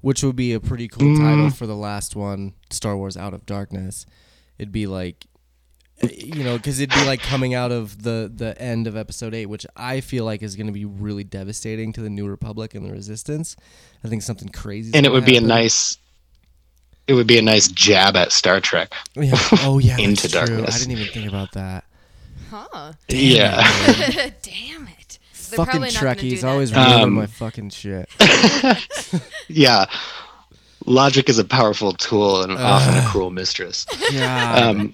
[0.00, 1.18] which would be a pretty cool mm.
[1.18, 4.06] title for the last one, Star Wars Out of Darkness.
[4.58, 5.24] It'd be like,
[6.02, 9.46] you know, because it'd be like coming out of the the end of Episode Eight,
[9.46, 12.84] which I feel like is going to be really devastating to the New Republic and
[12.84, 13.56] the Resistance.
[14.02, 14.92] I think something crazy.
[14.94, 15.98] And it would be a nice.
[17.06, 18.92] It would be a nice jab at Star Trek.
[19.14, 19.36] Yeah.
[19.62, 20.56] Oh yeah, Into that's true.
[20.56, 20.74] darkness.
[20.74, 21.84] I didn't even think about that.
[22.50, 22.92] Huh.
[23.08, 23.60] yeah.
[24.42, 25.18] Damn it.
[25.50, 26.48] They're fucking probably not Trekkies that.
[26.48, 28.08] always Um, my fucking shit.
[29.48, 29.86] yeah.
[30.86, 33.86] Logic is a powerful tool and often a cruel mistress.
[34.12, 34.54] Yeah.
[34.54, 34.92] Um,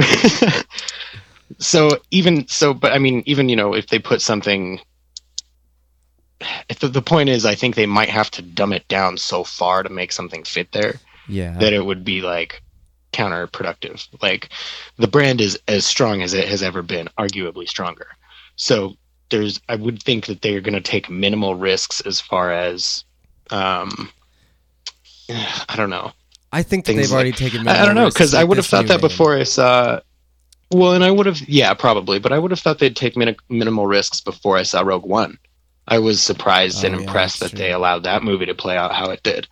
[1.58, 4.80] so even so, but I mean, even you know, if they put something,
[6.68, 9.44] if the, the point is, I think they might have to dumb it down so
[9.44, 10.94] far to make something fit there
[11.28, 11.56] yeah.
[11.58, 12.62] that it would be like
[13.12, 14.06] counterproductive.
[14.22, 14.50] Like
[14.96, 18.08] the brand is as strong as it has ever been, arguably stronger.
[18.56, 18.96] So
[19.30, 23.04] there's, I would think that they're going to take minimal risks as far as,
[23.50, 24.10] um,
[25.30, 26.12] I don't know.
[26.52, 27.66] I think they've already taken.
[27.68, 30.00] I, I don't know because I would have thought that before I saw.
[30.72, 33.36] Well, and I would have, yeah, probably, but I would have thought they'd take min-
[33.48, 35.36] minimal risks before I saw Rogue One.
[35.88, 39.10] I was surprised Oh, and impressed that they allowed that movie to play out how
[39.10, 39.48] it did.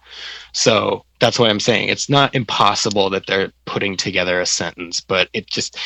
[0.52, 1.88] So that's what I'm saying.
[1.88, 5.76] It's not impossible that they're putting together a sentence, but it just,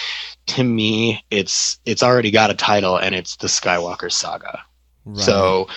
[0.49, 4.63] to me, it's it's already got a title and it's the Skywalker Saga.
[5.07, 5.25] Right.
[5.25, 5.69] So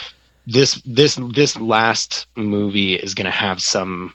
[0.45, 4.13] this this this last movie is going to have some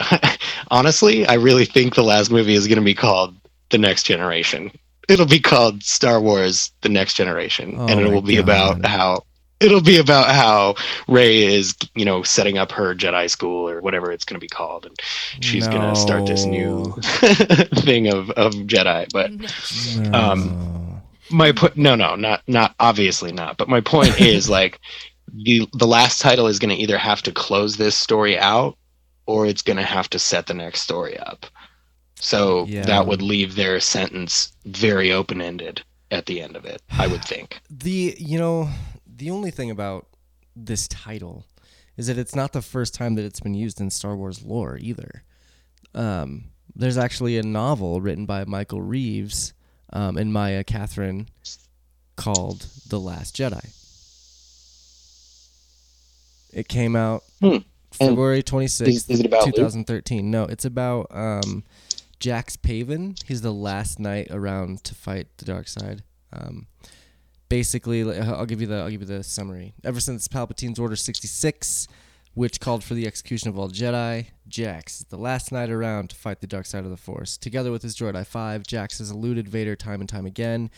[0.70, 3.36] Honestly, I really think the last movie is going to be called
[3.70, 4.70] The Next Generation.
[5.08, 8.42] It'll be called Star Wars The Next Generation Oh and it will be God.
[8.42, 9.24] about how
[9.60, 10.76] it'll be about how
[11.08, 14.48] Rey is, you know, setting up her Jedi school or whatever it's going to be
[14.48, 14.94] called and
[15.40, 19.48] she's going to start this new thing of of Jedi, but No.
[20.12, 20.54] um,
[21.30, 24.78] my point no no not not obviously not but my point is like
[25.32, 28.76] the the last title is going to either have to close this story out
[29.28, 31.46] or it's going to have to set the next story up
[32.16, 32.82] so Yeah.
[32.86, 37.24] that would leave their sentence very open ended at the end of it i would
[37.32, 38.68] think the you know
[39.06, 40.06] the only thing about
[40.56, 41.44] this title
[41.96, 44.78] is that it's not the first time that it's been used in Star Wars lore
[44.80, 45.24] either.
[45.96, 46.44] Um,
[46.76, 49.52] there's actually a novel written by Michael Reaves
[49.92, 51.26] um, and Maya Kaathryn
[52.14, 53.64] called The Last Jedi.
[56.52, 57.58] It came out Hmm.
[57.98, 59.54] February 26th, Is- is it about Luke?
[59.56, 60.30] 2013.
[60.30, 61.64] No, it's about um,
[62.20, 63.20] Jax Pavan.
[63.26, 66.02] He's the last knight around to fight the dark side.
[66.32, 66.66] Um,
[67.48, 69.74] basically, I'll give you the I'll give you the summary.
[69.84, 71.88] Ever since Palpatine's Order 66,
[72.34, 76.16] which called for the execution of all Jedi, Jax is the last knight around to
[76.16, 77.36] fight the dark side of the Force.
[77.36, 80.70] Together with his droid I-5, Jax has eluded Vader time and time again,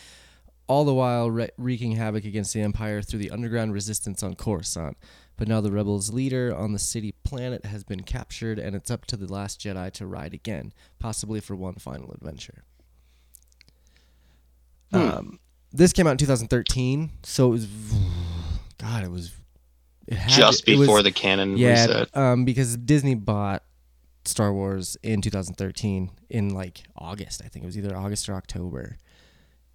[0.67, 4.97] all the while wre- wreaking havoc against the Empire through the underground resistance on Coruscant.
[5.37, 9.05] But now the rebels' leader on the city planet has been captured, and it's up
[9.07, 12.63] to the last Jedi to ride again, possibly for one final adventure.
[14.93, 15.39] Um,
[15.71, 17.67] this came out in 2013, so it was,
[18.77, 19.31] God, it was,
[20.07, 23.63] it had just it was- before the canon yeah, reset um, because Disney bought
[24.25, 27.41] Star Wars in 2013 in like August.
[27.43, 28.97] I think it was either August or October,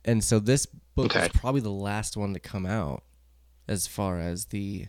[0.04, 1.22] and so this book Okay.
[1.26, 3.02] is probably the last one to come out
[3.66, 4.86] as far as the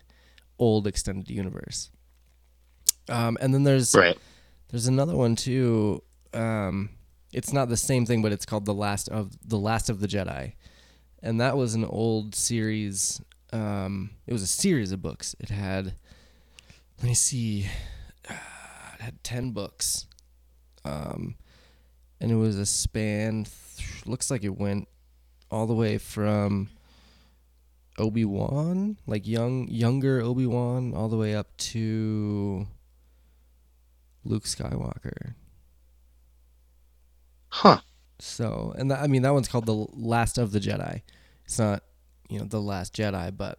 [0.58, 1.90] old extended universe.
[3.08, 4.18] Um, and then there's right
[4.70, 6.02] there's another one too.
[6.34, 6.90] Um,
[7.32, 10.06] it's not the same thing, but it's called the last of the last of the
[10.06, 10.54] Jedi,
[11.22, 13.20] and that was an old series.
[13.52, 15.34] Um, it was a series of books.
[15.40, 15.94] It had,
[16.98, 17.66] let me see,
[18.28, 18.34] uh,
[18.94, 20.06] it had ten books,
[20.84, 21.36] um,
[22.20, 23.44] and it was a span.
[23.44, 24.88] Th- looks like it went
[25.50, 26.68] all the way from
[27.98, 32.66] Obi Wan, like young younger Obi Wan, all the way up to
[34.24, 35.34] Luke Skywalker.
[37.48, 37.78] huh
[38.18, 41.02] So, and that, I mean that one's called the Last of the Jedi.
[41.44, 41.82] It's not,
[42.28, 43.58] you know, the Last Jedi, but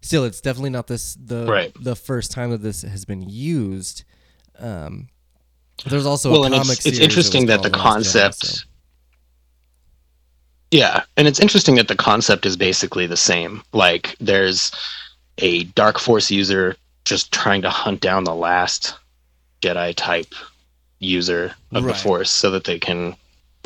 [0.00, 1.72] still, it's definitely not this the Right.
[1.80, 4.04] the first time that this has been used.
[4.58, 5.08] Um,
[5.86, 8.46] there's also well a and comic it's, it's interesting was that the Last Jedi, concept
[8.46, 8.66] so-
[10.70, 13.62] Yeah, and it's interesting that the concept is basically the same.
[13.72, 14.70] Like there's
[15.38, 18.94] a dark force user just trying to hunt down the last
[19.62, 20.32] Jedi type
[21.00, 21.94] user of Right.
[21.96, 23.16] the force so that they can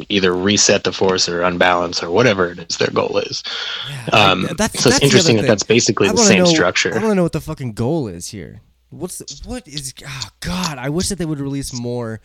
[0.08, 3.42] either reset the force or unbalance or whatever it is their goal is.
[3.88, 6.52] Yeah, Um, I- that's- so it's the interesting that that's basically the same know- I
[6.54, 6.90] structure.
[6.90, 8.60] want to know what the fucking goal is here.
[8.90, 9.92] What's the, what is?
[10.06, 12.20] Oh God, I wish that they would release more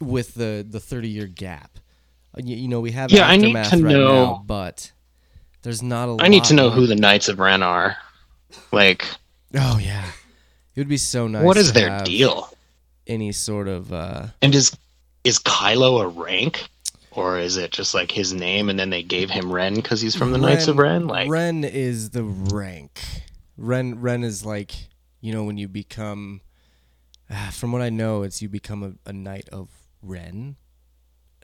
[0.00, 1.78] with the the thirty year gap.
[2.38, 4.92] Uh, You, know, we have Yeah, I need to right know- now, but
[5.62, 6.16] there's not a.
[6.22, 7.96] I need to know who the Knights of Ren are.
[8.72, 9.04] Like,
[9.54, 10.04] Oh yeah,
[10.74, 11.44] it would be so nice.
[11.44, 12.48] what is their deal?
[13.06, 13.92] Any sort of.
[13.92, 14.76] uh And is
[15.24, 16.68] is Kylo a rank,
[17.10, 20.14] or is it just like his name and then they gave him Ren because he's
[20.14, 21.06] from the Knights of Ren?
[21.06, 23.00] Like, Ren is the rank.
[23.56, 24.72] Ren Ren is like
[25.20, 26.40] you know when you become.
[27.30, 29.68] ah, From what I know, it's you become a, a knight of
[30.02, 30.56] Ren,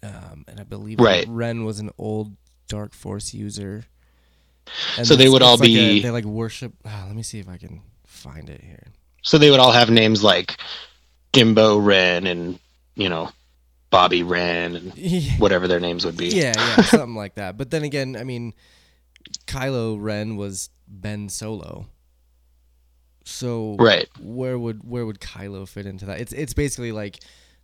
[0.04, 1.26] um, and I believe Right.
[1.28, 2.36] Ren was an old
[2.68, 3.84] Dark Force user.
[4.96, 6.72] And So they would all like a- be- they like worship.
[6.84, 8.86] ah, let me see if I can find it here.
[9.22, 10.56] so they would all have names like
[11.32, 12.58] Gimbo Ren and
[12.94, 13.30] you know
[13.90, 14.92] Bobby Ren and
[15.38, 16.28] whatever their names would be.
[16.28, 17.56] Yeah, yeah, something like that.
[17.56, 18.54] But then again, I mean,
[19.46, 21.86] Kylo Ren was Ben Solo.
[23.24, 24.08] So Right.
[24.20, 26.20] where would where would Kylo fit into that?
[26.20, 27.20] It's it's basically like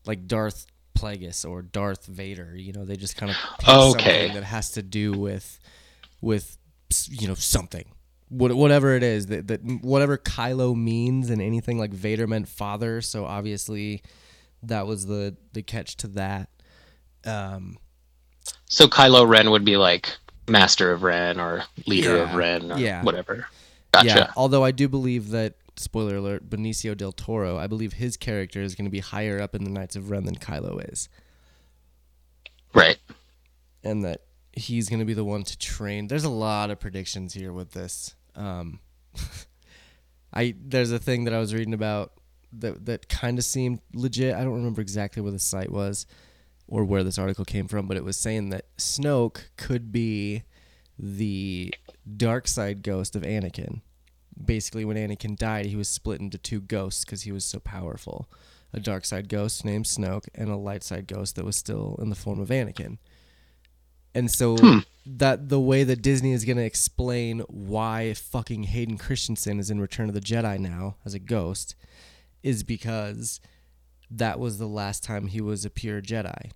[0.06, 0.66] like Darth
[1.00, 2.54] Plagueis or Darth Vader.
[2.56, 4.30] You know, they just kind of pick Okay.
[4.32, 5.58] that has to do with
[6.20, 6.56] with
[7.08, 7.84] you know something.
[8.28, 13.00] What, whatever it is that, that whatever Kylo means and anything like Vader meant father,
[13.00, 14.02] so obviously
[14.62, 16.48] that was the the catch to that.
[17.24, 17.78] Um,
[18.68, 20.16] So Kylo Ren would be like
[20.48, 23.02] Master of Ren or Leader of Ren or yeah.
[23.02, 23.46] whatever.
[23.92, 24.06] Gotcha.
[24.06, 28.60] Yeah, although I do believe that spoiler alert, Benicio del Toro, I believe his character
[28.62, 31.08] is going to be higher up in the Knights of Ren than Kylo is,
[32.74, 32.98] Right.
[33.82, 34.22] and that
[34.52, 36.06] he's going to be the one to train.
[36.08, 38.14] There's a lot of predictions here with this.
[38.36, 38.80] Um,
[40.32, 42.12] I there's a thing that I was reading about
[42.52, 44.34] that that kind of seemed legit.
[44.34, 46.06] I don't remember exactly where the site was
[46.68, 50.44] or where this article came from, but it was saying that Snoke could be
[50.98, 51.74] the
[52.16, 53.80] dark side ghost of Anakin.
[54.44, 58.28] Basically, when Anakin died, he was split into two ghosts because he was so powerful.
[58.72, 62.08] A dark side ghost named Snoke and a light side ghost that was still in
[62.08, 62.98] the form of Anakin.
[64.14, 64.78] And so hmm.
[65.06, 69.80] that the way that Disney is going to explain why fucking Hayden Christensen is in
[69.80, 71.76] Return of the Jedi now as a ghost
[72.42, 73.40] is because
[74.10, 76.50] that was the last time he was a pure Jedi.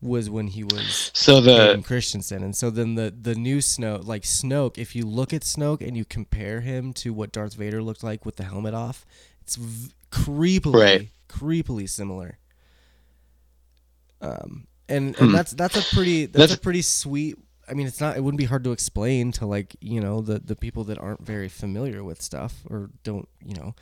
[0.00, 4.06] Was when he was So Hayden the Christensen, and so then the the new Snoke,
[4.06, 7.82] like Snoke, if you look at Snoke and you compare him to what Darth Vader
[7.82, 9.04] looked like with the helmet off,
[9.42, 11.08] it's v- creepily, Right.
[11.28, 12.38] creepily similar.
[14.20, 17.36] Um, and and that's that's a pretty that's, a pretty sweet.
[17.68, 18.16] I mean, it's not.
[18.16, 21.24] It wouldn't be hard to explain to like you know the the people that aren't
[21.24, 23.74] very familiar with stuff or don't you know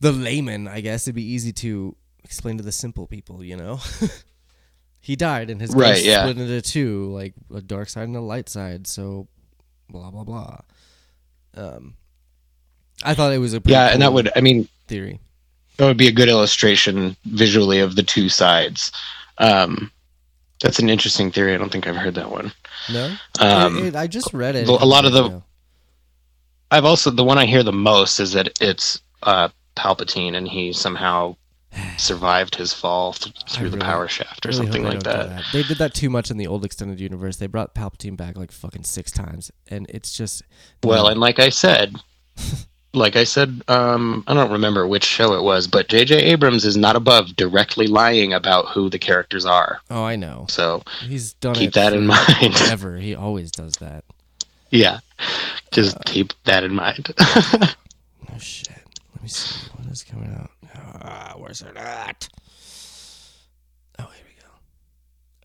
[0.00, 0.68] the layman.
[0.68, 3.42] I guess it'd be easy to explain to the simple people.
[3.44, 3.80] You know.
[5.08, 6.20] he died and his Right, ghost yeah.
[6.20, 8.86] split into two, like a dark side and a light side.
[8.86, 9.26] So,
[9.88, 10.58] blah blah blah.
[11.56, 11.94] Um,
[13.02, 15.18] I thought it was a pretty yeah, and that would I mean theory.
[15.78, 18.92] that would be a good illustration visually of the two sides.
[19.38, 19.90] Um,
[20.60, 21.54] that's an interesting theory.
[21.54, 22.52] I don't think I've heard that one.
[22.92, 24.68] No, Um, it- I just read it.
[24.68, 25.40] a lot of the-.
[26.70, 30.72] I've also the one I hear the most is that it's uh, Palpatine, and he
[30.74, 31.34] somehow
[31.96, 35.44] survived his fall th- through the power shaft or really something like don't that.
[35.52, 37.36] They did that too much in the old extended universe.
[37.36, 40.42] They brought Palpatine back like fucking six times, and it's just
[40.82, 41.96] Well, and like I said,
[42.94, 46.16] like I said, um, I don't remember which show it was, but J.J.
[46.16, 49.80] Abrams is not above directly lying about who the characters are.
[49.90, 50.46] oh, I know.
[50.48, 52.56] So He's done keep that in mind.
[52.56, 52.96] forever.
[52.96, 54.04] He always does that.
[54.70, 55.00] yeah,
[55.70, 57.12] just keep that in mind.
[58.30, 58.68] Oh shit.
[59.14, 60.50] Let me see what is coming out.
[61.02, 62.28] Ah, where's it at?
[63.98, 64.42] Oh, here we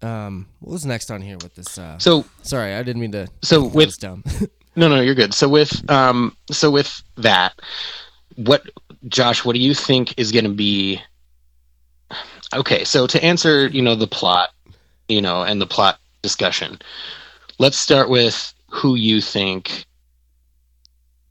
[0.02, 0.08] go.
[0.08, 1.78] Um, what was next on here with this?
[1.78, 3.28] Uh, so sorry, I didn't mean to.
[3.42, 4.24] So with- dumb.
[4.76, 5.36] No, no, you're good.
[5.36, 7.54] So with um, so with that,
[8.38, 8.64] what,
[9.08, 9.46] Josh?
[9.46, 11.00] What do you think is going to be?
[12.56, 14.50] Okay, so to answer, you know, the plot,
[15.08, 16.80] you know, and the plot discussion,
[17.60, 19.86] let's start with who you think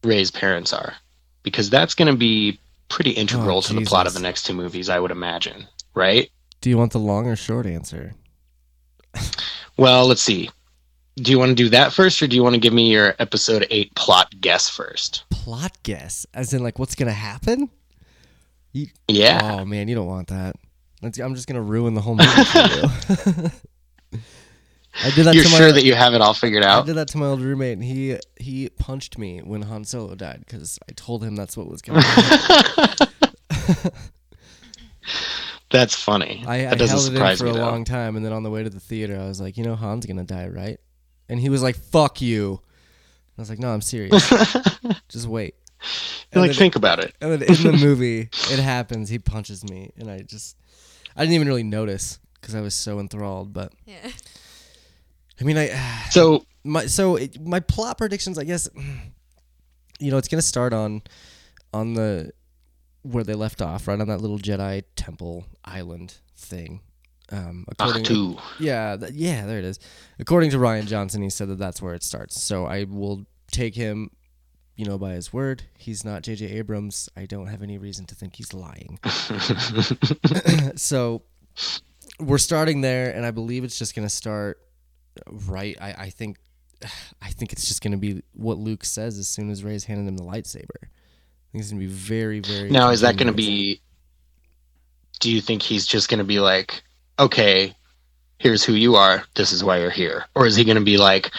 [0.05, 0.95] Rey's parents are,
[1.43, 2.61] because that's going to be
[2.93, 5.67] pretty oh, integral Oh, to the plot of the next two movies, I would imagine,
[5.95, 6.31] right?
[6.61, 8.15] Do you want the long or short answer?
[9.77, 10.51] Well, let's see.
[11.17, 13.15] Do you want to do that first, or do you want to give me your
[13.19, 15.25] episode eight plot guess first?
[15.31, 17.71] Plot guess, as in like what's gonna happen?
[19.09, 19.41] Yeah.
[19.43, 20.57] Oh man, you don't want that.
[21.03, 23.51] I'm just gonna ruin the whole movie for you.
[25.05, 25.57] I did that You're to my.
[25.57, 26.83] sure that you have it all figured out.
[26.83, 30.15] I did that to my old roommate, and he he punched me when Han Solo
[30.15, 33.91] died because I told him that's what was going to happen.
[35.71, 36.45] That's funny.
[36.47, 37.61] I, I that doesn't held it in surprise for me a though.
[37.61, 39.75] long time, and then on the way to the theater, I was like, you know,
[39.75, 40.79] Han's gonna die, right?
[41.31, 42.61] And he was like, "Fuck you."
[43.39, 44.29] I was like, "No, I'm serious.
[45.09, 45.55] Just wait."
[46.31, 47.15] And like then- think about it.
[47.23, 49.09] And then in the movie, it happens.
[49.09, 50.57] He punches me, and I just,
[51.17, 53.55] I didn't even really notice because I was so enthralled.
[53.55, 54.11] But Yeah.
[55.41, 55.69] I mean, I
[56.11, 58.69] So my so it, my plot predictions, I guess,
[59.99, 61.03] you know, it's gonna start on
[61.73, 62.33] on the
[63.03, 66.81] where they left off, right on that little Jedi temple island thing.
[67.31, 68.37] Um, according Ahch-To.
[68.61, 69.79] yeah, th- yeah, there it is.
[70.19, 72.43] According to Rian Johnson, he said that that's where it starts.
[72.43, 74.11] So I will take him,
[74.77, 75.63] you know, by his word.
[75.79, 76.47] He's not J.J.
[76.47, 77.09] Abrams.
[77.17, 78.99] I don't have any reason to think he's lying.
[80.77, 81.23] so
[82.21, 84.61] we're starting there, and I believe it's just gonna start
[85.27, 85.77] right.
[85.81, 86.39] I, I think,
[87.23, 90.17] I think it's just gonna be what Luke says as soon as Rey's handing him
[90.17, 90.83] the lightsaber.
[90.83, 92.71] I think it's gonna be very, very.
[92.71, 93.81] Now, is that going to be?
[95.21, 96.83] Do you think he's just going to be like,
[97.19, 97.77] okay,
[98.39, 99.23] here's who you are.
[99.35, 101.31] This is why you're here, or is he going to be like,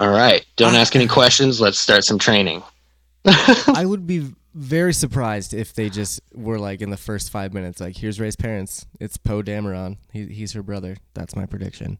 [0.00, 1.60] all right, don't ask any questions.
[1.60, 2.62] Let's start some training.
[3.26, 7.80] I would be very surprised if they just were like in the first five minutes,
[7.80, 8.86] like, here's Rey's parents.
[8.98, 9.98] It's Poe Dameron.
[10.12, 10.96] He, he's her brother.
[11.14, 11.98] That's my prediction.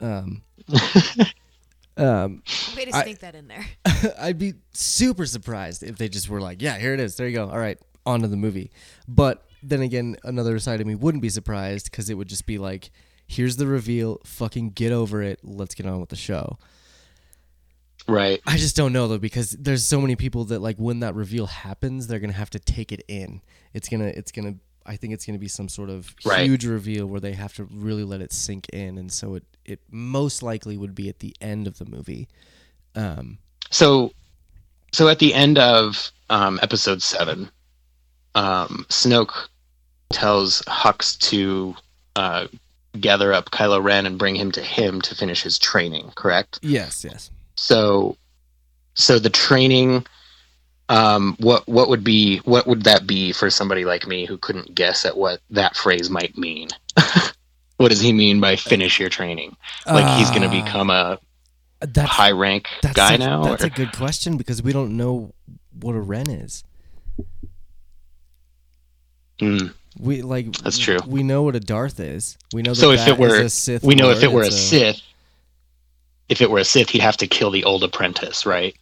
[0.00, 0.42] Um,
[1.96, 2.42] um,
[2.76, 3.64] Way to I- sneak that in there.
[4.18, 7.16] I'd be super surprised if they just were like, yeah, here it is.
[7.16, 7.48] There you go.
[7.48, 8.70] All right, on to the movie.
[9.08, 12.58] But then again, another side of me wouldn't be surprised because it would just be
[12.58, 12.90] like,
[13.26, 14.20] here's the reveal.
[14.24, 15.40] Fucking get over it.
[15.42, 16.58] Let's get on with the show.
[18.08, 18.40] Right.
[18.46, 21.46] I just don't know though because there's so many people that like when that reveal
[21.46, 23.40] happens, they're gonna have to take it in.
[23.74, 24.54] It's gonna, it's gonna.
[24.84, 26.44] I think it's gonna be some sort of Right.
[26.44, 29.80] huge reveal where they have to really let it sink in, and so it, it
[29.90, 32.28] most likely would be at the end of the movie.
[32.94, 33.38] Um,
[33.70, 34.12] So,
[34.92, 37.50] so at the end of um, episode seven,
[38.34, 39.48] um, Snoke
[40.10, 41.74] tells Hux to
[42.14, 42.46] uh,
[43.00, 46.12] gather up Kylo Ren and bring him to him to finish his training.
[46.14, 46.58] Correct.
[46.62, 47.30] yes, yes.
[47.56, 48.16] So,
[48.94, 50.06] so the training,
[50.88, 54.74] um, what what would be what would that be for somebody like me who couldn't
[54.74, 56.68] guess at what that phrase might mean?
[57.76, 59.56] what does he mean by finish your training?
[59.86, 61.18] Like he's going to Uh, become a
[61.80, 63.44] That's high rank that's guy a, now?
[63.44, 65.32] That's or- a good question because we don't know
[65.80, 66.64] what a Ren is.
[69.40, 69.66] Hmm.
[69.98, 70.98] We like That's true.
[71.06, 72.36] We know what a Darth is.
[72.52, 74.30] We know that So if that it were, is a Sith we know if it
[74.32, 75.00] were a Sith,
[76.28, 78.74] if it were a Sith, he'd have to kill the old apprentice, right?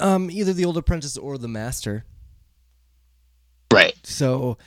[0.00, 2.04] um, either the old apprentice or the master.
[3.72, 4.58] Right, So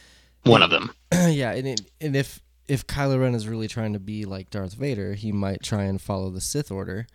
[0.43, 0.91] one of them.
[1.13, 4.73] yeah, and it, and if if Kylo Ren is really trying to be like Darth
[4.73, 7.07] Vader, he might try and follow the Sith order,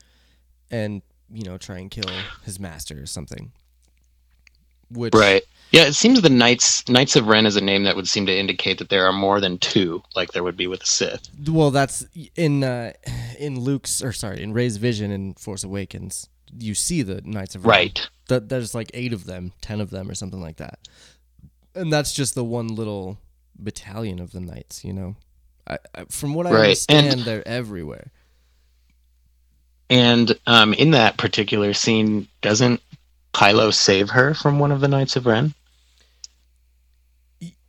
[0.70, 2.10] and you know try and kill
[2.44, 3.52] his master or something.
[4.90, 5.42] Which Right.
[5.72, 8.36] Yeah, it seems the Knights Knights of Ren is a name that would seem to
[8.36, 11.28] indicate that there are more than two, like there would be with a Sith.
[11.48, 12.92] Well, that's in uh,
[13.38, 16.28] in Luke's or sorry, in Rey's vision in Force Awakens.
[16.58, 17.70] You see the Knights of Ren.
[17.70, 18.08] Right.
[18.28, 20.80] That there's like eight of them, ten of them, or something like that.
[21.74, 23.18] And that's just the one little
[23.56, 24.84] battalion of the knights.
[24.84, 25.16] You know,
[25.94, 28.10] I, from what I Right, understand, and- they're everywhere.
[29.88, 32.80] And um, in that particular scene, doesn't
[33.34, 35.52] Kylo save her from one of the Knights of Ren?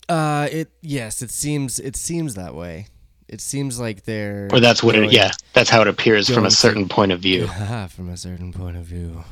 [0.09, 2.87] Uh, it yes, it seems it seems that way.
[3.29, 6.47] It seems like they're Or that's what it yeah, that's how it appears from going
[6.47, 7.47] a to- certain point of view.
[7.89, 9.23] From a certain point of view.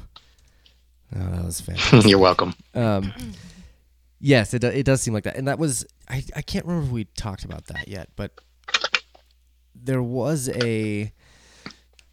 [1.16, 2.06] Oh, that was fantastic.
[2.10, 2.54] You're welcome.
[2.74, 3.12] Um,
[4.22, 6.92] yes, it it does seem like that, and that was I I can't remember if
[6.94, 8.32] we talked about that yet, but
[9.76, 11.12] there was a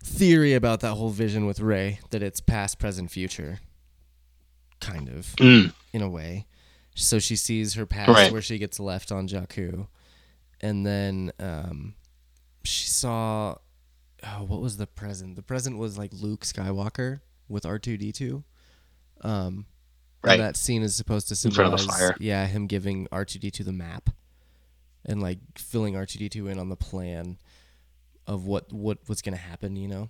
[0.02, 3.61] theory about that whole vision with Rey that it's past, present, future,
[4.80, 6.46] kind of Mm, in a way.
[6.94, 8.32] So she sees her past Right.
[8.32, 9.88] where she gets left on Jakku,
[10.61, 11.94] and then um,
[12.64, 13.57] she saw
[14.24, 15.36] oh, what was the present?
[15.36, 18.44] The present was like Luke Skywalker with R two D two.
[19.22, 19.66] Um,
[20.22, 20.38] Right.
[20.38, 23.50] that scene is supposed to In front of symbolize, yeah, him giving R two D
[23.50, 24.11] two the map,
[25.07, 27.38] and like filling R two D two in on the plan
[28.26, 30.09] of what what was gonna happen, you know.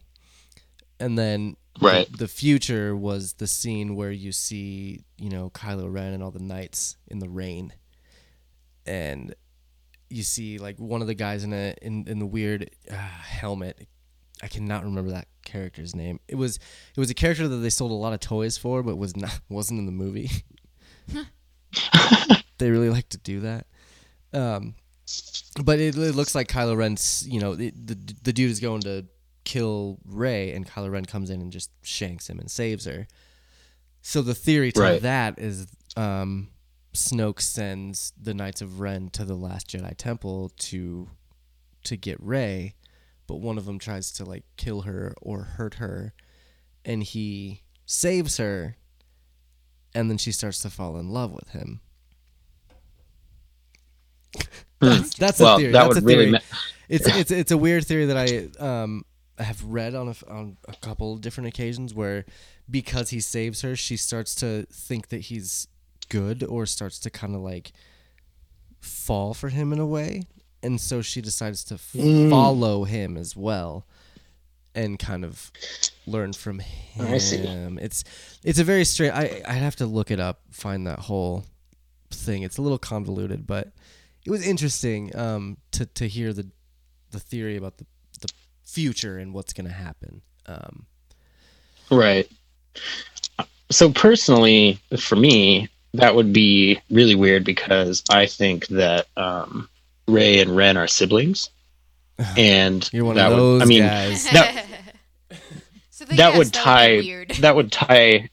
[0.99, 2.11] And then Right.
[2.11, 6.31] the, the future was the scene where you see, you know, Kylo Ren and all
[6.31, 7.75] the knights in the rain,
[8.87, 9.35] and
[10.09, 13.87] you see like one of the guys in a in, in the weird uh, helmet.
[14.43, 16.21] I cannot remember that character's name.
[16.29, 18.97] It was it was a character that they sold a lot of toys for, but
[18.97, 20.31] was not wasn't in the movie.
[22.59, 23.67] they really like to do that.
[24.33, 24.75] Um,
[25.63, 27.95] but it, it looks like Kylo Ren's, you know, the, the
[28.25, 29.07] the dude is going to
[29.45, 33.07] kill Rey, and Kylo Ren comes in and just shanks him and saves her.
[34.03, 35.03] So the theory to Right.
[35.03, 36.49] that is, um,
[36.95, 41.11] Snoke sends the Knights of Ren to the Last Jedi Temple to
[41.85, 42.75] to get Rey,
[43.29, 46.15] but one of them tries to like kill her or hurt her,
[46.85, 48.77] and he saves her,
[49.95, 51.81] and then she starts to fall in love with him.
[54.81, 55.73] That's that's Well, a theory.
[55.73, 56.31] that that's would a really theory.
[56.33, 56.59] ma-
[56.89, 59.05] it's it's it's a weird theory that I um
[59.39, 62.25] have read on a on a couple different occasions where
[62.71, 65.69] because he saves her, she starts to think that he's
[66.09, 67.73] good or starts to kind of like
[68.81, 70.23] fall for him in a way,
[70.63, 72.31] and so she decides to Mm.
[72.31, 73.87] follow him as well
[74.75, 75.51] and kind of
[76.07, 77.07] learn from him.
[77.07, 77.37] I see.
[77.39, 78.05] It's
[78.45, 79.11] it's a very straight.
[79.11, 81.45] I I'd have to look it up, find that whole
[82.11, 82.43] thing.
[82.43, 83.73] It's a little convoluted, but
[84.27, 86.49] it was interesting um, to to hear the
[87.13, 87.87] the theory about the
[88.21, 88.29] the
[88.65, 90.23] future and what's going to happen.
[90.47, 90.87] Um,
[91.91, 92.29] Right.
[93.71, 99.69] So personally, for me, that would be really weird because I think that um,
[100.09, 101.49] Rey and Ren are siblings,
[102.37, 104.25] and you're one that of would- I mean, guys.
[104.33, 104.65] that
[105.91, 107.31] so that yes, would that tie be weird.
[107.41, 108.29] that would tie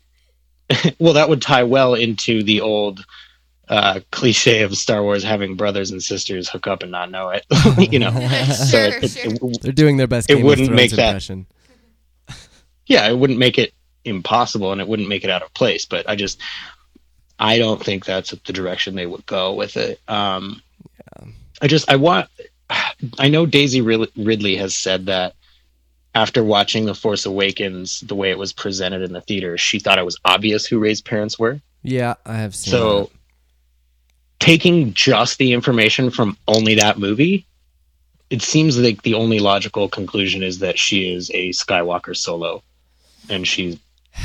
[1.00, 3.06] well that would tie well into the old
[3.70, 7.46] uh, cliche of Star Wars having brothers and sisters hook up and not know it.
[7.92, 8.12] you know,
[8.54, 9.34] so sure, it- it- sure.
[9.34, 10.30] it- They're doing their best.
[10.30, 11.46] It Game wouldn't of Thrones make that- impression.
[12.88, 13.74] yeah, it wouldn't make it
[14.06, 15.86] impossible and it wouldn't make it out of place.
[15.86, 16.40] But I just,
[17.40, 20.00] I don't think that's the direction they would go with it.
[20.08, 20.62] Um,
[21.62, 22.28] I just, I want,
[23.20, 25.36] I know Daisy Ridley has said that
[26.16, 29.98] after watching The Force Awakens, the way it was presented in the theater, she thought
[29.98, 31.60] it was obvious who Rey's parents were.
[31.82, 32.72] Yeah, I have seen.
[32.72, 33.10] So, that.
[34.44, 37.46] Taking just the information from only that movie,
[38.30, 42.62] it seems like the only logical conclusion is that she is a Skywalker solo,
[43.30, 43.80] and she's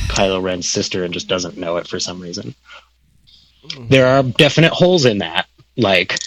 [0.09, 2.53] Kylo Ren's sister and just doesn't know it for some reason.
[3.65, 3.87] Mm-hmm.
[3.91, 5.47] There are definite holes in that,
[5.77, 6.19] like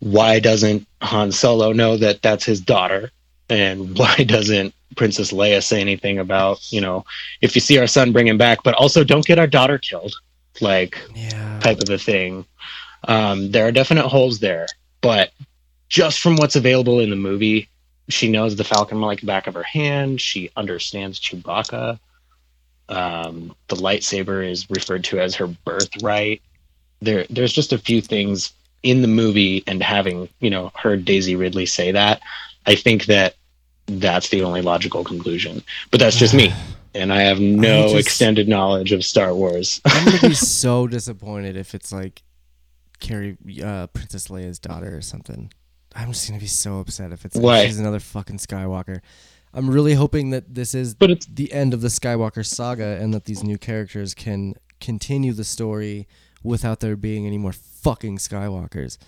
[0.00, 3.10] why doesn't Han Solo know that that's his daughter,
[3.48, 7.06] and why doesn't Princess Leia say anything about you know
[7.40, 10.12] if you see our son, bring him back, but also don't get our daughter killed,
[10.60, 12.44] like yeah, type of a thing.
[13.04, 14.66] Um, there are definite holes there,
[15.00, 15.30] but
[15.88, 17.68] just from what's available in the movie,
[18.08, 20.20] she knows the Falcon like the back of her hand.
[20.20, 21.98] She understands Chewbacca.
[22.88, 26.42] Um, the lightsaber is referred to as her birthright.
[27.00, 31.36] There, there's just a few things in the movie, and having you know heard Daisy
[31.36, 32.20] Ridley say that,
[32.66, 33.34] I think that
[33.86, 35.62] that's the only logical conclusion.
[35.90, 36.52] But that's just me,
[36.94, 39.80] and I have no just- extended knowledge of Star Wars.
[39.84, 42.22] I'm gonna be so disappointed if it's like
[43.00, 45.52] Carrie, uh, Princess Leia's daughter or something.
[45.94, 47.66] I'm just gonna be so upset if it's Why?
[47.66, 49.00] she's another fucking Skywalker.
[49.52, 53.12] I'm really hoping that this is But it's the end of the Skywalker saga and
[53.12, 56.06] that these new characters can continue the story
[56.44, 58.98] without there being any more fucking Skywalkers.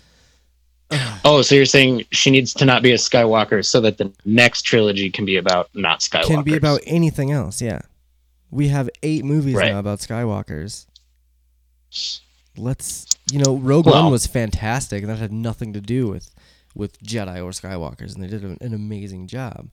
[1.25, 4.63] Oh, so you're saying she needs to not be a Skywalker so that the next
[4.63, 6.25] trilogy can be about not Skywalker?
[6.27, 7.79] Can be about anything else, yeah.
[8.51, 9.71] We have eight movies Right.
[9.71, 10.85] now about Skywalkers.
[12.57, 16.29] Let's, you know, Rogue Well- One was fantastic, and that had nothing to do with
[16.75, 19.69] with Jedi or Skywalkers, and they did an, amazing job.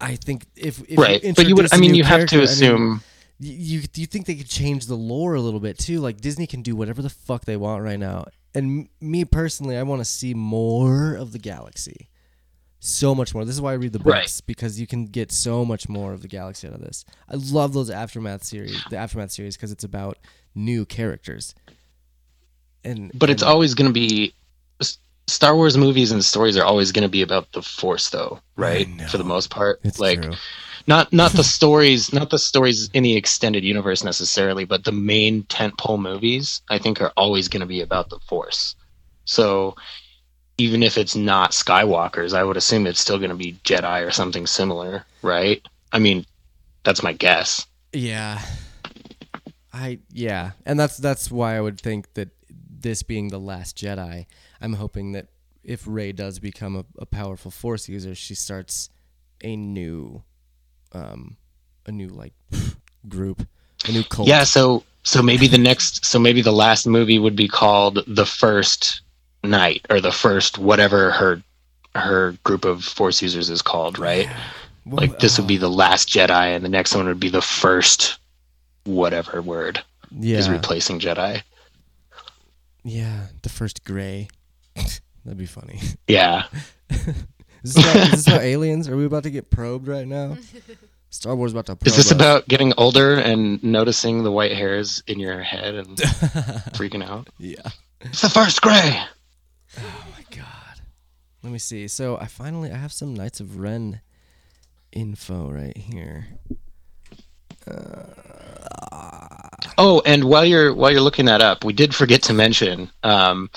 [0.00, 1.72] I think if, if right, but you would.
[1.74, 3.00] I mean, you have to character, I mean, assume.
[3.40, 5.98] you you think they could change the lore a little bit too?
[6.00, 8.26] Like Disney can do whatever the fuck they want right now.
[8.54, 12.08] And m- me personally, I want to see more of the galaxy.
[12.80, 13.44] So much more.
[13.44, 14.22] This is why I read the Right.
[14.22, 17.04] books because you can get so much more of the galaxy out of this.
[17.28, 20.16] I love those aftermath series, the aftermath series because it's about
[20.54, 21.56] new characters.
[22.88, 24.32] And but it's and- always going to be
[25.28, 28.88] Star Wars movies and stories are always going to be about the Force, though, right?
[29.10, 30.32] For the most part, It's like true.
[30.86, 35.42] not not the stories, not the stories in the extended universe necessarily, but the main
[35.44, 38.74] tentpole movies, I think, are always going to be about the Force.
[39.26, 39.76] So
[40.56, 44.10] even if it's not Skywalkers, I would assume it's still going to be Jedi or
[44.10, 45.60] something similar, right?
[45.92, 46.24] I mean,
[46.84, 47.66] that's my guess.
[47.92, 48.40] Yeah.
[49.74, 52.30] I yeah, and that's that's why I would think that
[52.80, 54.26] this being the last Jedi,
[54.60, 55.28] I'm hoping that
[55.62, 58.90] if Rey does become a, a powerful Force user, she starts
[59.42, 60.22] a new,
[60.92, 61.36] um,
[61.86, 62.32] a new like
[63.08, 63.46] group,
[63.86, 64.28] a new cult.
[64.28, 68.26] Yeah, so so maybe the next so maybe the last movie would be called The
[68.26, 69.02] First
[69.44, 71.42] Night or the first whatever her
[71.94, 74.28] her group of force users is called, right?
[74.84, 77.28] Well, Like this would be oh, the last Jedi and the next one would be
[77.28, 78.18] the first
[78.84, 81.42] whatever word yeah, is replacing Jedi.
[82.88, 84.28] Yeah, the first Gray.
[85.24, 85.80] That'd be funny.
[86.06, 86.44] Yeah.
[87.64, 88.88] Is this, about, is this about aliens?
[88.88, 90.36] Are we about to get probed right now?
[91.10, 92.12] Star Wars about to probe Is this us.
[92.12, 95.96] about getting older and noticing the white hairs in your head and
[96.76, 97.28] freaking out?
[97.38, 97.68] yeah.
[98.02, 99.02] It's the first gray.
[99.76, 100.80] Oh my god.
[101.42, 101.88] Let me see.
[101.88, 104.02] So I finally I have some Knights of Ren
[104.92, 106.28] info right here.
[107.66, 108.04] Uh,
[109.78, 113.48] Oh, and while you're while you're looking that up, we did forget to mention um,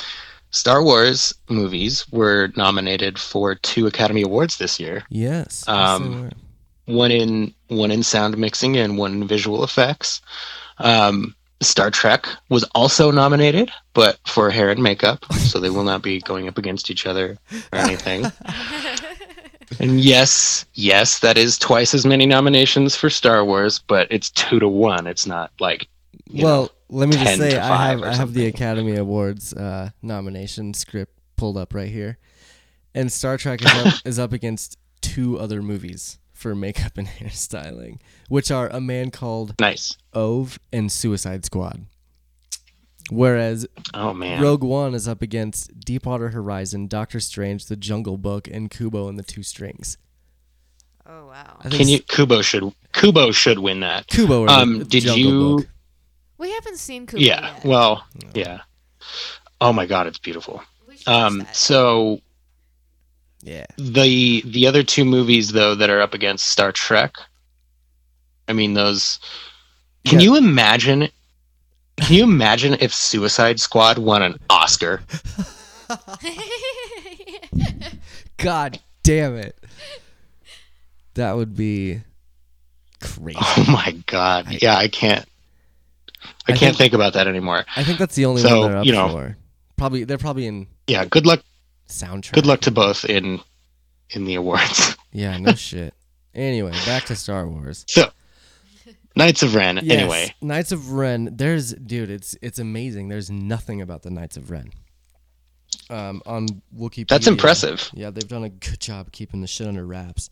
[0.52, 5.04] Star Wars movies were nominated for two Academy Awards this year.
[5.10, 5.68] Yes.
[5.68, 6.32] Um,
[6.86, 10.22] One in one in sound mixing and one in visual effects.
[10.78, 16.02] Um, Star Trek was also nominated, but for hair and makeup, so they will not
[16.02, 17.38] be going up against each other
[17.72, 18.26] or anything.
[19.80, 24.60] and yes, yes, that is twice as many nominations for Star Wars, but it's two
[24.60, 25.06] to one.
[25.06, 25.88] It's not like you
[26.34, 28.46] well, know, let me just say I have I have the.
[28.48, 32.18] Academy Awards uh, nomination script pulled up right here,
[32.94, 38.00] and Star Trek is up, is up against two other movies for makeup and hairstyling,
[38.30, 39.98] which are A Man Called nice.
[40.14, 41.86] Ove and Suicide Squad.
[43.10, 44.42] Whereas Oh man.
[44.42, 49.20] Rogue One is up against Deepwater Horizon, Doctor Strange, The Jungle Book, and Kubo and
[49.20, 49.98] the Two Strings.
[51.06, 51.58] Oh wow.
[51.70, 54.08] Can you Kubo should Kubo should win that.
[54.08, 55.68] Kubo or Um, the did Jungle you- Book.
[56.42, 57.54] We haven't seen Kubo Yeah.
[57.54, 57.66] yet.
[57.66, 58.04] Well,
[58.34, 58.62] yeah.
[59.62, 60.64] Oh my god, it's beautiful.
[60.88, 62.20] We should watch Um so
[63.44, 63.68] Yeah.
[63.78, 67.14] the the other two movies though that are up against Star Trek.
[68.48, 69.20] I mean those
[70.04, 70.24] Can Yeah.
[70.24, 71.10] you imagine
[71.98, 75.04] Can you imagine if Suicide Squad won an Oscar?
[78.38, 79.56] God damn it.
[81.14, 82.02] That would be
[83.00, 83.38] crazy.
[83.40, 84.48] Oh my god.
[84.60, 85.28] Yeah, I can't
[86.24, 87.66] I, I can't think- think about that anymore.
[87.76, 89.38] I think that's the only So, one they're up you know- for.
[89.78, 91.42] Probably they're probably in Yeah, good luck
[91.90, 92.34] soundtrack.
[92.34, 93.40] good luck to both in
[94.12, 94.96] in the awards.
[95.14, 95.94] Yeah, no shit.
[96.34, 97.84] Anyway, back to Star Wars.
[97.90, 98.10] So
[99.18, 100.34] Knights of Ren, Yes, anyway.
[100.42, 101.36] Knights of Ren.
[101.36, 103.10] There's dude, it's it's amazing.
[103.10, 104.72] There's nothing about the Knights of Ren.
[105.90, 107.08] Um, on Wikipedia.
[107.10, 107.90] That's impressive.
[107.94, 110.30] Yeah, they've done a good job keeping the shit under wraps.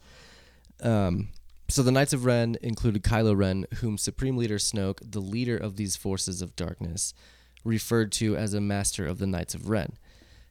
[0.82, 1.28] Um,
[1.70, 5.76] so the Knights of Ren included Kylo Ren, whom Supreme Leader Snoke, the leader of
[5.76, 7.14] these forces of darkness,
[7.64, 9.94] referred to as a master of the Knights of Ren.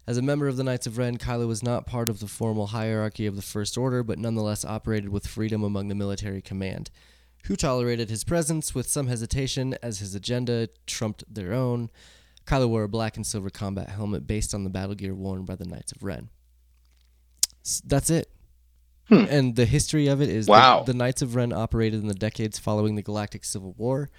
[0.06, 2.68] As a member of the Knights of Ren, Kylo was not part of the formal
[2.68, 6.90] hierarchy of the First Order, but nonetheless operated with freedom among the military command,
[7.44, 11.90] who tolerated his presence with some hesitation as his agenda trumped their own.
[12.46, 15.56] Kylo wore a black and silver combat helmet based on the battle gear worn by
[15.56, 16.30] the Knights of Ren.
[17.66, 18.30] S- That's it.
[19.08, 19.24] Hmm.
[19.28, 20.82] And the history of it is the- Wow.
[20.84, 24.10] the, Knights of Ren operated in the decades following the Galactic Civil War.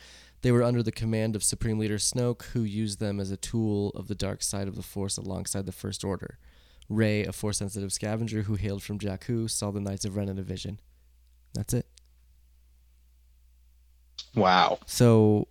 [0.42, 3.90] They were under the command of Supreme Leader Snoke, who used them as a tool
[3.90, 6.40] of the dark side of the Force alongside the First Order.
[6.88, 10.40] Rey, a Force sensitive scavenger who hailed from Jakku, saw the Knights of Ren in
[10.40, 10.80] a vision.
[11.54, 11.86] That's it.
[14.36, 14.80] Wow.
[14.86, 15.48] So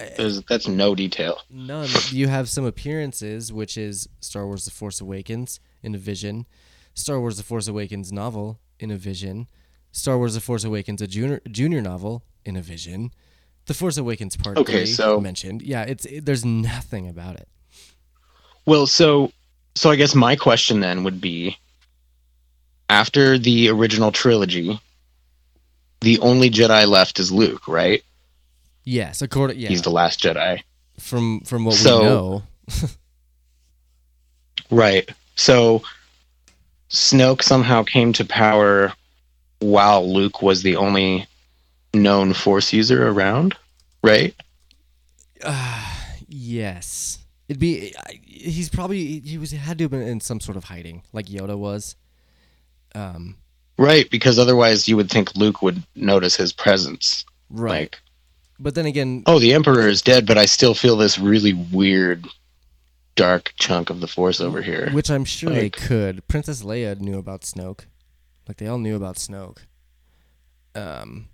[0.00, 1.40] eh, There's, that's no detail.
[1.50, 1.88] None.
[2.10, 6.46] You have some appearances, which is Star Wars: The Force Awakens in a vision,
[6.94, 9.48] Star Wars: The Force Awakens novel in a vision,
[9.92, 13.10] Star Wars: The Force Awakens a junior junior novel in a vision,
[13.66, 15.62] The Force Awakens Part Okay, so- mentioned.
[15.62, 17.48] Yeah, it's it, there's nothing about it.
[18.66, 19.32] Well, so
[19.74, 21.58] so I guess my question then would be
[22.88, 24.78] after the original trilogy,
[26.00, 28.02] the only Jedi left is Luke, right?
[28.84, 30.62] Yes, according yeah He's the last Jedi.
[31.00, 32.42] from from what So- we know.
[34.70, 35.08] Right.
[35.36, 35.82] So
[36.90, 38.92] Snoke somehow came to power
[39.60, 41.26] while Luke was the only
[41.92, 43.56] known force user around,
[44.02, 44.34] right?
[45.42, 45.84] Uh,
[46.36, 50.64] Yes, it'd be he's probably he was had to have been in some sort of
[50.64, 51.94] hiding, like Yoda was.
[52.92, 53.36] Um.
[53.78, 57.24] Right, because otherwise you would think Luke would notice his presence.
[57.50, 57.92] Right.
[57.92, 58.00] Like,
[58.58, 62.26] But then again, oh, the Emperor is dead, but I still feel this really weird
[63.16, 64.90] dark chunk of the force over here.
[64.92, 66.26] Which I'm sure they could.
[66.28, 67.86] Princess Leia knew about Snoke.
[68.48, 69.58] Like they all knew about Snoke.
[70.74, 71.28] Um,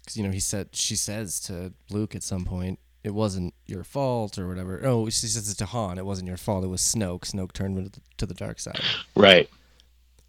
[0.00, 3.84] because you know he said she says to Luke at some point, "It wasn't your
[3.84, 4.80] fault" or whatever.
[4.84, 5.98] Oh, she says it to Han.
[5.98, 6.64] It wasn't your fault.
[6.64, 7.22] It was Snoke.
[7.22, 8.80] Snoke turned to the, to the dark side.
[9.16, 9.48] Right.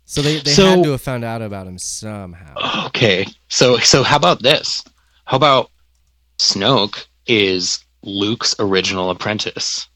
[0.05, 2.85] So they they So- had to have found out about him somehow.
[2.87, 3.25] Okay.
[3.47, 4.83] So so how about this?
[5.25, 5.71] How about
[6.39, 9.87] Snoke is Luke's original apprentice.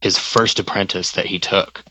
[0.00, 1.84] His first apprentice that he took.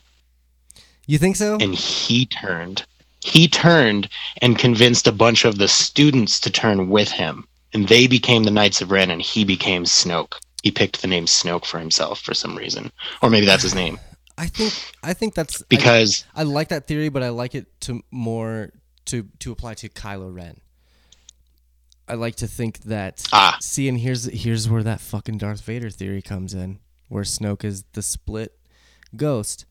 [1.08, 1.58] You think so?
[1.60, 2.86] And he turned.
[3.22, 4.10] He turned
[4.42, 7.48] and convinced a bunch of the students to turn with him.
[7.74, 10.34] And they became the Knights of Ren and he became Snoke.
[10.62, 12.92] He picked the name Snoke for himself for some reason.
[13.22, 14.00] Or maybe that's his name.
[14.38, 14.74] I think
[15.04, 18.72] I think that's I- Because I like that theory, but I like it to more
[19.06, 20.60] to to apply to Kylo Ren.
[22.08, 23.58] I like to think that Ah.
[23.62, 27.84] see, and here's here's where that fucking Darth Vader theory comes in, where Snoke is
[27.94, 28.58] the split
[29.16, 29.66] ghost.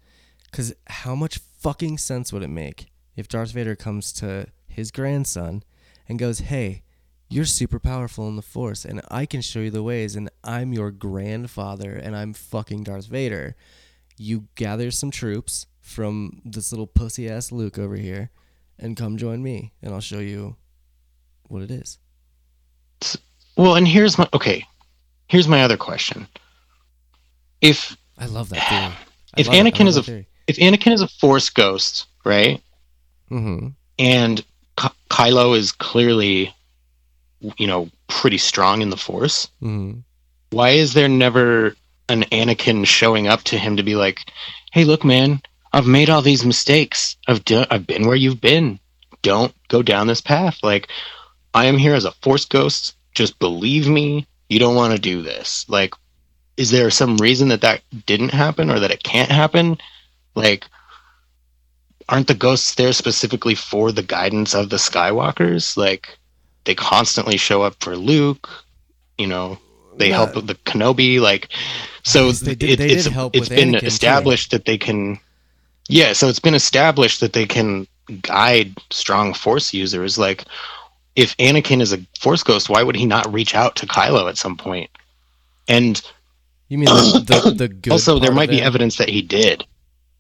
[0.50, 5.62] Because how much fucking sense would it make if Darth Vader comes to his grandson
[6.08, 6.82] and goes, "Hey,
[7.28, 10.74] You're super powerful in the Force, and I can show you the ways, and I'm
[10.74, 13.56] your grandfather, and I'm fucking Darth Vader.
[14.18, 18.30] You gather some troops from this little pussy ass Luke over here,
[18.78, 20.56] and come join me, and I'll show you
[21.48, 21.98] what it is.
[23.56, 24.64] Well, and here's my okay.
[25.28, 26.26] Here's my other question.
[27.60, 28.94] If I love that theory.
[29.36, 30.00] If Anakin is a-
[30.46, 32.60] if Anakin is a Force ghost, right,
[33.30, 33.68] mm-hmm.
[33.98, 34.44] and
[34.76, 36.54] Ky- Kylo is clearly,
[37.56, 40.00] you know, pretty strong in the Force, Mm-hmm.
[40.50, 41.74] why is there never
[42.08, 44.24] an Anakin showing up to him to be like,
[44.72, 45.40] "Hey, look, man,
[45.72, 47.16] I've made all these mistakes.
[47.28, 47.66] I've done.
[47.70, 48.78] I've been where you've been.
[49.22, 50.58] Don't go down this path.
[50.62, 50.88] Like,
[51.54, 52.96] I am here as a Force ghost.
[53.14, 54.26] Just believe me.
[54.48, 55.66] You don't want to do this.
[55.68, 55.94] Like,
[56.56, 59.78] is there some reason that that didn't happen or that it can't happen?
[60.34, 60.66] Like,
[62.08, 65.76] aren't the ghosts there specifically for the guidance of the Skywalkers?
[65.76, 66.18] Like,
[66.64, 68.48] they constantly show up for Luke.
[69.18, 69.58] You know,
[69.96, 70.16] they Yeah.
[70.16, 71.20] help with the Kenobi.
[71.20, 71.48] Like,
[72.02, 73.86] so Yes, did- it, they it's help it's been Anakin, too.
[73.86, 75.18] established that they can.
[75.88, 77.86] Yeah, so it's been established that they can
[78.22, 80.16] guide strong Force users.
[80.18, 80.44] Like,
[81.16, 84.38] if Anakin is a Force ghost, why would he not reach out to Kylo at
[84.38, 84.90] some point?
[85.68, 86.00] And
[86.68, 88.64] You mean the the, the good also, there might be it?
[88.64, 89.64] evidence that he did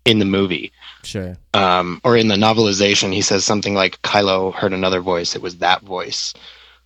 [0.04, 0.72] in the movie
[1.04, 1.36] Sure.
[1.54, 5.34] um, or in the novelization, he says something like Kylo heard another voice.
[5.36, 6.34] It was that voice,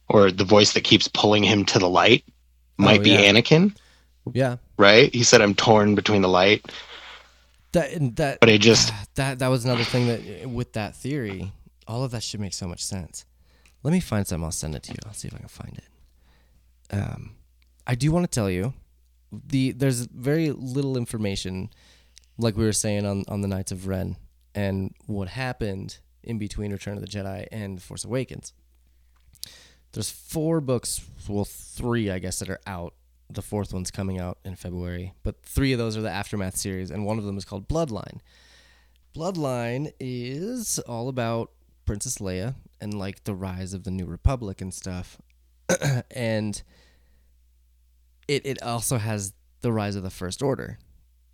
[0.09, 2.25] or the voice that keeps pulling him to the light
[2.79, 3.31] might Oh, be yeah.
[3.33, 3.75] Anakin,
[4.33, 4.57] Yeah.
[4.79, 5.13] right?
[5.15, 6.65] He said, "I'm torn between the light,"
[7.73, 11.53] That that but I just that that was another thing that with that theory,
[11.87, 13.25] all of that should make so much sense.
[13.87, 14.45] Let me find something.
[14.45, 14.99] I'll send it to you.
[15.07, 16.93] I'll see if I can find it.
[16.93, 17.37] Um,
[17.87, 18.75] I do want to tell you,
[19.31, 21.71] the there's very little information,
[22.37, 24.17] like we were saying on on the Knights of Ren,
[24.57, 28.53] and what happened in between Return of the Jedi and Force Awakens.
[29.93, 32.93] There's four books, well, three I guess that are out.
[33.31, 36.91] The fourth one's coming out in February, but three of those are the Aftermath series,
[36.91, 38.19] and one of them is called Bloodline.
[39.15, 41.53] Bloodline is all about
[41.85, 45.19] Princess Leia and like the rise of the New Republic and stuff.
[46.11, 46.63] and
[48.29, 50.79] it it also has the rise of the First Order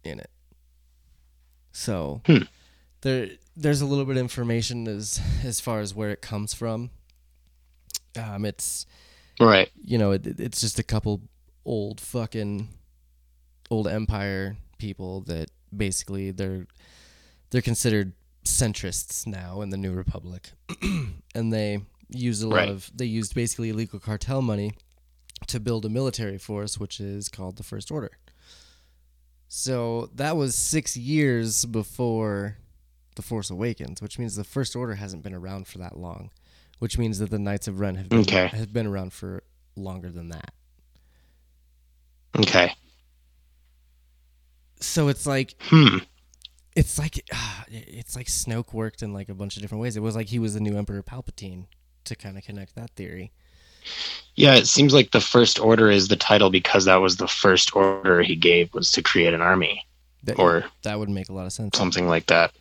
[0.04, 0.30] in it.
[1.72, 2.44] So Hmm.
[3.02, 6.90] there there's a little bit of information as as far as where it comes from.
[8.18, 8.84] Um, it's
[9.40, 9.70] right.
[9.82, 11.22] you know, it, it's just a couple
[11.64, 12.68] old fucking
[13.70, 16.66] old empire people that basically they're
[17.50, 18.12] they're considered
[18.44, 20.50] centrists now in the new republic
[21.34, 22.68] and they use a lot Right.
[22.68, 24.72] of they used basically illegal cartel money
[25.46, 28.10] to build a military force which is called the first order
[29.48, 32.56] so that was 6 years before
[33.16, 36.30] the force awakens which means the first order hasn't been around for that long
[36.80, 38.48] which means that the knights of ren have been, Okay.
[38.48, 39.42] have been around for
[39.76, 40.52] longer than that
[42.38, 42.74] Okay.
[44.80, 45.98] so it's like Hmm.
[46.74, 49.96] It's like ah, it's like Snoke worked in like a bunch of different ways.
[49.96, 51.66] It was like he was the new Emperor Palpatine
[52.04, 53.32] to kind of connect that theory.
[54.36, 57.74] Yeah, it seems like the First Order is the title because that was the first
[57.74, 59.84] order he gave was to create an army
[60.22, 61.76] That, or that would make a lot of sense.
[61.76, 62.52] something like that.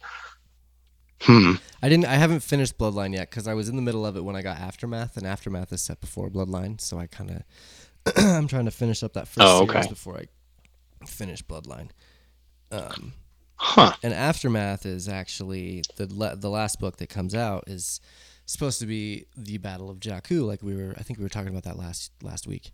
[1.22, 1.54] Hmm.
[1.84, 2.06] I didn't.
[2.06, 4.42] I haven't finished Bloodline yet because I was in the middle of it when I
[4.42, 6.82] got Aftermath, and Aftermath is set before Bloodline.
[6.82, 9.88] So I kind of I'm trying to finish up that first Oh, series okay.
[9.90, 11.90] before I finish Bloodline.
[12.72, 13.14] Um,
[13.64, 13.94] Huh.
[14.02, 18.02] and Aftermath is actually the la- the last book that comes out is
[18.48, 20.96] supposed to be the Battle of Jakku, like we were.
[20.98, 22.72] I think we were talking about that last last week.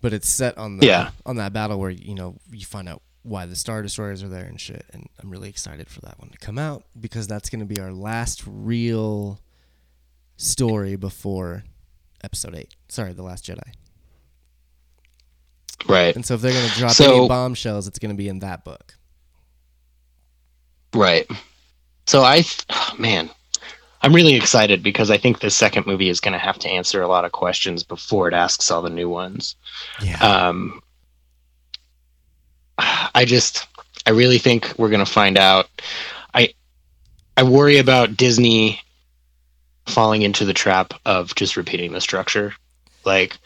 [0.00, 1.10] But it's set on the Yeah.
[1.24, 4.44] on that battle where you know you find out why the star destroyers are there
[4.44, 4.84] and shit.
[4.92, 7.78] And I'm really excited for that one to come out because that's going to be
[7.80, 9.40] our last real
[10.36, 11.62] story before
[12.24, 12.74] Episode Eight.
[12.88, 13.72] Sorry, the Last Jedi.
[15.88, 16.14] Right.
[16.14, 18.40] And so if they're going to drop So- any bombshells, it's going to be in
[18.40, 18.96] that book.
[20.94, 21.26] Right.
[22.06, 23.30] So I, th- man,
[24.02, 27.02] I'm really excited because I think the second movie is going to have to answer
[27.02, 29.56] a lot of questions before it asks all the new ones.
[30.02, 30.18] Yeah.
[30.18, 30.80] Um,
[32.78, 33.66] I just,
[34.06, 35.68] I really think we're going to find out.
[36.32, 36.54] I,
[37.36, 38.80] I worry about Disney
[39.86, 42.54] falling into the trap of just repeating the structure.
[43.04, 43.36] Like,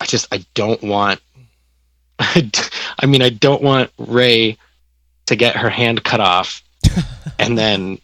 [0.00, 1.20] I just, I don't want.
[2.20, 4.58] I mean, I don't want Rey
[5.28, 6.62] to get her hand cut off
[7.38, 7.98] and then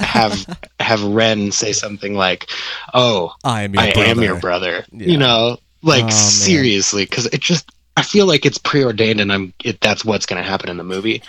[0.00, 0.46] have
[0.80, 2.48] have Ren say something like,
[2.94, 4.08] "Oh, I am your I brother.
[4.10, 5.06] am your brother." Yeah.
[5.06, 9.52] You know, like Oh, seriously, because it just I feel like it's preordained, and I'm
[9.64, 11.22] it, that's what's going to happen in the movie.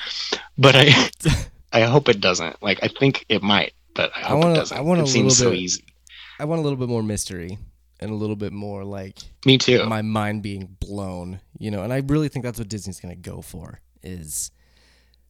[0.58, 1.10] But I
[1.74, 2.62] I hope it doesn't.
[2.62, 4.78] Like I think it might, but I I hope wanna- it doesn't.
[4.78, 5.84] I want a it seems so little bit- easy.
[6.40, 7.58] I want a little bit more mystery
[8.00, 9.84] and a little bit more like Me too.
[9.88, 11.82] my mind being blown, you know.
[11.82, 14.52] And I really think that's what Disney's going to go for is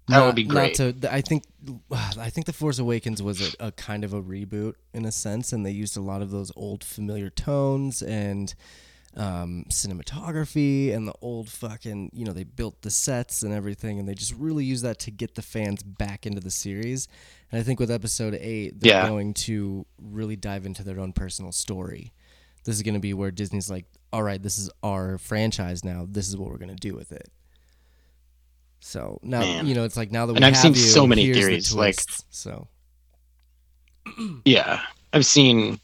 [0.07, 0.79] That would be great.
[0.79, 1.43] Not to, I think
[1.91, 5.51] I think The Force Awakens was a, a kind of a reboot in a sense
[5.53, 8.53] and they used a lot of those old familiar tones and
[9.15, 14.07] um, cinematography and the old fucking, you know, they built the sets and everything, and
[14.07, 17.07] they just really use that to get the fans back into the series.
[17.51, 19.07] And I think with episode eight, they're Yeah.
[19.07, 22.13] going to really dive into their own personal story.
[22.63, 26.05] This is going to be where Disney's like, all right, this is our franchise now.
[26.07, 27.31] This is what we're going to do with it.
[28.79, 29.67] So now, Man.
[29.67, 31.35] you know, it's like now that we And I've have seen you, so many here's
[31.37, 31.99] the theories, like-
[32.29, 32.67] so
[34.45, 34.81] Yeah,
[35.13, 35.79] I've seen.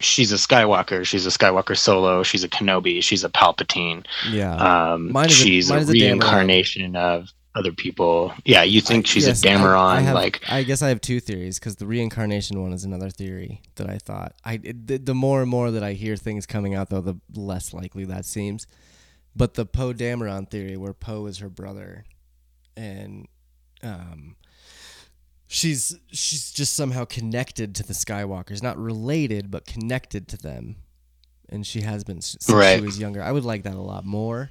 [0.00, 1.04] She's a Skywalker.
[1.06, 2.24] She's a Skywalker Solo.
[2.24, 3.00] She's a Kenobi.
[3.02, 4.04] She's a Palpatine.
[4.32, 6.00] yeah, Um, Mine is a- she's mine a is a Dameron.
[6.00, 8.32] reincarnation of other people.
[8.44, 9.76] Yeah, you think she's Yes, a I- Dameron?
[9.78, 13.10] I, have- like, I guess I have two theories because the reincarnation one is another
[13.10, 14.34] theory that I thought.
[14.44, 17.72] I the, the more and more that I hear things coming out, though, the less
[17.72, 18.66] likely that seems.
[19.36, 22.04] But the Poe Dameron theory, where Poe is her brother,
[22.76, 23.26] and
[23.82, 24.36] um,
[25.46, 30.76] she's she's just somehow connected to the Skywalkers, not related, but connected to them,
[31.48, 32.78] and she has been since Right.
[32.78, 33.22] she was younger.
[33.22, 34.50] I would like that a lot more.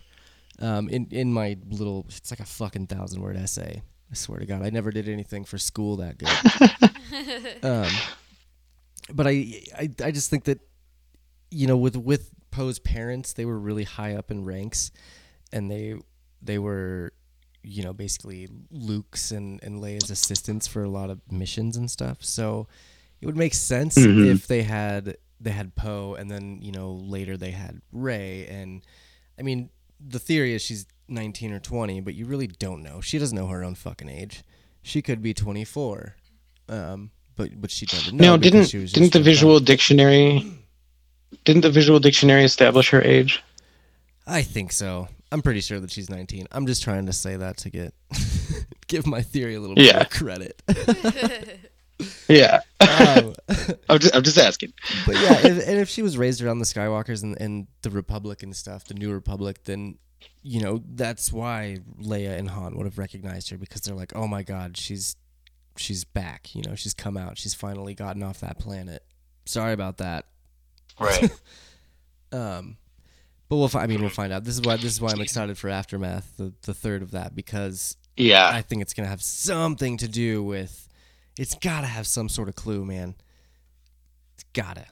[0.59, 3.81] Um, in in my little, it's like a fucking thousand word essay.
[4.11, 7.63] I swear to God, I never did anything for school that good.
[7.63, 7.89] um,
[9.13, 10.59] but I, I, I just think that,
[11.49, 14.91] you know, with with Poe's parents, they were really high up in ranks,
[15.53, 15.95] and they
[16.41, 17.13] they were,
[17.63, 22.17] you know, basically Luke's and and Leia's assistants for a lot of missions and stuff.
[22.23, 22.67] So
[23.21, 24.27] it would make sense Mhm.
[24.33, 28.81] if they had they had Poe, and then you know later they had Rey, and
[29.39, 29.69] I mean
[29.99, 33.01] the theory is she's 19 or 20, but you really don't know.
[33.01, 34.43] She doesn't know her own fucking age.
[34.81, 36.15] She could be 24.
[36.69, 38.35] Um, but but she never know.
[38.35, 40.43] no, didn't she was didn't the visual dictionary?
[41.45, 43.41] Didn't the visual dictionary establish her age?
[44.27, 45.07] I think so.
[45.31, 46.47] I'm pretty sure that she's 19.
[46.51, 47.93] I'm just trying to say that to get
[48.87, 49.97] give my theory a little bit Yeah.
[49.97, 50.61] more credit.
[52.27, 53.35] Yeah, um,
[53.87, 54.73] I'm just I'm just asking.
[55.05, 58.41] but yeah, if, and if she was raised around the Skywalkers and, and the Republic
[58.41, 59.99] and stuff, the New Republic, then
[60.41, 64.25] you know that's why Leia and Han would have recognized her because they're like, oh
[64.25, 65.15] my God, she's
[65.77, 66.55] she's back.
[66.55, 67.37] You know, she's come out.
[67.37, 69.03] She's finally gotten off that planet.
[69.45, 70.25] Sorry about that.
[70.99, 71.29] Right.
[72.31, 72.77] Um,
[73.51, 73.67] but we'll.
[73.67, 74.45] Fi- I mean, we'll find out.
[74.45, 74.77] This is why.
[74.77, 78.49] This is why I'm excited for Aftermath, the the third of that, because Yeah.
[78.49, 80.87] I think it's gonna have something to do with.
[81.37, 83.13] It's gotta have some sort of clue, man.
[84.35, 84.85] It's gotta.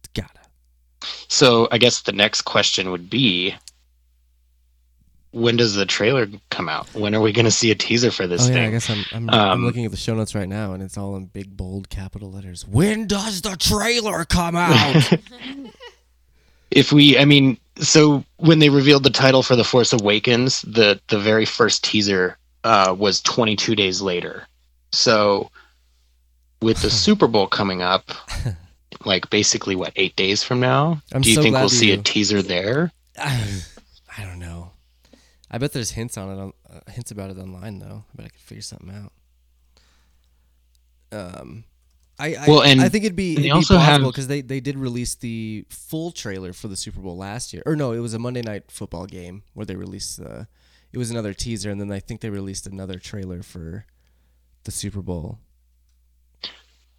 [0.00, 0.40] It's gotta.
[1.28, 3.54] So I guess the next question would be,
[5.30, 6.86] when does the trailer come out?
[6.94, 8.68] When are we going to see a teaser for this oh yeah, thing?
[8.68, 9.04] I guess I'm.
[9.12, 11.56] I'm, I'm Um, looking at the show notes right now, and it's all in big
[11.56, 12.66] bold capital letters.
[12.66, 15.12] When does the trailer come out?
[16.74, 21.00] if we i mean so when they revealed the title for the force awakens the
[21.08, 24.46] the very first teaser uh, was 22 days later
[24.92, 25.50] so
[26.62, 28.10] with the super bowl coming up
[29.04, 31.94] like basically what eight days from now I'm do you so think we'll see you-
[32.00, 33.60] a teaser there I,
[34.18, 34.72] I don't know.
[35.50, 38.04] I bet there's hints on it, on, uh, hints about it online though.
[38.12, 39.12] I bet I could figure something out.
[41.40, 41.64] Um,
[42.18, 44.60] I I, Well, and I think it'd be, it'd be also possible because they they
[44.60, 48.14] did release the full trailer for the Super Bowl last year, or no, it was
[48.14, 50.46] a Monday Night Football game where they released the.
[50.92, 53.84] It was another teaser, and then I think they released another trailer for
[54.62, 55.40] the Super Bowl.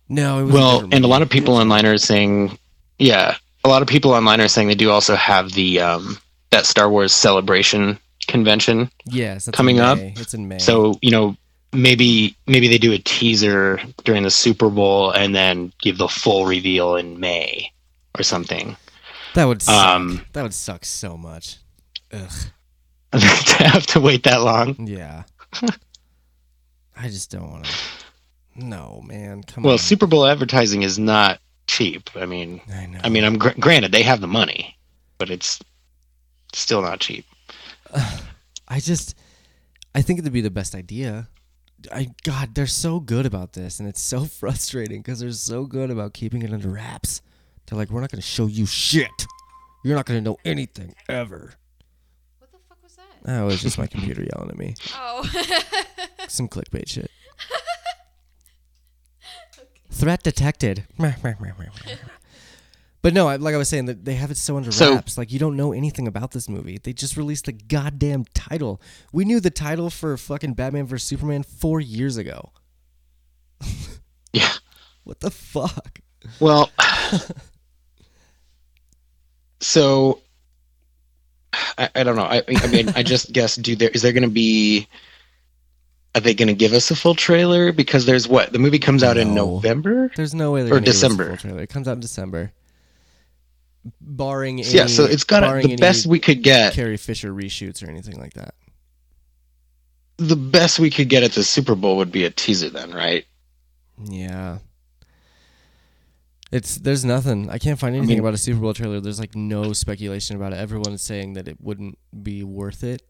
[0.09, 2.57] No, it was well and a lot of people online are saying
[2.99, 6.17] yeah a lot of people online are saying they do also have the um
[6.51, 7.97] that star wars celebration
[8.27, 9.97] convention yes that's coming in up.
[9.99, 10.59] It's in May.
[10.59, 11.35] So you know,
[11.75, 16.45] maybe maybe they do a teaser during the Super Bowl and then give the full
[16.45, 17.71] reveal in May
[18.17, 18.75] or something.
[19.33, 19.75] that would suck.
[19.87, 21.57] um, that would suck so much.
[22.11, 22.31] Ugh.
[23.11, 23.19] to
[23.63, 24.75] have to wait that long.
[24.87, 25.23] Yeah.
[26.97, 27.71] I just don't want to.
[28.55, 29.43] No, man.
[29.43, 29.79] Come Well, on.
[29.79, 32.09] Super Bowl advertising is not cheap.
[32.15, 32.99] I mean, I know.
[33.03, 34.77] I mean, I'm gr- granted they have the money,
[35.17, 35.59] but it's
[36.53, 37.25] still not cheap.
[38.67, 39.15] I just,
[39.93, 41.27] I think it'd be the best idea.
[41.91, 45.91] I God, they're so good about this, and it's so frustrating because they're so good
[45.91, 47.21] about keeping it under wraps.
[47.65, 49.25] They're like, we're not going to show you shit.
[49.83, 51.53] You're not going to know anything ever.
[52.39, 53.05] What the fuck was that?
[53.27, 54.75] Oh, it was just my computer yelling at me.
[54.95, 55.29] Oh.
[56.27, 57.11] Some clickbait shit.
[59.91, 60.85] Threat detected.
[63.05, 65.15] But no, I- like I was saying, that they have it so under So- wraps.
[65.15, 66.79] like you don't know anything about this movie.
[66.81, 68.81] They just released the goddamn title.
[69.13, 72.51] We knew the title for fucking Batman vs Superman four years ago.
[74.33, 74.51] Yeah.
[75.03, 75.99] What the fuck?
[76.39, 76.71] Well,
[79.59, 80.19] so
[81.77, 82.23] I, I don't know.
[82.23, 83.55] I, I mean, I just guess.
[83.55, 84.87] Do there is there going to be?
[86.15, 87.71] Are they going to give us a full trailer?
[87.71, 90.09] Because there's what the movie comes out in November.
[90.15, 91.61] There's no way they're Or gonna give us a December.
[91.61, 92.51] It comes out in December.
[94.01, 96.73] Barring any, yeah, so it's got barring the best we could get.
[96.73, 98.55] Carrie Fisher reshoots or anything like that.
[100.17, 103.25] The best we could get at the Super Bowl would be a teaser, then, right?
[104.03, 104.59] Yeah.
[106.51, 107.49] It's there's nothing.
[107.49, 108.99] I can't find anything mean- about a Super Bowl trailer.
[108.99, 110.57] There's like no speculation about it.
[110.57, 113.01] Everyone is saying that it wouldn't be worth it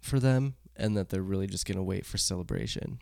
[0.00, 2.98] for them and that they're really just going to wait for celebration.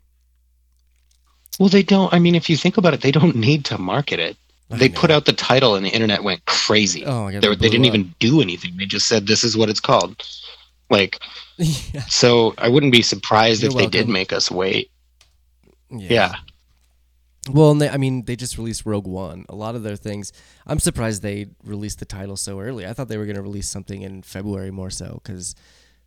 [1.59, 2.13] Well, they don't.
[2.13, 4.37] I mean, if you think about it, they don't need to market it.
[4.79, 5.01] They know.
[5.01, 7.05] put out the title, and the internet went crazy.
[7.05, 7.43] Oh my god.
[7.43, 7.95] they, they didn't up.
[7.95, 8.77] even do anything.
[8.77, 10.23] They just said, "This is what it's called."
[10.91, 11.19] Like,
[11.57, 12.03] yeah.
[12.03, 14.91] so I wouldn't be surprised You're if they did make us wait.
[15.91, 16.09] yeah.
[16.11, 16.35] Yeah.
[17.51, 19.45] Well, and they, I mean, they just released Rogue One.
[19.49, 20.33] A lot of their things.
[20.65, 22.87] I'm surprised they released the title so early.
[22.87, 25.57] I thought they were going to release something in February more so because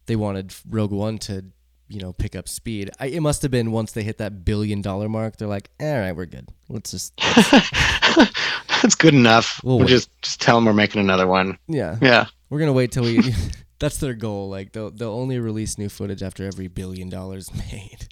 [0.05, 1.45] they wanted Rogue One to,
[1.87, 2.89] you know, pick up speed.
[2.99, 5.37] I, it must have been once they hit that billion dollar mark.
[5.37, 6.49] They're like, all right, we're good.
[6.69, 7.13] Let's just,
[8.81, 9.59] That's good enough.
[9.63, 11.57] We'll We'll, just just tell them we're making another one.
[11.67, 12.25] yeah, Yeah.
[12.49, 13.19] we're gonna wait till we.
[13.79, 14.49] that's their goal.
[14.49, 18.07] Like they'll they'll only release new footage after every billion dollars made.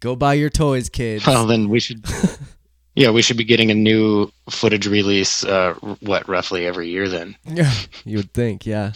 [0.00, 1.26] Go buy your toys, kids.
[1.26, 2.04] Well, then we should.
[2.96, 5.44] Yeah, we should be getting a new footage release.
[5.44, 7.08] Uh, what roughly every year?
[7.08, 7.36] Then.
[7.44, 7.72] Yeah,
[8.04, 8.92] you would think, yeah.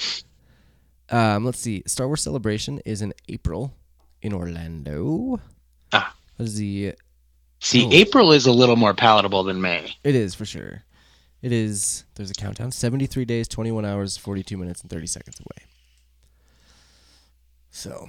[1.11, 1.83] Um, let's see.
[1.87, 3.75] Star Wars Celebration is in April
[4.23, 5.40] in Orlando.
[5.93, 6.15] Ah.
[6.39, 6.95] The?
[7.61, 7.93] See, Oh.
[7.93, 9.97] April is a little more palatable than May.
[10.05, 10.85] It is for sure.
[11.43, 12.05] It is.
[12.15, 12.73] There's a countdown.
[12.73, 15.66] Seventy-three days, twenty-one hours, forty-two minutes, and thirty seconds away.
[17.70, 18.09] So,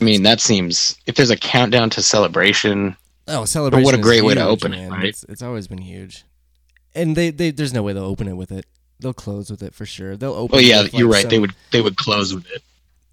[0.00, 2.96] I mean, that seems if there's a countdown to celebration.
[3.26, 3.84] oh, celebration!
[3.84, 5.04] what a great way to huge, open it, right?
[5.06, 6.24] It's, it's always been huge,
[6.94, 8.66] and they, they there's no way they'll open it with it.
[9.00, 10.16] They'll close with it for sure.
[10.16, 10.58] They'll open.
[10.58, 11.30] Oh yeah, you're like, right.
[11.30, 12.62] They would they would close with it.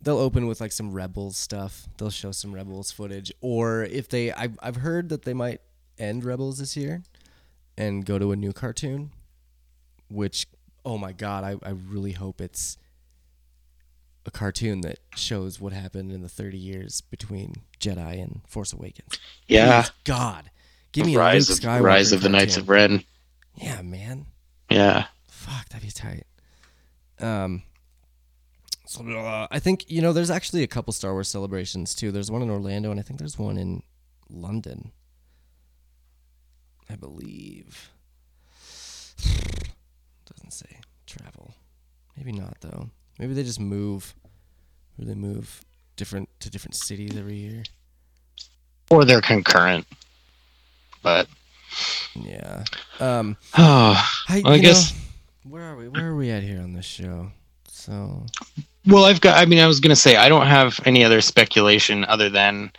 [0.01, 1.87] They'll open with like some rebels stuff.
[1.97, 3.31] They'll show some rebels footage.
[3.41, 5.61] Or if they I've, I've heard that they might
[5.97, 7.03] end rebels this year
[7.77, 9.11] and go to a new cartoon
[10.09, 10.45] which
[10.85, 12.77] oh my god i, I really hope it's
[14.25, 19.19] a cartoon that shows what happened in the 30 years between jedi and force awakens.
[19.47, 20.49] Yeah, Please, god.
[20.91, 22.69] Give me a rise Luke of rise of the Knights of.
[22.69, 23.03] Ren.
[23.55, 24.25] yeah man.
[24.69, 26.25] Yeah, Fuck, that'd be tight.
[27.19, 27.61] Um,
[29.51, 32.11] I think you know there's actually a couple Star Wars celebrations too.
[32.11, 33.83] There's one in Orlando, and I think there's one in
[34.29, 34.91] London.
[36.89, 37.89] I believe.
[40.25, 41.55] Doesn't say travel.
[42.17, 42.89] Maybe not though.
[43.19, 44.15] Maybe they just move.
[44.99, 45.61] Or they move
[45.97, 47.63] different to different cities every year.
[48.89, 49.85] or they're concurrent.
[51.03, 51.27] But
[52.15, 52.63] Yeah.
[52.99, 53.35] Um.
[53.57, 53.93] oh,
[54.29, 54.99] I, I guess- know,
[55.51, 55.87] where are we?
[55.89, 57.31] Where are we at here on this show?
[57.69, 58.25] So
[58.87, 59.37] well, I've got.
[59.37, 62.71] I mean, I was gonna say I don't have any other speculation other than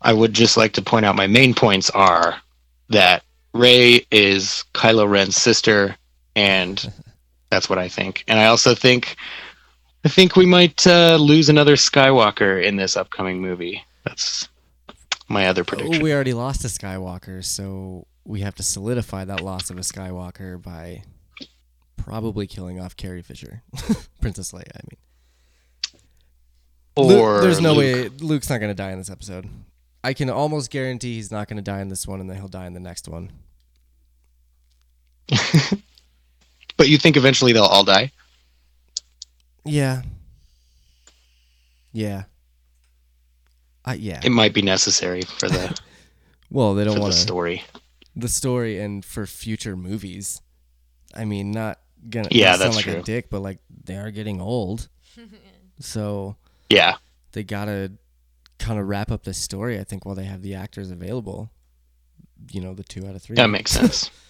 [0.00, 2.36] I would just like to point out my main points are
[2.90, 3.22] that
[3.52, 5.96] Rey is Kylo Ren's sister,
[6.36, 6.92] and
[7.50, 8.24] that's what I think.
[8.28, 9.16] And I also think
[10.04, 13.82] I think we might uh, lose another Skywalker in this upcoming movie.
[14.04, 14.48] That's
[15.28, 15.96] my other prediction.
[15.96, 19.82] Oh, we already lost a Skywalker, so we have to solidify that loss of a
[19.82, 21.02] Skywalker by
[21.96, 23.62] probably killing off Carrie Fisher,
[24.20, 24.70] Princess Leia.
[24.74, 24.98] I mean,
[26.96, 27.78] Lu- or there's no Luke.
[27.78, 29.48] way Luke's not going to die in this episode.
[30.04, 32.46] I can almost guarantee he's not going to die in this one, and then he'll
[32.48, 33.32] die in the next one.
[36.76, 38.10] But you think eventually they'll all die?
[39.64, 40.02] Yeah.
[41.92, 42.24] Yeah.
[43.84, 44.20] I yeah.
[44.24, 45.78] It might be necessary for the
[46.50, 47.62] Well, they don't want to story.
[48.16, 50.40] the story and for future movies.
[51.14, 51.78] I mean, not
[52.10, 54.88] gonna Yeah, not sound that's like a dick, but like they are getting old,
[55.80, 56.34] so
[56.70, 56.96] Yeah.
[57.32, 57.92] they gotta
[58.58, 59.78] kind of wrap up this story.
[59.78, 61.50] I think while they have the actors available.
[62.52, 63.36] You know, the two out of three.
[63.36, 64.10] That makes sense.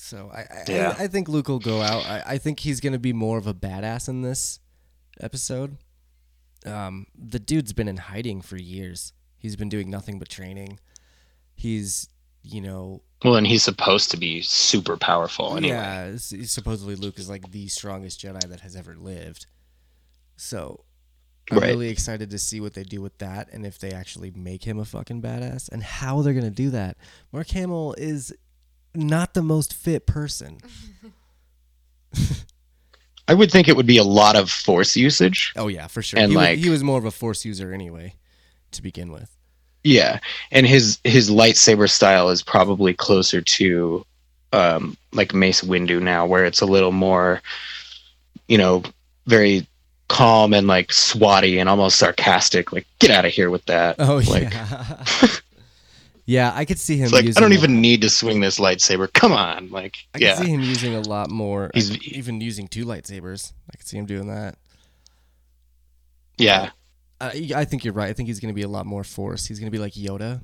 [0.00, 0.94] So I I, Yeah.
[0.96, 2.04] I, I think Luke will go out.
[2.06, 4.60] I, I think he's gonna be more of a badass in this
[5.20, 5.76] episode.
[6.64, 9.12] Um, the dude's been in hiding for years.
[9.38, 10.78] He's been doing nothing but training.
[11.54, 12.08] He's,
[12.44, 15.74] you know, Well, and he's supposed to be super powerful anyway.
[15.76, 16.16] yeah.
[16.16, 19.46] Supposedly Luke is like the strongest Jedi that has ever lived.
[20.36, 20.84] So
[21.50, 21.68] I'm Right.
[21.68, 24.78] really excited to see what they do with that and if they actually make him
[24.78, 26.96] a fucking badass and how they're gonna do that.
[27.32, 28.34] Mark Hamill is
[28.94, 30.58] not the most fit person.
[33.28, 35.52] I would think it would be a lot of force usage.
[35.56, 36.18] Oh yeah, for sure.
[36.18, 38.14] And, he, wa- like- he was more of a force user anyway,
[38.72, 39.30] to begin with.
[39.84, 40.18] Yeah,
[40.50, 44.04] and his his lightsaber style is probably closer to
[44.52, 47.40] um, like Mace Windu now, where it's a little more,
[48.48, 48.82] you know,
[49.26, 49.66] very
[50.08, 52.72] calm and like swatty and almost sarcastic.
[52.72, 53.96] Like, get out of here with that.
[53.98, 55.04] Oh like, yeah.
[56.26, 59.12] yeah, I could see him like I don't even need to swing this lightsaber.
[59.12, 61.70] Come on, like I yeah, could see him using a lot more.
[61.74, 63.52] He's- could even using two lightsabers.
[63.72, 64.56] I could see him doing that.
[66.38, 66.70] yeah,
[67.20, 68.08] I, I think you're right.
[68.08, 69.46] I think he's going to be a lot more force.
[69.46, 70.40] He's going to be like Yoda.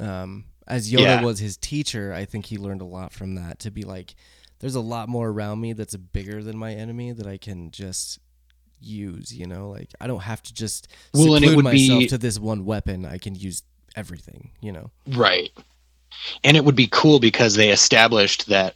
[0.00, 1.22] Um, as Yoda Yeah.
[1.22, 3.58] was his teacher, I think he learned a lot from that.
[3.60, 4.14] To be like,
[4.60, 8.20] there's a lot more around me that's bigger than my enemy that I can just
[8.82, 9.32] use.
[9.34, 12.18] You know, like I don't have to just Well, and it would myself be- to
[12.18, 13.04] this one weapon.
[13.06, 13.62] I can use
[13.96, 14.50] everything.
[14.60, 14.90] You know.
[15.08, 15.50] right.
[16.44, 18.74] And it would be cool because they established that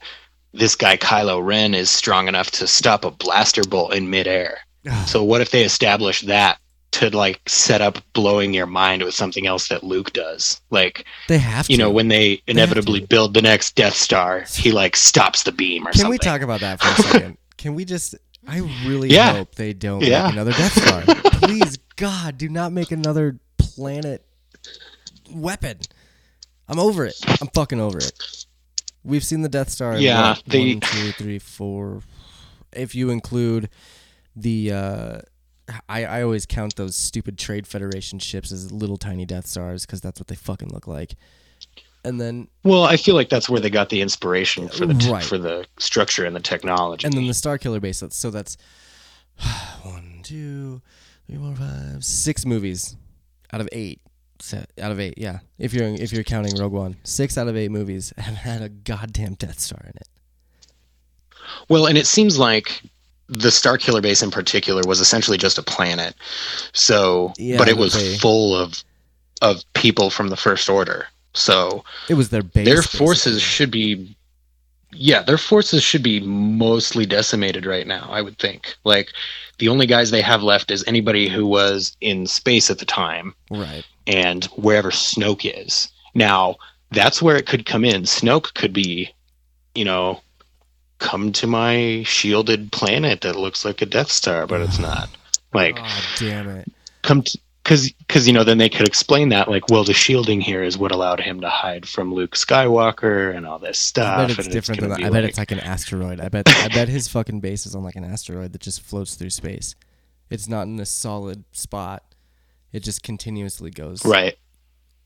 [0.53, 4.59] this guy Kylo Ren is strong enough to stop a blaster bolt in midair.
[5.07, 6.59] So what if they establish that
[6.93, 10.61] to like set up blowing your mind with something else that Luke does?
[10.71, 11.73] Like, They have to.
[11.73, 13.07] you know, when they inevitably to.
[13.07, 16.19] build the next Death Star, he like stops the beam or Can something.
[16.19, 17.39] Can we talk about that for a second?
[17.59, 18.15] Can we just?
[18.47, 19.33] I really Yeah.
[19.33, 20.25] hope they don't Yeah.
[20.25, 21.03] make another Death Star.
[21.41, 24.25] Please, God, do not make another planet
[25.31, 25.79] weapon.
[26.69, 27.17] I'm over it.
[27.41, 28.13] I'm fucking over it.
[29.05, 29.99] We've seen the Death Star.
[29.99, 32.03] Yeah, they- one, two, three, four.
[32.73, 33.69] If you include
[34.35, 35.19] the, uh,
[35.89, 40.01] I I always count those stupid Trade Federation ships as little tiny Death Stars because
[40.01, 41.15] that's what they fucking look like.
[42.07, 45.11] And then Well, I feel like that's where they got the inspiration for the t-
[45.11, 45.25] Right.
[45.25, 47.05] for the structure and the technology.
[47.07, 48.03] and then the Star Killer base.
[48.11, 48.57] So that's
[49.83, 50.83] one, two,
[51.27, 52.97] three, four, five, six movies
[53.53, 54.01] out of eight.
[54.81, 55.39] Out of eight, yeah.
[55.59, 58.69] If you're if you're counting Rogue One, six out of eight movies have had a
[58.69, 60.09] goddamn Death Star in it.
[61.69, 62.83] Well, and it seems like
[63.29, 66.15] the Star Killer base in particular was essentially just a planet.
[66.73, 68.85] So, Yeah, but it was full of
[69.43, 71.07] of people from the First Order.
[71.37, 72.65] So It was their base.
[72.65, 72.99] their basically.
[72.99, 74.17] forces should be,
[74.93, 78.09] yeah, their forces should be mostly decimated right now.
[78.11, 78.75] I would think.
[78.85, 79.11] Like
[79.59, 83.35] the only guys they have left is anybody who was in space at the time
[83.51, 83.85] right.
[84.07, 85.89] and wherever Snoke is.
[86.15, 86.57] Now,
[86.93, 88.03] that's where it could come in.
[88.03, 89.11] Snoke could be,
[89.75, 90.21] you know,
[90.99, 95.11] come to my shielded planet that looks like a Death Star, but it's not.
[95.53, 96.71] Like, Oh damn it!
[97.03, 97.39] come to.
[97.67, 100.79] Because, because you know, then they could explain that, like, well, the shielding here is
[100.79, 104.19] what allowed him to hide from Luke Skywalker and all this stuff.
[104.19, 105.07] I bet it's different than gonna that.
[105.09, 106.21] I bet like- it's like an asteroid.
[106.21, 109.17] I bet I bet his fucking base is on like an asteroid that just floats
[109.17, 109.75] through space.
[110.31, 112.05] It's not in a solid spot.
[112.73, 114.05] It just continuously goes.
[114.05, 114.37] right.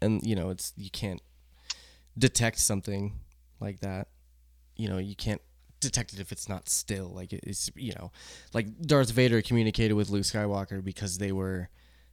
[0.03, 1.23] and you know it's you can't
[2.19, 3.21] detect something
[3.61, 4.09] like that
[4.77, 5.41] you know you can't
[5.81, 8.11] detect it if it's not still like it's you know
[8.53, 11.69] like darth vader communicated with luke skywalker because they were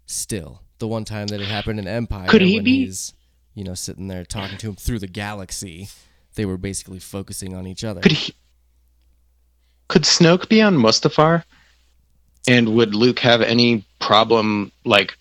[0.07, 3.13] still the one time that it happened in empire Could he when be- he's
[3.53, 5.89] you know sitting there talking to him through the galaxy
[6.35, 8.34] they were basically focusing on each other Could he?
[9.88, 11.43] Could Snoke be on Mustafar?
[12.47, 15.17] And would Luke have any problem like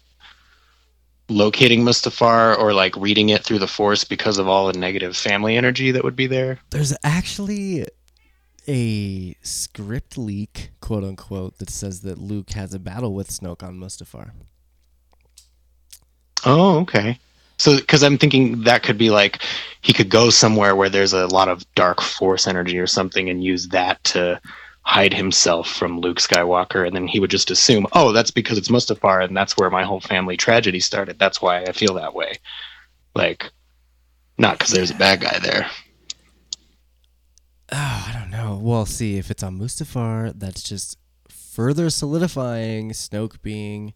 [1.29, 5.57] locating Mustafar or like reading it through the Force because of all the negative family
[5.57, 6.59] energy that would be there?
[6.71, 7.87] there's actually
[8.69, 13.79] a script leak quote unquote that says that luke has a battle with snoke on
[13.79, 14.33] mustafar
[16.45, 17.19] Oh, okay.
[17.59, 19.43] So, because I'm thinking that could be like
[19.81, 23.43] he could go somewhere where there's a lot of dark force energy or something, and
[23.43, 24.41] use that to
[24.83, 28.69] hide himself from Luke Skywalker, and then he would just assume, oh, that's because it's
[28.69, 31.19] Mustafar, and that's where my whole family tragedy started.
[31.19, 32.35] That's why I feel that way.
[33.15, 33.51] Like,
[34.39, 35.69] not because there's a bad guy there.
[37.73, 38.61] Oh, I don't know.
[38.63, 40.99] Well, see, if it's on Mustafar, that's just
[41.29, 43.93] further solidifying Snoke being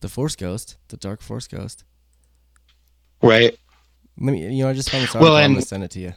[0.00, 1.84] the Force Ghost, the Dark Force Ghost.
[3.22, 3.56] Right.
[4.18, 5.36] Let me, you know, I just found this Well, article.
[5.44, 6.12] I'm gonna send it to you.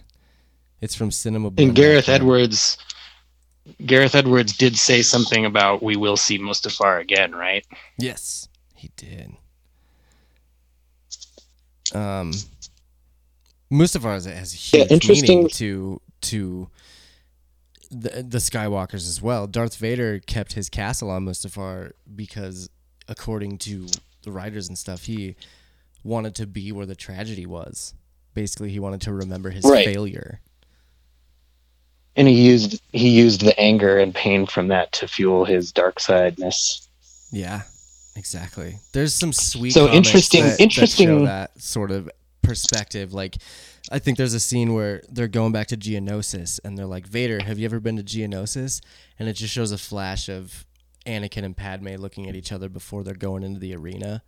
[0.81, 1.51] It's from Cinema.
[1.57, 2.77] And Gareth Edwards.
[3.85, 7.65] Gareth Edwards did say something about we will see Mustafar again, right?
[7.97, 9.33] Yes, he did.
[11.93, 12.31] Um,
[13.71, 14.31] Mustafar has, a
[14.77, 16.69] Yeah, huge interesting- meaning to to
[17.91, 19.47] the the Skywalkers as well.
[19.47, 22.69] Darth Vader kept his castle on Mustafar because,
[23.09, 23.87] according to
[24.23, 25.35] the writers and stuff, he
[26.03, 27.93] wanted to be where the tragedy was.
[28.33, 29.85] Basically, he wanted to remember his Right.
[29.85, 30.39] failure.
[32.15, 35.99] And he used he used the anger and pain from that to fuel his dark
[35.99, 36.87] sideness.
[37.31, 37.61] Yeah,
[38.15, 38.79] exactly.
[38.93, 39.71] There's some sweet.
[39.71, 42.09] So interesting- that- that interesting- that sort of
[42.41, 43.13] perspective.
[43.13, 43.37] Like,
[43.91, 47.41] I think there's a scene where they're going back to Geonosis, and they're like, "Vader,
[47.43, 48.81] have you ever been to Geonosis?"
[49.17, 50.65] And it just shows a flash of
[51.05, 54.23] Anakin and Padme looking at each other before they're going into the arena,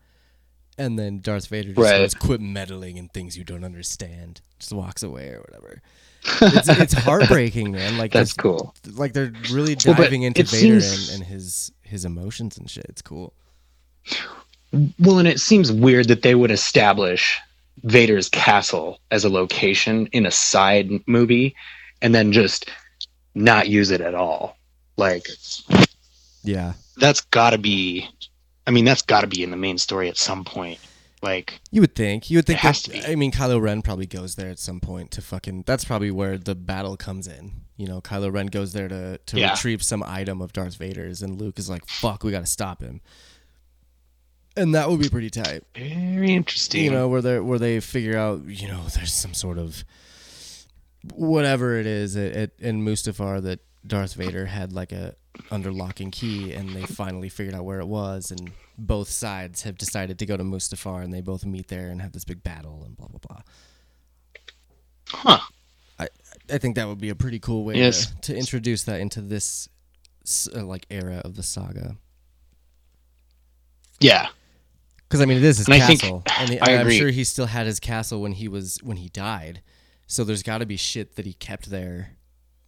[0.77, 2.19] and then Darth Vader just Right.
[2.19, 5.81] "Quit meddling in things you don't understand." Just walks away or whatever.
[6.41, 7.97] It's, it's heartbreaking, man.
[7.97, 8.75] Like That's cool.
[8.93, 12.85] Like they're really Well, diving into Vader seems- and, and his his emotions and shit.
[12.89, 13.33] It's cool.
[14.99, 17.37] Well, and it seems weird that they would establish
[17.83, 21.55] Vader's castle as a location in a side movie
[22.01, 22.69] and then just
[23.35, 24.57] not use it at all.
[24.97, 25.27] Like
[26.43, 28.07] Yeah, that's got to be
[28.67, 30.79] I mean that's got to be in the main story at some point.
[31.23, 32.31] Like you would think.
[32.31, 32.57] You would think.
[32.59, 33.11] It has that- to be.
[33.11, 35.63] I mean, Kylo Ren probably goes there at some point to fucking.
[35.67, 37.51] That's probably where the battle comes in.
[37.77, 39.51] You know, Kylo Ren goes there to to Yeah.
[39.51, 42.81] retrieve some item of Darth Vader's, and Luke is like, "Fuck, we got to stop
[42.81, 43.01] him."
[44.57, 45.63] And that would be pretty tight.
[45.75, 46.83] very interesting.
[46.83, 49.85] you know where they where they figure out you know there's some sort of
[51.13, 55.15] whatever it is at, at, in Mustafar that Darth Vader had like a
[55.49, 59.63] under lock and key and they finally figured out where it was and both sides
[59.63, 62.43] have decided to go to Mustafar and they both meet there and have this big
[62.43, 63.41] battle and blah blah blah.
[65.09, 65.39] Huh.
[65.99, 66.09] I
[66.53, 68.07] I think that would be a pretty cool way Yes.
[68.07, 69.67] to, to introduce that into this
[70.55, 71.95] uh, like era of the saga.
[73.99, 74.27] Yeah.
[75.07, 77.23] Because I mean, it is his And I think- castle, and I I'm sure he
[77.23, 79.61] still had his castle when he was when he died.
[80.07, 82.17] So there's got to be shit that he kept there,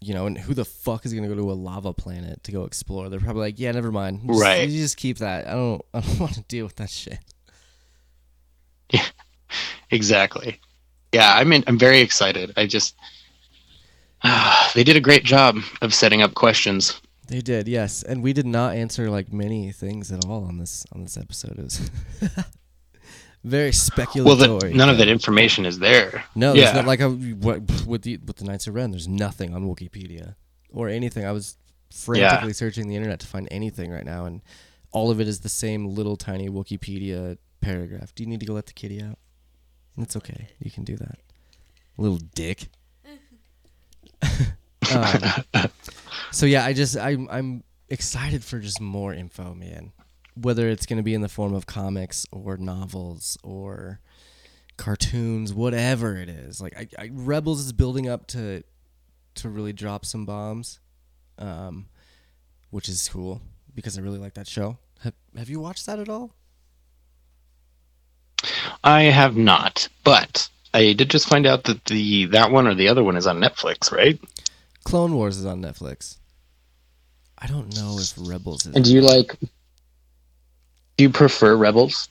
[0.07, 0.25] you know.
[0.27, 3.09] And who the fuck is gonna go to a lava planet to go explore?
[3.09, 4.21] They're probably like, yeah, never mind.
[4.27, 4.69] Just- Right.
[4.69, 5.47] You just keep that.
[5.47, 5.81] I don't.
[5.93, 7.19] I don't want to deal with that shit.
[8.89, 9.05] Yeah.
[9.91, 10.59] Exactly.
[11.13, 12.53] Yeah, I'm in, I'm very excited.
[12.57, 12.95] I just
[14.75, 16.99] they did a great job of setting up questions.
[17.27, 20.85] They did, yes, and we did not answer like many things at all on this
[20.93, 21.57] on this episode.
[21.57, 21.91] It was
[23.43, 24.25] very speculative.
[24.25, 26.23] Well, the, none of that information is there.
[26.35, 26.73] No, there's yeah.
[26.73, 28.91] not like a what, with the with the Knights of Ren.
[28.91, 30.35] There's nothing on Wikipedia
[30.71, 31.25] or anything.
[31.25, 31.57] I was
[31.91, 34.41] frantically searching the internet to find anything right now, and
[34.91, 38.15] all of it is the same little tiny Wikipedia paragraph.
[38.15, 39.17] Do you need to go let the kitty out?
[39.97, 40.47] It's okay.
[40.59, 41.19] You can do that.
[41.97, 42.69] Little dick.
[44.95, 45.69] um,
[46.31, 49.91] so yeah, I just I'm I'm excited for just more info, man.
[50.35, 53.99] Whether it's going to be in the form of comics or novels or
[54.77, 56.61] cartoons, whatever it is.
[56.61, 58.63] Like I, I, Rebels is building up to
[59.35, 60.79] to really drop some bombs,
[61.37, 61.87] um,
[62.69, 63.41] which is cool
[63.73, 64.77] because I really like that show.
[65.01, 66.35] Have, have you watched that at all?
[68.83, 72.87] I have not, but I did just find out that the that one or the
[72.87, 74.19] other one is on Netflix, right?
[74.83, 76.17] Clone Wars is on Netflix.
[77.37, 79.35] I don't know if Rebels is And do you like?
[80.97, 82.09] Do you prefer Rebels?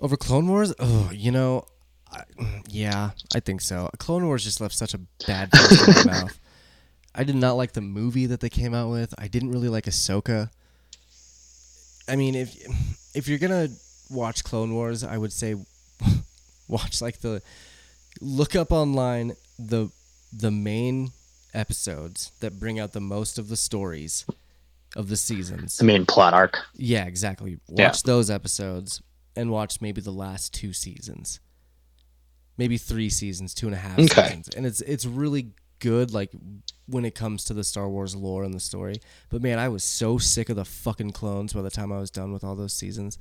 [0.00, 0.72] over Clone Wars.
[0.78, 1.64] Oh, you know,
[2.12, 2.22] I,
[2.68, 3.90] yeah, I think so.
[3.98, 6.38] Clone Wars just left such a bad taste in my mouth.
[7.14, 9.14] I did not like the movie that they came out with.
[9.18, 10.50] I didn't really like Ahsoka.
[12.08, 12.54] I mean, if
[13.14, 13.68] if you're gonna
[14.08, 15.56] watch Clone Wars, I would say
[16.68, 17.42] watch like the
[18.20, 19.90] look up online the
[20.32, 21.10] the main
[21.52, 24.24] episodes that bring out the most of the stories
[24.96, 25.76] of the seasons.
[25.76, 26.58] The main plot arc.
[26.74, 27.58] Yeah, exactly.
[27.68, 27.92] Watch Yeah.
[28.04, 29.02] those episodes
[29.36, 31.40] and watch maybe the last two seasons.
[32.56, 34.22] Maybe three seasons, two and a half Okay.
[34.28, 34.48] seasons.
[34.56, 36.32] And it's it's really good like
[36.86, 39.00] when it comes to the Star Wars lore and the story.
[39.28, 42.10] But man, I was so sick of the fucking clones by the time I was
[42.10, 43.16] done with all those seasons.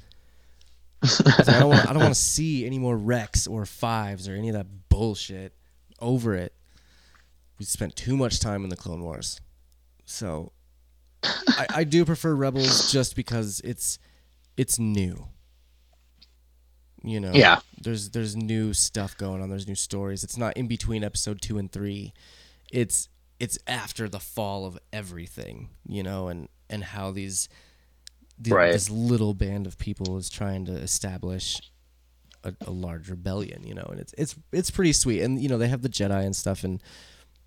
[1.03, 4.49] I, don't want I don't want to see any more Rex or fives or any
[4.49, 5.53] of that bullshit.
[5.99, 6.53] Over it.
[7.59, 9.39] We spent too much time in the Clone Wars.
[10.05, 10.51] So
[11.23, 13.99] I, I do prefer Rebels just because it's
[14.55, 15.27] it's new.
[17.03, 17.59] You know, Yeah.
[17.81, 19.49] There's there's new stuff going on.
[19.49, 20.23] There's new stories.
[20.23, 22.13] It's not in between episode two and three.
[22.71, 23.07] It's
[23.39, 25.69] it's after the fall of everything.
[25.87, 27.47] You know, and and how these
[28.39, 28.71] the, Right.
[28.73, 31.59] this little band of people is trying to establish
[32.43, 33.63] a, a large rebellion.
[33.63, 35.21] You know, and it's it's it's pretty sweet.
[35.21, 36.63] And you know they have the Jedi and stuff.
[36.63, 36.81] And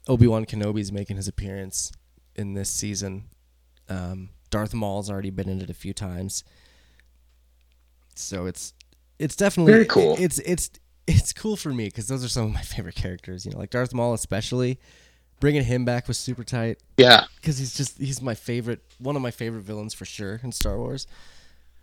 [0.09, 1.93] Obi Wan Kenobi's making his appearance
[2.37, 3.25] in this season.
[3.91, 6.45] Um, Darth Maul's already been in it a few times,
[8.15, 8.73] so it's
[9.19, 10.17] it's definitely Very cool.
[10.19, 10.71] It's it's
[11.07, 13.45] it's cool for me because those are some of my favorite characters.
[13.45, 14.79] You know, like Darth Maul especially.
[15.41, 17.25] Bringing him back was super tight Yeah.
[17.37, 20.77] because he's just he's my favorite, one of my favorite villains for sure in Star
[20.77, 21.07] Wars.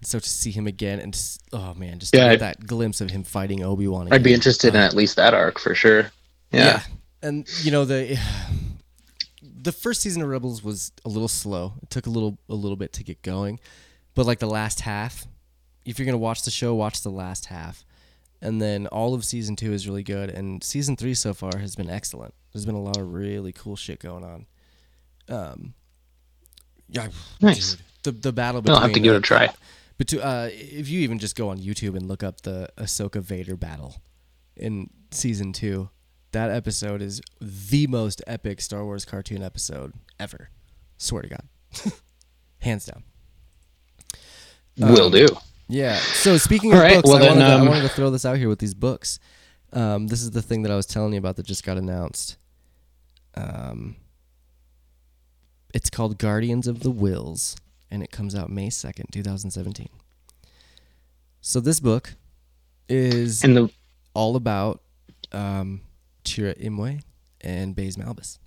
[0.04, 3.10] So to see him again and just, oh man, just Yeah, I'd- that glimpse of
[3.10, 4.14] him fighting Obi Wan.
[4.14, 6.12] I'd be interested in at least that arc for sure.
[6.52, 6.84] Yeah.
[7.24, 8.20] and you know the
[9.60, 11.74] the first season of Rebels was a little slow.
[11.82, 13.60] It took a little a little bit to get going,
[14.16, 15.26] but like the last half,
[15.86, 17.86] if you're gonna watch the show, watch the last half,
[18.42, 21.76] and then all of season two is really good, and season three so far has
[21.76, 22.34] been excellent.
[22.54, 24.46] There's been a lot of really cool shit going on.
[25.30, 25.74] Um,
[26.90, 27.10] yeah,
[27.42, 27.76] Nice.
[27.76, 29.50] dude, the the battle between I'll have to give it a uh, try.
[29.98, 33.20] But to, uh, if you even just go on YouTube and look up the Ahsoka
[33.20, 34.00] Vader battle
[34.56, 35.90] in season two,
[36.38, 40.52] that episode is the most epic Star Wars cartoon episode ever.
[40.98, 41.44] Swear to God,
[42.60, 43.04] hands down.
[44.78, 45.28] Will do.
[45.68, 45.96] Yeah.
[45.96, 48.12] So speaking of right, books, well I, then, wanted to, I um, wanted to throw
[48.12, 49.18] this out here with these books.
[49.74, 52.38] Um, this is the thing that I was telling you about that just got announced.
[53.34, 53.96] Um,
[55.74, 57.56] it's called Guardians of the Whills,
[57.90, 59.90] and it comes out May second, two thousand seventeen.
[61.42, 62.14] So this book
[62.88, 63.72] is And the
[64.14, 64.82] all about
[65.32, 65.82] um,
[66.28, 67.02] Chirrut Imwe
[67.42, 68.38] and Baze Malbus.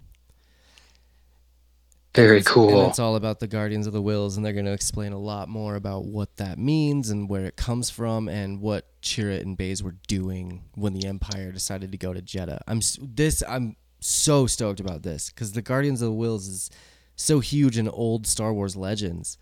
[2.15, 2.89] very And cool.
[2.89, 5.49] it's all about the Guardians of the Whills, and they're going to explain a lot
[5.49, 9.83] more about what that means and where it comes from and what Chirrut and Baze
[9.83, 12.61] were doing when the Empire decided to go to Jedha.
[12.67, 13.43] I'm this.
[13.49, 16.71] I'm so stoked about this because the Guardians of the Whills is
[17.17, 19.39] so huge in old Star Wars legends,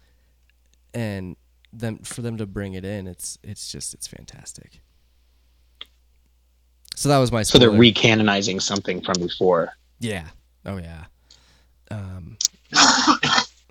[0.95, 1.37] and
[1.73, 4.81] them for them to bring it in, it's it's just it's fantastic.
[6.99, 7.43] So that was my.
[7.45, 7.81] So they're spoiler.
[7.85, 9.71] recanonizing something from before.
[10.01, 10.27] Yeah.
[10.67, 11.05] Oh yeah.
[11.93, 12.37] Um,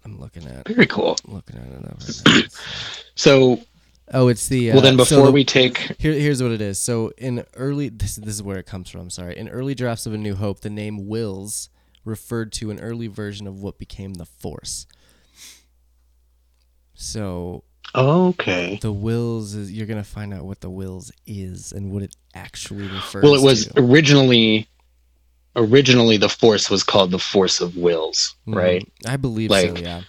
[0.06, 1.18] I'm looking at Very cool.
[1.26, 2.48] looking at it over now.
[3.16, 3.60] So,
[4.14, 4.72] Oh, it's the.
[4.72, 6.80] Uh, well, then so before the- we take, Here, here's what it is.
[6.80, 9.10] So in early, this, this is where it comes from.
[9.10, 11.68] Sorry, in early drafts of A New Hope, the name Whills
[12.06, 14.88] referred to an early version of what became the Force.
[16.94, 17.64] So
[17.96, 18.78] okay.
[18.82, 22.88] the Whills is you're gonna find out what the Whills is and what it actually
[22.88, 23.22] refers.
[23.24, 23.30] To.
[23.30, 23.80] Well, it was to.
[23.82, 24.68] originally,
[25.56, 28.56] originally the force was called the Force of Whills, Mhm.
[28.56, 28.92] right?
[29.06, 29.56] I believe so.
[29.74, 30.02] Like- Yeah.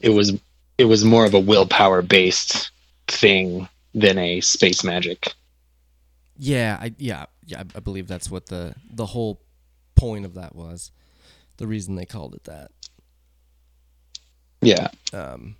[0.00, 0.34] It was,
[0.78, 2.70] it was more of a willpower based
[3.08, 5.32] thing than a space magic.
[6.38, 9.40] Yeah, I yeah yeah I believe that's what the the whole
[9.94, 10.90] point of that was.
[11.56, 12.70] The reason they called it that
[14.60, 14.88] Yeah.
[15.14, 15.56] um,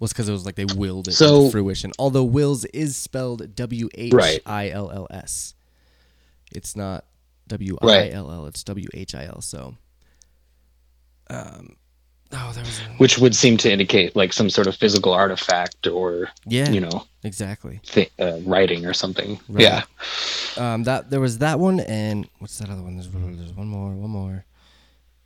[0.00, 1.92] was because it was like they willed it So- into fruition.
[1.98, 4.12] Although Whills is spelled W H
[4.46, 5.54] I L L S,
[6.52, 7.04] it's not
[7.48, 8.46] W I L L.
[8.46, 9.40] It's W H I L.
[9.40, 9.76] So,
[11.30, 11.76] um,
[12.32, 15.86] oh, there was a, Which would seem to indicate like some sort of physical artifact
[15.86, 17.80] or, yeah, you know, exactly.
[17.84, 19.38] th- uh, writing or something.
[19.48, 19.62] Right.
[19.62, 19.82] Yeah.
[20.56, 22.96] Um, that there was that one, and what's that other one?
[22.96, 24.44] There's, there's one more, one more.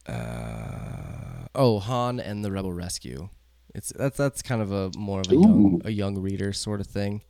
[0.06, 3.28] Uh, oh, Han and the Rebel Rescue.
[3.74, 6.86] It's that's that's kind of a more of a young a young reader sort of
[6.86, 7.22] thing.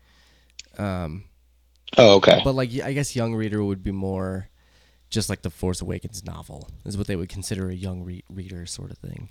[0.79, 1.25] Um,
[1.99, 2.41] Oh, okay.
[2.43, 4.49] but like I guess young reader would be more
[5.11, 8.65] just like the Force Awakens novel is what they would consider a young re- reader
[8.67, 9.29] sort of thing.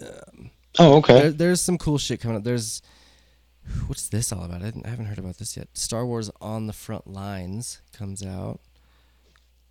[0.00, 1.20] Um, Oh, okay.
[1.20, 2.44] There, there's some cool shit coming up.
[2.44, 2.80] There's
[3.88, 4.62] what's this all about?
[4.62, 5.68] I, didn't, I haven't heard about this yet.
[5.74, 8.60] Star Wars on the Front Lines comes out.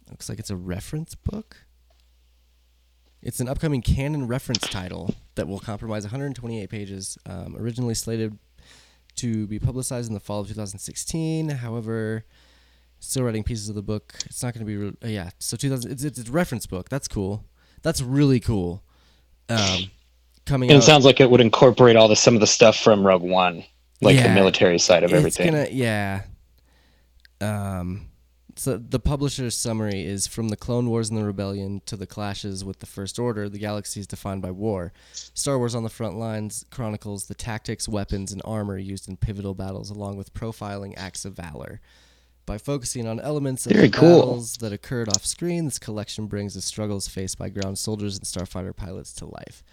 [0.10, 1.58] Looks like it's a reference book.
[3.22, 7.18] It's an upcoming canon reference title that will compromise 128 pages.
[7.26, 8.38] Um, originally slated
[9.18, 11.50] to be publicized in the fall of 2016.
[11.50, 12.26] However,
[13.00, 14.14] still writing pieces of the book.
[14.26, 14.78] It's not going to be.
[14.78, 15.92] Re- uh, yeah, so 2000.
[15.92, 16.90] It's, it's a reference book.
[16.90, 17.46] That's cool.
[17.84, 18.84] That's really cool.
[19.50, 19.92] Um,
[20.46, 20.84] coming And out.
[20.84, 23.64] it sounds like it would incorporate all the some of the stuff from Rogue One,
[24.02, 25.52] like the military side of everything.
[25.52, 26.24] Gonna yeah.
[27.42, 28.08] Um,
[28.62, 32.64] so the publisher's summary is from the Clone Wars and the Rebellion to the clashes
[32.64, 33.50] with the First Order.
[33.50, 34.94] The galaxy is defined by war.
[35.34, 39.56] Star Wars on the Front Lines chronicles the tactics, weapons, and armor used in pivotal
[39.56, 41.82] battles, along with profiling acts of valor.
[42.46, 44.20] By focusing on elements of Very the cool.
[44.20, 48.28] battles that occurred off screen, this collection brings the struggles faced by ground soldiers and
[48.28, 49.64] starfighter pilots to life.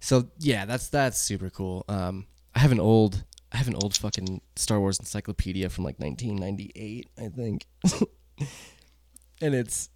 [0.00, 1.86] So yeah, that's that's super cool.
[1.88, 5.98] Um, I have an old I have an old fucking Star Wars encyclopedia from like
[5.98, 7.66] 1998, I think,
[9.40, 9.90] and it's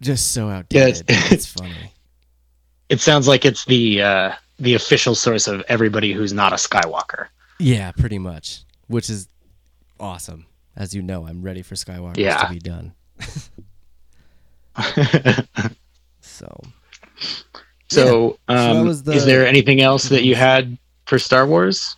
[0.00, 1.08] just so outdated.
[1.08, 1.92] it's- it's funny.
[2.88, 7.26] it sounds like it's the uh, the official source of everybody who's not a Skywalker.
[7.58, 9.28] Yeah, pretty much, which is
[10.00, 10.46] awesome.
[10.76, 12.38] As you know, I'm ready for Skywalker Yeah.
[12.38, 12.94] to be done.
[16.20, 16.60] so
[17.88, 20.76] So, um, was the- is there anything else that you had
[21.06, 21.96] for Star Wars?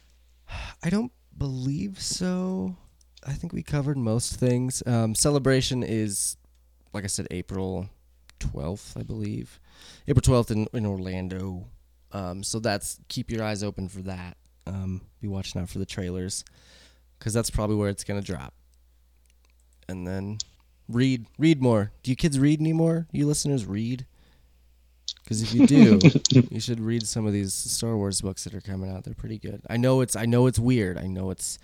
[0.85, 2.77] I don't believe so.
[3.27, 4.83] I think we covered most things.
[4.87, 6.37] Um, celebration is,
[6.93, 7.89] like I said, April
[8.39, 9.59] 12th, I believe.
[10.07, 11.67] April 12th in, in Orlando.
[12.13, 14.37] Um, so that's keep your eyes open for that.
[14.67, 16.45] Um, be watching out for the trailers
[17.19, 18.55] because that's probably where it's gonna drop.
[19.89, 20.39] And then
[20.89, 21.93] read, read more.
[22.03, 23.07] Do you kids read anymore?
[23.13, 24.07] You listeners read?
[25.23, 26.01] Because if you do,
[26.51, 29.05] you should read some of these Star Wars books that are coming out.
[29.05, 29.63] They're pretty good.
[29.69, 30.99] I know it's I know it's weird.
[30.99, 31.59] I know it's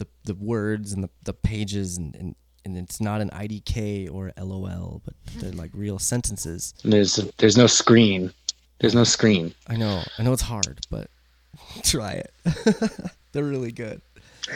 [0.00, 4.32] the the words and the, the pages and, and and it's not an IDK or
[4.38, 6.74] LOL, but they're like real sentences.
[6.82, 8.32] There's there's no screen.
[8.80, 9.54] There's no screen.
[9.66, 10.02] I know.
[10.18, 11.10] I know it's hard, but
[11.82, 12.34] try it.
[13.32, 14.00] They're really good.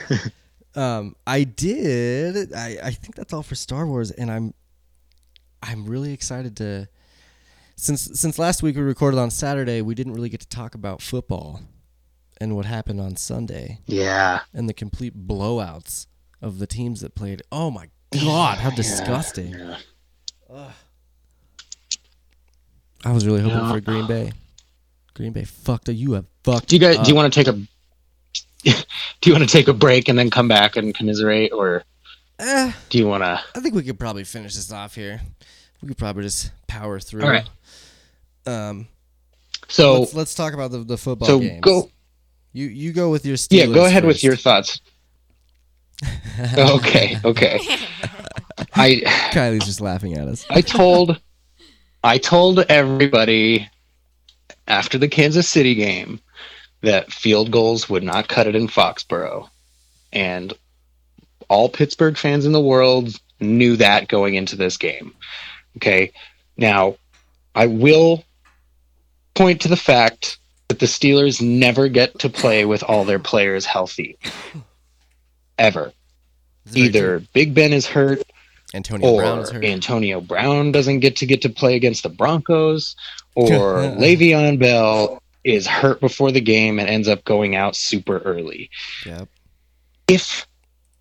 [0.75, 2.55] um, I did.
[2.55, 4.55] I, I think that's all for Star Wars, and I'm
[5.63, 6.89] I'm really excited to.
[7.77, 11.03] Since since last week we recorded on Saturday, we didn't really get to talk about
[11.03, 11.61] football
[12.45, 14.41] and what happened on Sunday Yeah.
[14.53, 16.07] and the complete blowouts
[16.43, 17.41] of the teams that played.
[17.51, 19.55] Oh my god, how disgusting!
[19.55, 19.79] Yeah.
[23.05, 23.73] I was really hoping Yeah.
[23.73, 24.33] for Green Bay.
[25.15, 25.95] Green Bay fucked up.
[25.95, 26.69] You have fucked.
[26.69, 26.97] Do you guys?
[26.99, 27.05] up.
[27.05, 27.53] Do you want to take a?
[29.21, 31.85] Do you want to take a break and then come back and commiserate, or
[32.39, 33.41] Eh, do you want to?
[33.55, 35.21] I think we could probably finish this off here.
[35.81, 37.23] We could probably just power through.
[37.23, 37.49] All right.
[38.45, 38.89] Um,
[39.69, 41.61] So let's let's talk about the, the football so games.
[41.61, 41.91] go.
[42.55, 43.67] You you go with your Steelers.
[43.69, 44.81] Yeah, go ahead with your thoughts.
[46.57, 47.61] okay, okay.
[48.75, 49.03] I
[49.33, 50.47] Kylie's just laughing at us.
[50.49, 51.21] I told
[52.03, 53.69] I told everybody
[54.67, 56.21] after the Kansas City game
[56.83, 59.49] that field goals would not cut it in Foxborough.
[60.13, 60.53] And
[61.49, 65.15] all Pittsburgh fans in the world knew that going into this game.
[65.77, 66.13] Okay.
[66.57, 66.97] Now,
[67.55, 68.25] I will
[69.35, 70.39] point to the fact
[70.75, 74.19] that the Steelers never get to play with all their players healthy.
[75.57, 75.93] Ever.
[76.75, 77.23] Either.
[77.33, 78.23] Big Ben is hurt
[78.75, 79.65] Antonio or Brown is hurt.
[79.65, 82.97] Antonio Brown doesn't get to get to play against the Broncos,
[83.37, 83.51] or.
[83.99, 88.71] Le'Veon Bell is hurt before the game and ends up going out super early.
[89.07, 89.29] Yep.
[90.09, 90.47] If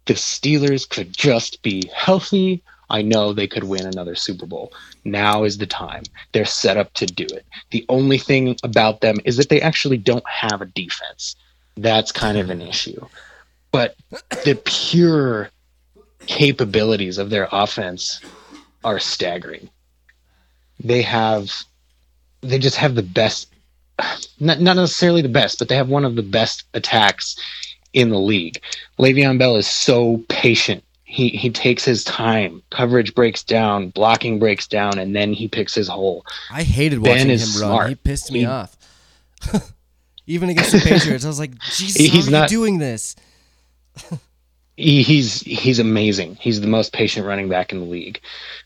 [0.06, 2.62] the Steelers could just be healthy,
[2.94, 4.72] I know they could win another Super Bowl.
[5.04, 6.04] Now is the time.
[6.32, 7.44] They're set up to do it.
[7.72, 11.36] The only thing about them is that they actually don't have a defense.
[11.76, 13.04] That's kind of an issue.
[13.72, 13.96] But
[14.46, 15.50] the pure
[16.28, 18.22] capabilities of their offense
[18.84, 19.70] are staggering.
[20.80, 21.52] They have
[22.42, 23.48] they just have the best
[24.40, 27.38] not not necessarily the best, but they have one of the best attacks
[27.94, 28.62] in the league.
[29.00, 30.84] Le'Veon Bell is so patient.
[31.14, 32.64] He he takes his time.
[32.72, 36.26] Coverage breaks down, blocking breaks down, and then he picks his hole.
[36.52, 37.48] I hated Ben watching him run.
[37.48, 37.90] smart.
[37.90, 38.76] He pissed me He- off.
[40.26, 43.16] Even against the Patriots, I was like, Jesus, He's not- you doing this?
[44.76, 46.36] he's he's amazing.
[46.42, 48.20] He's the most patient running back in the league.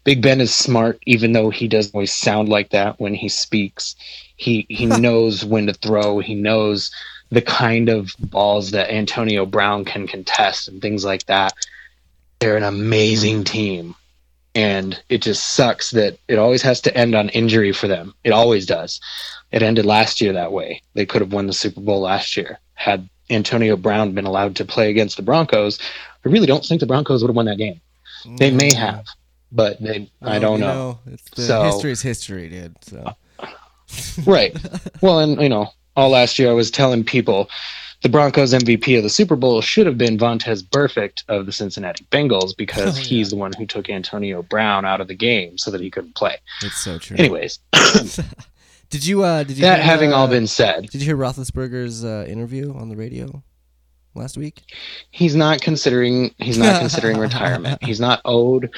[0.06, 3.96] Big Ben is smart, even though he doesn't always sound like that when he speaks.
[4.38, 6.20] He he knows when to throw.
[6.20, 6.92] He knows
[7.30, 11.52] the kind of balls that Antonio Brown can contest and things like that.
[12.40, 13.96] They're an amazing team.
[14.56, 18.16] And it just sucks that it always has to end on injury for them.
[18.24, 19.00] It always does.
[19.52, 20.82] It ended last year that way.
[20.96, 24.66] They could have won the Super Bowl last year had Antonio Brown been allowed to
[24.66, 25.80] play against the Broncos.
[26.26, 27.82] I really don't think the Broncos would have won that game.
[28.38, 28.78] They may mm.
[28.78, 29.06] have,
[29.52, 31.00] but they I don't you know.
[31.08, 32.76] It's the So- history is history, dude.
[32.82, 33.16] So
[34.26, 34.56] Right.
[35.02, 37.50] Well, and you know, all last year I was telling people
[38.04, 42.06] the Broncos MVP of the Super Bowl should have been Vontaze Burfict of the Cincinnati
[42.12, 43.08] Bengals because Oh, yeah.
[43.08, 46.16] he's the one who took Antonio Brown out of the game so that he couldn't
[46.16, 46.38] play.
[46.62, 47.18] it's so true.
[47.18, 47.60] Anyways,
[48.90, 51.18] did you uh did you that hear, having all uh, been said, Did you hear
[51.18, 53.44] Roethlisberger's uh, interview on the radio
[54.16, 54.62] last week?
[55.12, 57.84] he's not considering he's not considering retirement.
[57.86, 58.70] He's not owed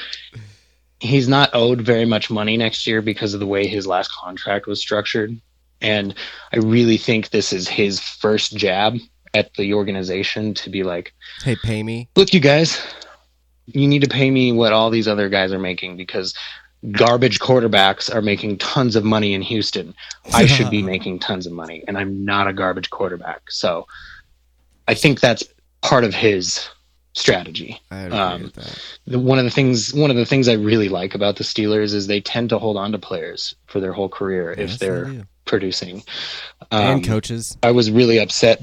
[1.00, 4.66] he's not owed very much money next year because of the way his last contract
[4.66, 5.34] was structured.
[5.80, 6.14] And
[6.52, 8.98] I really think this is his first jab
[9.34, 11.12] at the organization to be like,
[11.42, 12.08] Hey, pay me.
[12.16, 12.80] look, you guys,
[13.66, 16.34] you need to pay me what all these other guys are making because
[16.92, 19.94] garbage quarterbacks are making tons of money in Houston.
[20.32, 23.50] I should be making tons of money, and I'm not a garbage quarterback.
[23.50, 23.86] So
[24.88, 25.44] I think that's
[25.82, 26.68] part of his
[27.12, 27.80] strategy.
[27.90, 28.52] Um.
[29.06, 31.92] The, one of the things one of the things I really like about the Steelers
[31.92, 34.86] is they tend to hold on to players for their whole career Yes, if they
[34.88, 36.02] they're producing.
[36.70, 37.56] and Um, coaches.
[37.62, 38.62] I was really upset.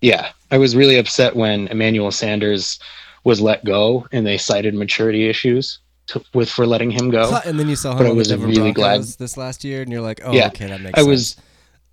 [0.00, 2.78] Yeah, I was really upset when Emmanuel Sanders
[3.24, 7.40] was let go, and they cited maturity issues to, with for letting him go.
[7.44, 10.00] And then you saw him but I was really glad- this last year, and you're
[10.00, 11.36] like, oh, Yeah, okay, that makes I sense.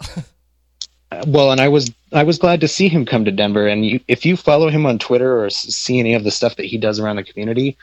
[0.02, 0.24] was
[1.28, 3.68] well, and I was I was glad to see him come to Denver.
[3.68, 6.66] And you, if you follow him on Twitter or see any of the stuff that
[6.66, 7.78] he does around the community,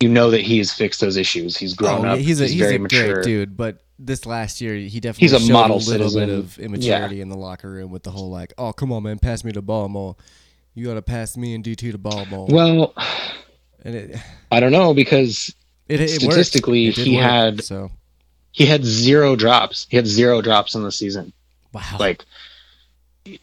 [0.00, 1.56] you know that he has fixed those issues.
[1.56, 2.16] He's grown oh, up.
[2.18, 3.14] yeah, he's a he's, very a mature.
[3.14, 6.26] great dude, but this last year he definitely He's a model a little citizen.
[6.26, 9.18] bit of immaturity in the locker room with the whole like, oh come on man,
[9.18, 10.16] pass me the ball more.
[10.74, 12.46] You gotta pass me and DT the ball more.
[12.50, 12.94] Well,
[13.84, 14.16] and it,
[14.50, 15.54] I don't know because
[15.88, 17.90] it, it statistically, It he work, had- so
[18.50, 19.86] he had zero drops.
[19.90, 21.32] He had zero drops in the season.
[21.72, 21.96] wow.
[21.98, 22.24] Like
[23.26, 23.38] I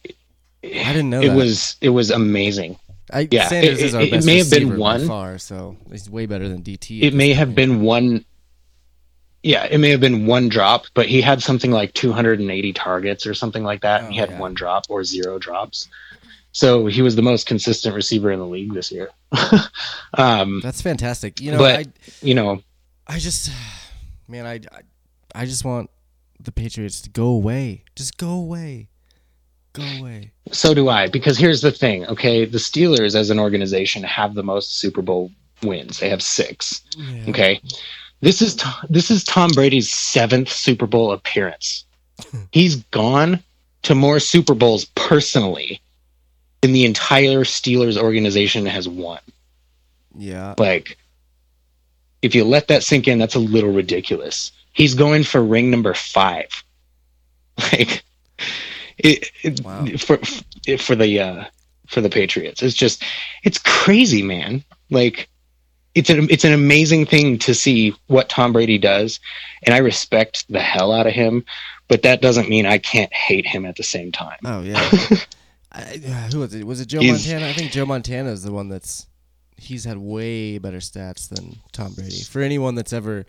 [0.62, 1.36] didn't know it that.
[1.36, 2.78] was it was amazing.
[3.12, 5.06] I, yeah, Sanders it- is our it- it may have been one.
[5.06, 7.02] far, so he's way better than DT.
[7.02, 7.56] It may have point.
[7.56, 8.24] been one.
[9.42, 13.34] Yeah, it may have been one drop, but he had something like 280 targets or
[13.34, 14.02] something like that.
[14.04, 14.38] and he Oh, had yeah.
[14.38, 15.88] one drop or zero drops.
[16.52, 19.10] So he was the most consistent receiver in the league this year.
[20.14, 21.40] um, That's fantastic.
[21.40, 21.84] You know, But- I
[22.22, 22.62] you know,
[23.06, 23.50] I just
[24.28, 24.82] man, I, I
[25.34, 25.90] I just want
[26.38, 27.84] the Patriots to go away.
[27.96, 28.88] Just go away.
[29.72, 30.30] Go away.
[30.50, 31.08] so do I.
[31.08, 32.44] Because here's the thing, okay?
[32.44, 35.30] The Steelers as an organization have the most Super Bowl
[35.62, 35.98] wins.
[35.98, 36.82] They have six.
[36.96, 37.24] Yeah.
[37.28, 37.60] Okay,
[38.20, 41.84] this is Tom, this is Tom Brady's seventh Super Bowl appearance.
[42.52, 43.42] He's gone
[43.82, 45.80] to more Super Bowls personally
[46.60, 49.18] than the entire Steelers organization has won.
[50.16, 50.54] Yeah.
[50.58, 50.96] Like,
[52.22, 54.52] if you let that sink in, that's a little ridiculous.
[54.72, 56.48] He's going for ring number five.
[57.72, 58.02] Like,
[59.02, 59.86] it, it Wow.
[59.98, 60.18] for
[60.78, 61.44] for the uh,
[61.86, 63.02] for the Patriots, it's just
[63.42, 64.64] it's crazy, man.
[64.90, 65.28] Like,
[65.94, 69.20] it's an it's an amazing thing to see what Tom Brady does,
[69.64, 71.44] and I respect the hell out of him.
[71.88, 74.38] But that doesn't mean I can't hate him at the same time.
[74.44, 74.78] Oh yeah.
[75.72, 76.64] I, uh, who was it?
[76.66, 77.48] Was it Joe He's- Montana?
[77.48, 79.06] I think Joe Montana is the one that's
[79.56, 82.20] he's had way better stats than Tom Brady.
[82.22, 83.24] For anyone that's ever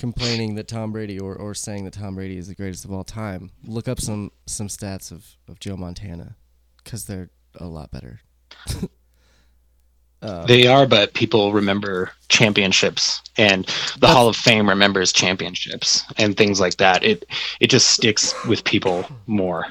[0.00, 3.04] complaining that Tom Brady or, or saying that Tom Brady is the greatest of all
[3.04, 6.36] time, look up some some stats of, of Joe Montana
[6.82, 8.20] because they're a lot better.
[10.22, 13.66] uh, They are, but people remember championships, and
[13.98, 17.04] the Hall of Fame remembers championships and things like that.
[17.04, 17.26] It
[17.60, 19.66] it just sticks with people more.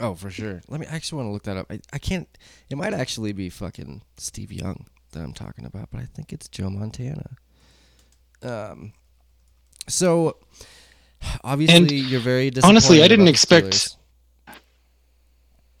[0.00, 0.62] oh, for sure.
[0.68, 1.66] Let me I actually want to look that up.
[1.70, 2.28] I, I can't.
[2.70, 6.48] It might actually be fucking Steve Young that I'm talking about, but I think it's
[6.48, 7.36] Joe Montana.
[8.42, 8.92] Um.
[9.88, 10.36] So,
[11.44, 12.68] obviously, you're very disappointed.
[12.68, 13.94] honestly, I didn't expect- Steelers.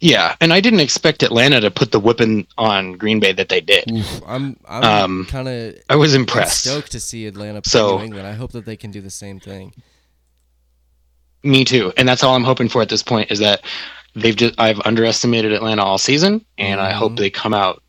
[0.00, 3.60] Yeah, and I didn't expect Atlanta to put the whipping on Green Bay that they
[3.60, 3.90] did.
[3.90, 6.60] Oof, I'm I'm Um, kind of I was impressed.
[6.60, 8.26] stoked to see Atlanta play So- New England.
[8.28, 9.74] I hope that they can do the same thing.
[11.42, 13.62] Me too, and that's all I'm hoping for at this point is that
[14.14, 17.16] they've just I've underestimated Atlanta all season, and I hope Mhm.
[17.18, 17.82] they come out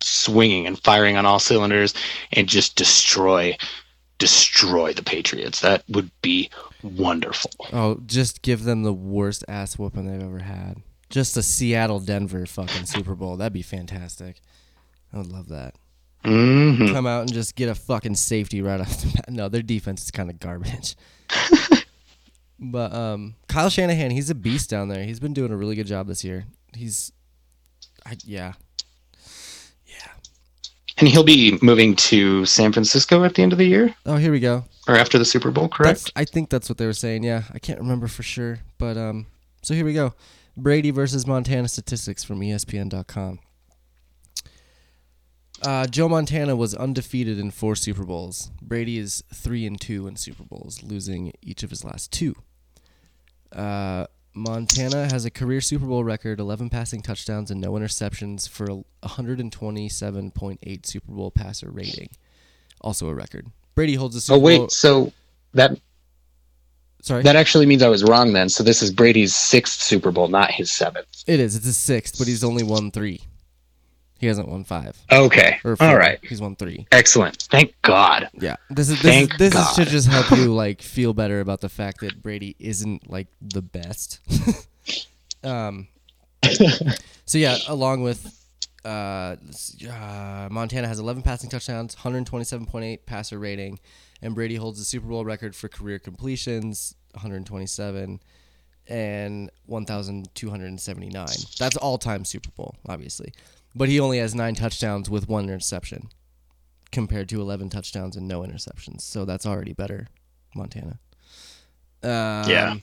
[0.00, 1.94] swinging and firing on all cylinders
[2.32, 3.56] and just destroy
[4.18, 5.60] destroy the Patriots.
[5.60, 6.50] That would be
[6.82, 7.50] wonderful.
[7.72, 10.82] Oh, just give them the worst ass whooping they've ever had.
[11.10, 13.36] Just a Seattle Denver fucking Super Bowl.
[13.36, 14.40] That'd be fantastic.
[15.12, 15.74] I would love that.
[16.24, 19.30] hmm Come out and just get a fucking safety right off the bat.
[19.30, 20.96] No, their defense is kind of garbage.
[22.60, 25.04] but um, Kyle Shanahan, he's a beast down there.
[25.04, 26.44] He's been doing a really good job this year.
[26.74, 27.12] He's,
[28.04, 28.52] I yeah.
[30.98, 34.32] And he'll be moving to San Francisco at the end of the year Oh, here
[34.32, 34.64] we go.
[34.88, 36.00] or after the Super Bowl, correct?
[36.00, 37.22] That's, I think that's what they were saying.
[37.22, 39.26] Yeah, I can't remember for sure, but um,
[39.62, 40.14] so here we go.
[40.56, 43.38] Brady versus Montana statistics from ESPN.com.
[45.62, 48.50] Uh, Joe Montana was undefeated in four Super Bowls.
[48.62, 52.34] Brady is three and two in Super Bowls, losing each of his last two.
[53.52, 54.06] Uh,
[54.38, 59.06] Montana has a career Super Bowl record: 11 passing touchdowns and no interceptions for a
[59.08, 62.08] 127.8 Super Bowl passer rating.
[62.80, 63.48] Also a record.
[63.74, 64.68] Brady holds the oh, Super oh wait, Bowl.
[64.68, 65.12] so
[65.54, 65.78] that
[67.02, 68.48] Sorry, that actually means I was wrong then.
[68.48, 71.06] So this is Brady's sixth Super Bowl, not his seventh.
[71.26, 71.54] it is.
[71.54, 73.20] It's his sixth, but he's only won three.
[74.18, 75.76] He hasn't won five Okay, four.
[75.80, 76.86] all right, He's won three.
[76.92, 77.46] excellent.
[77.50, 78.28] Thank God.
[78.34, 81.40] Yeah, this is this, is, Thank this is to just help you like feel better
[81.40, 84.20] about the fact that Brady isn't like the best.
[85.44, 85.88] um.
[87.26, 88.34] So yeah, along with
[88.84, 89.36] uh,
[89.88, 93.78] uh, Montana has 11 passing touchdowns, 127.8 passer rating,
[94.22, 98.20] and Brady holds the Super Bowl record for career completions, 127
[98.88, 101.26] and 1,279.
[101.58, 103.32] That's all-time Super Bowl, obviously,
[103.74, 106.08] but he only has nine touchdowns with one interception
[106.90, 109.02] compared to 11 touchdowns and no interceptions.
[109.02, 110.08] So that's already better,
[110.54, 110.98] Montana.
[112.02, 112.76] Um, Yeah.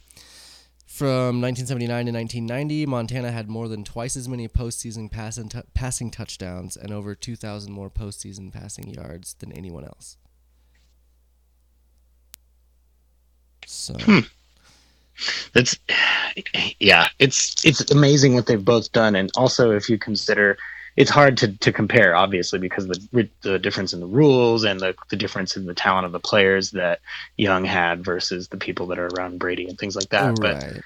[0.86, 5.60] From 1979 to 1990, Montana had more than twice as many postseason pass and t-
[5.74, 10.16] passing touchdowns and over 2,000 more postseason passing yards than anyone else.
[13.66, 13.96] So,
[15.54, 15.78] That's
[16.80, 20.58] yeah, it's it's amazing what they've both done, and also if you consider,
[20.98, 24.96] it's hard to, to compare, obviously, because the the difference in the rules and the
[25.10, 27.00] the difference in the talent of the players that
[27.38, 30.38] Young had versus the people that are around Brady and things like that.
[30.40, 30.78] But.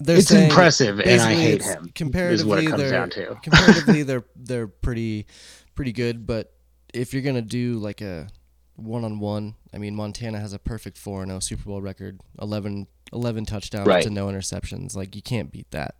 [0.00, 1.90] They're it's impressive, and I hate him.
[1.92, 3.34] Comparatively, Is what it comes they're, down to.
[3.42, 5.26] comparatively, they're they're pretty
[5.74, 6.24] pretty good.
[6.24, 6.52] But
[6.94, 8.28] if you're gonna do like a
[8.76, 12.20] one on one, I mean, Montana has a perfect four and zero Super Bowl record,
[12.40, 14.04] 11, 11 touchdowns Right.
[14.04, 14.94] to no interceptions.
[14.94, 15.96] Like you can't beat that.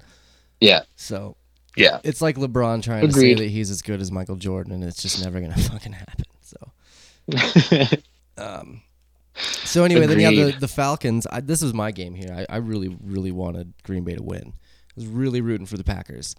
[0.61, 1.37] Yeah, So
[1.79, 2.01] yeah.
[2.05, 5.03] it's like LeBron trying to say that he's as good as Michael Jordan, and it's
[5.03, 6.25] just never gonna fucking happen.
[6.43, 7.97] So.
[8.39, 8.83] Um,
[9.35, 11.27] so anyway, then you have the, the Falcons.
[11.31, 12.33] I, this was my game here.
[12.49, 14.53] I, I really, really wanted Green Bay to win.
[14.55, 16.35] I was really rooting for the Packers.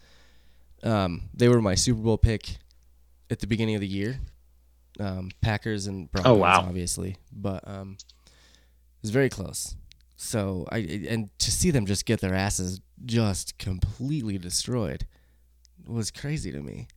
[0.83, 2.57] Um, they were my Super Bowl pick
[3.29, 4.19] at the beginning of the year.
[4.99, 6.61] Um, Packers and Broncos, Oh, wow.
[6.61, 9.75] obviously, but um, it was very close.
[10.17, 10.79] So I
[11.09, 15.05] and to see them just get their asses just completely destroyed
[15.89, 16.87] was crazy to me.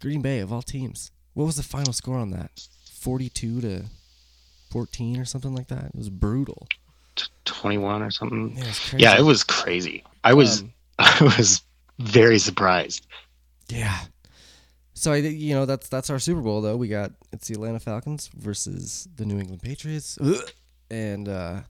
[0.00, 1.10] Green Bay of all teams.
[1.34, 2.50] What was the final score on that?
[2.90, 3.84] Forty-two to
[4.70, 5.86] fourteen or something like that.
[5.86, 6.66] It was brutal.
[7.46, 8.54] 21 or something.
[8.56, 9.02] Yeah, it was crazy.
[9.02, 10.04] Yeah, it was crazy.
[10.22, 11.62] I was Um, I was
[11.98, 13.06] very surprised.
[13.68, 13.98] Yeah.
[14.94, 16.76] So I, you know, that's that's our Super Bowl though.
[16.76, 20.18] We got it's the Atlanta Falcons versus the New England Patriots,
[20.90, 21.60] and uh,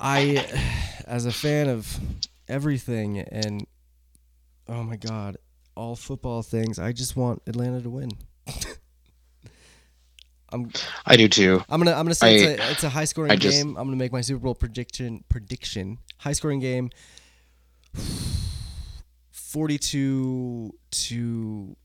[0.00, 0.46] I,
[1.06, 1.98] as a fan of
[2.48, 3.66] everything and
[4.68, 5.36] oh my god,
[5.74, 8.10] all football things, I just want Atlanta to win.
[10.52, 10.70] I'm
[11.04, 11.62] I do too.
[11.68, 13.70] I'm gonna I'm gonna say I- it's a it's a high scoring I just- game.
[13.76, 15.98] I'm gonna make my Super Bowl prediction prediction.
[16.18, 16.90] High scoring game.
[19.32, 21.76] Forty two to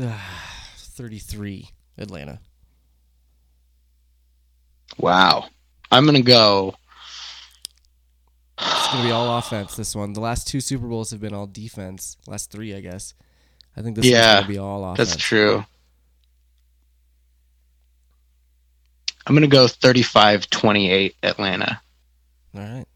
[0.00, 0.18] uh,
[0.76, 2.38] thirty three Atlanta.
[4.98, 5.46] Wow.
[5.90, 6.74] I'm gonna go.
[8.64, 9.76] It's gonna be all offense.
[9.76, 10.12] This one.
[10.12, 12.16] The last two Super Bowls have been all defense.
[12.26, 13.14] Last three, I guess.
[13.76, 15.10] I think this Yeah, one's gonna be all offense.
[15.10, 15.64] That's true.
[19.26, 21.80] I'm gonna go 35-28 Atlanta.
[22.54, 22.86] All right.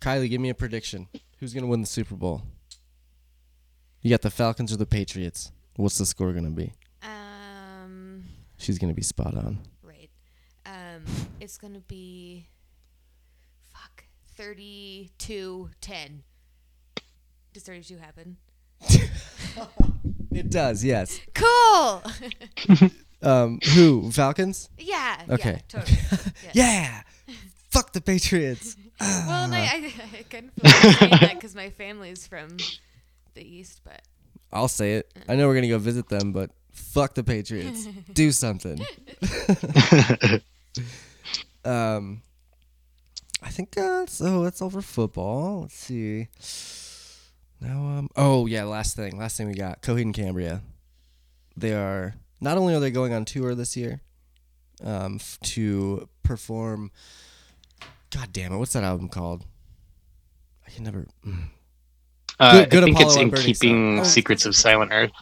[0.00, 1.08] Kylie, give me a prediction.
[1.38, 2.42] Who's gonna win the Super Bowl?
[4.00, 5.52] You got the Falcons or the Patriots?
[5.76, 6.72] What's the score gonna be?
[7.02, 8.24] Um,
[8.56, 9.58] She's gonna be spot on.
[9.82, 10.10] right.
[10.66, 11.04] Um,
[11.40, 12.53] it's gonna be fuck
[14.36, 16.22] 32 10.
[17.52, 18.36] Does 32 happen?
[20.32, 21.20] It does, yes.
[21.34, 22.02] Cool.
[23.22, 24.10] Um, who?
[24.12, 24.68] Falcons?
[24.76, 25.22] yeah.
[25.30, 25.52] Okay.
[25.52, 25.58] Yeah.
[25.80, 25.98] Totally.
[26.52, 27.02] Yeah.
[27.70, 28.76] Fuck the Patriots.
[29.00, 30.50] Well, no, I, I feel like saying
[31.10, 32.58] that because my family's from
[33.34, 34.02] the east, but
[34.52, 35.10] I'll say it.
[35.26, 37.86] I know we're gonna go visit them, but fuck the Patriots.
[38.12, 38.84] Do something.
[41.64, 42.20] um,
[43.44, 45.62] I think that's oh that's all for football.
[45.62, 46.28] Let's see.
[47.60, 50.62] Now um oh yeah last thing last thing we got Coheed and Cambria.
[51.56, 54.00] They are not only are they going on tour this year,
[54.82, 56.90] um f- to perform.
[58.10, 58.58] God damn it!
[58.58, 59.44] What's that album called?
[60.66, 61.06] I can never.
[61.26, 61.44] mm.
[62.40, 65.12] Uh, Good- good I think Apollo it's in Burning keeping Oh, Secrets of Silent Earth.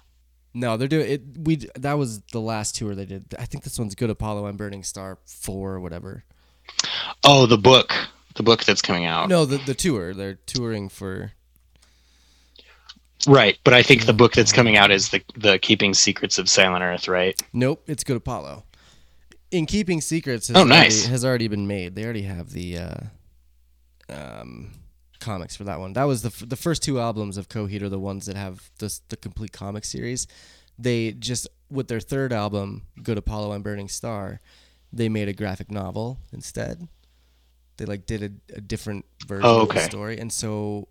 [0.55, 1.23] No, they're doing it.
[1.39, 3.35] We that was the last tour they did.
[3.39, 6.25] I think this one's Good Apollo I'm Burning Star four or whatever.
[7.25, 7.95] Oh, the book,
[8.35, 9.29] the book that's coming out.
[9.29, 10.15] No, the the tour.
[10.15, 11.33] They're touring for.
[13.27, 16.49] Right, but I think the book that's coming out is the the Keeping Secrets of
[16.49, 17.41] Silent Earth, right?
[17.53, 18.65] Nope, it's Good Apollo.
[19.53, 21.01] In Keeping Secrets has, Oh, nice.
[21.03, 21.95] already, has already been made.
[21.95, 22.95] They already have the uh,
[24.09, 24.73] um,
[25.21, 25.93] comics for that one.
[25.93, 28.71] That was the f- the first two albums of Coheed are the ones that have
[28.81, 30.27] this the complete comic series.
[30.77, 34.41] They just with their third album, Good Apollo I'm Burning Star,
[34.93, 36.89] they made a graphic novel instead.
[37.79, 40.89] They like did a, a different version Oh, of the story, and so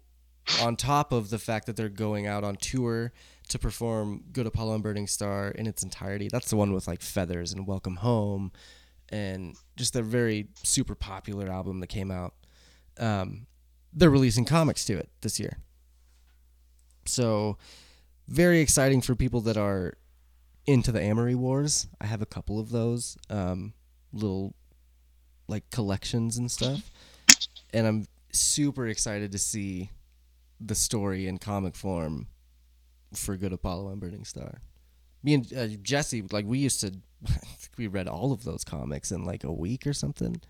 [0.62, 3.14] on top of the fact that they're going out on tour
[3.50, 6.30] to perform Good Apollo I'm Burning Star in its entirety.
[6.32, 8.52] That's the one with like Feathers and Welcome Home
[9.10, 12.34] and just a very super popular album that came out.
[12.98, 13.46] Um,
[13.94, 15.60] they're releasing comics to it this year.
[17.06, 17.58] So,
[18.28, 19.96] very exciting for people that are
[20.66, 21.88] into the Amory Wars.
[22.00, 23.74] I have a couple of those um,
[24.14, 24.54] little
[25.48, 26.90] like collections and stuff.
[27.74, 29.90] And I'm super excited to see
[30.60, 32.28] the story in comic form
[33.14, 34.62] for Good Apollo I'm Burning Star.
[35.24, 36.88] Me and uh, Jesse, like we used to,
[37.28, 40.42] I think we read all of those comics in like a week or something.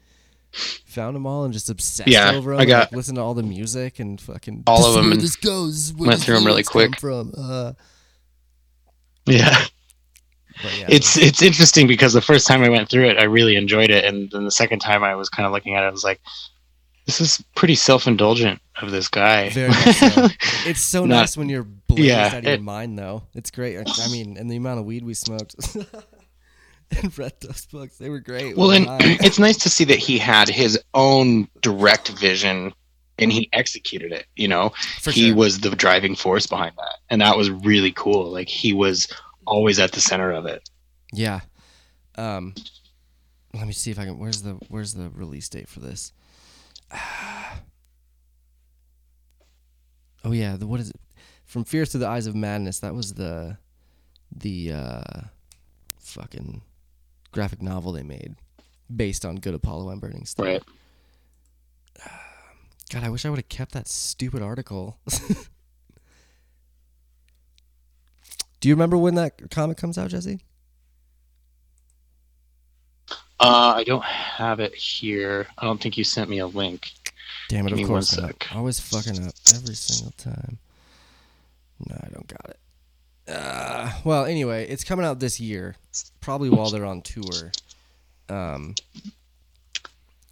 [0.87, 2.59] Found them all and just obsessed Yeah, over them.
[2.59, 5.21] I got- like, listened to all the music and fucking All of them Where and
[5.21, 5.73] this goes.
[5.75, 6.99] this is where went the them really quick.
[6.99, 7.31] From.
[7.37, 7.73] Uh,
[9.25, 9.63] Yeah.
[10.77, 13.89] Yeah, It's it's interesting because the first time I went through it, I really enjoyed
[13.89, 16.03] it, and then the second time I was kind of looking at it, I was
[16.03, 16.19] like,
[17.05, 20.27] "This is pretty self-indulgent of this guy." Very so.
[20.65, 23.23] It's so Not- nice when you're blazed Yeah, out of your it- mind, though.
[23.33, 23.77] It's great.
[23.77, 25.55] I mean, and the amount of weed we smoked
[27.01, 28.57] and read those books, they were great.
[28.57, 28.85] well, and
[29.23, 32.73] it's nice to see that he had his own direct vision,
[33.17, 34.25] and he executed it.
[34.35, 35.35] You know, For he sure.
[35.35, 38.29] was the driving force behind that, and that was really cool.
[38.31, 39.07] Like he was
[39.45, 40.69] always at the center of it.
[41.13, 41.41] Yeah.
[42.15, 42.53] Um,
[43.53, 44.19] let me see if I can.
[44.19, 46.13] Where's the Where's the release date for this?
[46.93, 47.61] oh
[50.31, 50.95] yeah, the what is it?
[51.45, 52.79] From Fear to the Eyes of Madness.
[52.79, 53.57] That was the
[54.33, 55.21] the uh,
[55.99, 56.61] fucking
[57.31, 58.35] graphic novel they made
[58.93, 60.45] based on Good Apollo I'm Burning Star.
[60.45, 60.63] Right.
[62.89, 64.97] God, I wish I would have kept that stupid article.
[68.61, 70.43] Do you remember when that comic comes out, Jesse?
[73.39, 75.47] Uh, I don't have it here.
[75.57, 76.91] I don't think you sent me a link.
[77.49, 77.71] Damn it!
[77.71, 78.27] Give Of course not.
[78.27, 78.55] sec.
[78.55, 80.59] Always fucking up every single time.
[81.89, 82.59] No, I don't got it.
[83.27, 85.75] Uh, well, anyway, it's coming out this year,
[86.19, 87.51] probably while they're on tour,
[88.29, 88.75] um,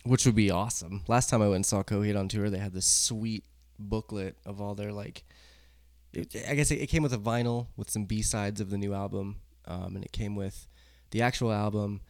[0.03, 1.01] which would be awesome.
[1.07, 3.43] Last time I went and saw Coheed on tour, they had this sweet
[3.79, 5.23] booklet of all their like.
[6.13, 8.77] It, I guess it, it came with a vinyl with some B sides of the
[8.77, 9.37] new album,
[9.67, 10.67] um, and it came with
[11.11, 12.01] the actual album,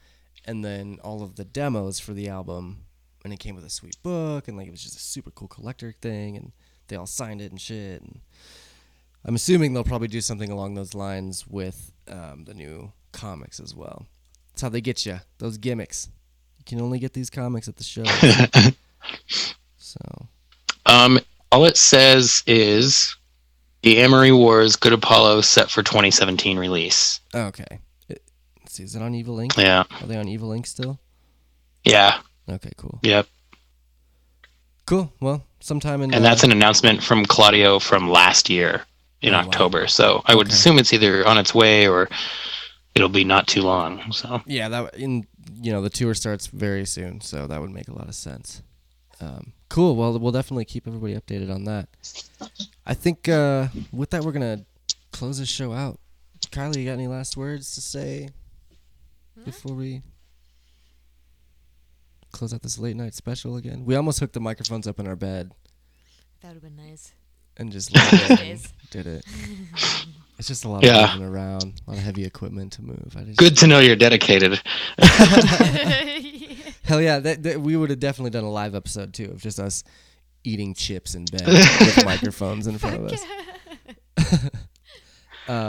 [0.46, 2.86] and then all of the demos for the album,
[3.24, 5.48] and it came with a sweet book, and like it was just a super cool
[5.48, 6.52] collector thing, and
[6.88, 8.02] they all signed it and shit.
[8.02, 8.22] And
[9.26, 13.76] I'm assuming they'll probably do something along those lines with um, the new comics as
[13.76, 14.06] well.
[14.52, 15.20] That's how they get you.
[15.38, 16.10] Those gimmicks.
[16.58, 18.04] You can only get these comics at the show.
[19.78, 20.00] so
[20.86, 21.20] Um,
[21.52, 23.16] all it says is
[23.82, 27.20] the Amory Wars Good Apollo set for 2017 release.
[27.34, 27.80] okay.
[28.08, 28.22] It,
[28.68, 29.56] see, is it on Evil Ink?
[29.58, 29.84] Yeah.
[30.02, 31.00] Are they on Evil Ink still?
[31.84, 32.20] Yeah.
[32.50, 33.00] Okay, cool.
[33.04, 33.28] Yep.
[34.86, 35.14] Cool.
[35.20, 38.82] Well, sometime in And uh, that's an announcement from Claudio from last year
[39.22, 39.44] in Oh, wow.
[39.46, 39.88] October.
[39.88, 40.54] So I would Okay.
[40.56, 42.10] assume it's either on its way or
[42.96, 44.12] it'll be not too long.
[44.12, 45.26] So Yeah, that in
[45.62, 48.62] you know the tour starts very soon, so that would make a lot of sense.
[49.22, 49.96] Um, cool.
[49.96, 51.90] Well, we'll definitely keep everybody updated on that.
[52.86, 54.66] I think uh, with that we're gonna
[55.12, 56.00] close this show out.
[56.52, 58.30] Kylie, you got any last words to say
[59.46, 60.02] before we
[62.32, 63.84] close out this late night special again?
[63.86, 65.52] We almost hooked the microphones up in our bed
[66.42, 67.12] That would have been nice.
[67.58, 69.26] and just let it and did it.
[70.40, 71.04] It's just a lot Yeah.
[71.16, 73.14] of moving around, a lot of heavy equipment to move.
[73.18, 74.62] I just, good to know you're dedicated.
[76.90, 79.60] Hell yeah, that, that, we would have definitely done a live episode too of just
[79.60, 79.84] us
[80.44, 83.24] eating chips in bed with microphones in front of us.
[84.28, 84.50] Um,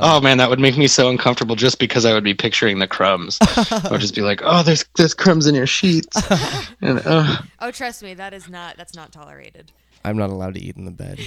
[0.03, 2.87] Oh man, that would make me so uncomfortable just because I would be picturing the
[2.87, 3.39] crumbs.
[3.41, 6.17] I would just be like, "Oh, there's there's crumbs in your sheets."
[6.83, 9.73] and, uh, oh, trust me, that is not that's not tolerated.
[10.05, 11.19] I'm not allowed to eat in the bed.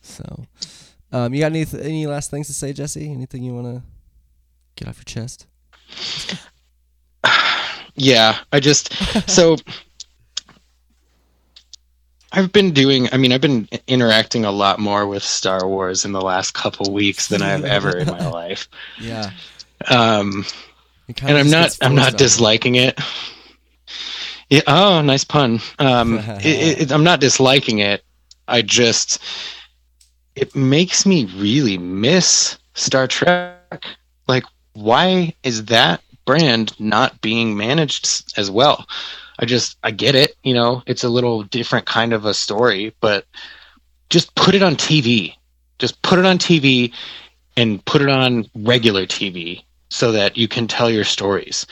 [0.00, 0.46] so,
[1.12, 3.12] um, you got any any last things to say, Jesse?
[3.12, 3.82] Anything you want to
[4.76, 5.46] get off your chest?
[7.96, 8.92] Yeah, I just
[9.28, 9.56] so
[12.32, 13.08] I've been doing.
[13.12, 16.92] I mean, I've been interacting a lot more with Star Wars in the last couple
[16.92, 18.68] weeks than I've ever in my life.
[19.00, 19.30] Yeah,
[19.88, 20.44] Um,
[21.22, 23.00] and I'm not I'm not disliking it.
[24.50, 24.60] Yeah.
[24.66, 25.60] Oh, nice pun.
[25.78, 28.04] Um, it, it, I'm not disliking it.
[28.48, 29.20] I just
[30.34, 33.86] it makes me really miss Star Trek.
[34.28, 34.44] Like,
[34.74, 38.86] why is that brand not being managed as well?
[39.38, 40.36] I just I get it.
[40.42, 43.24] You know, it's a little different kind of a story, but
[44.10, 45.34] just put it on TV.
[45.78, 46.92] Just put it on TV
[47.56, 51.66] and put it on regular TV so that you can tell your stories.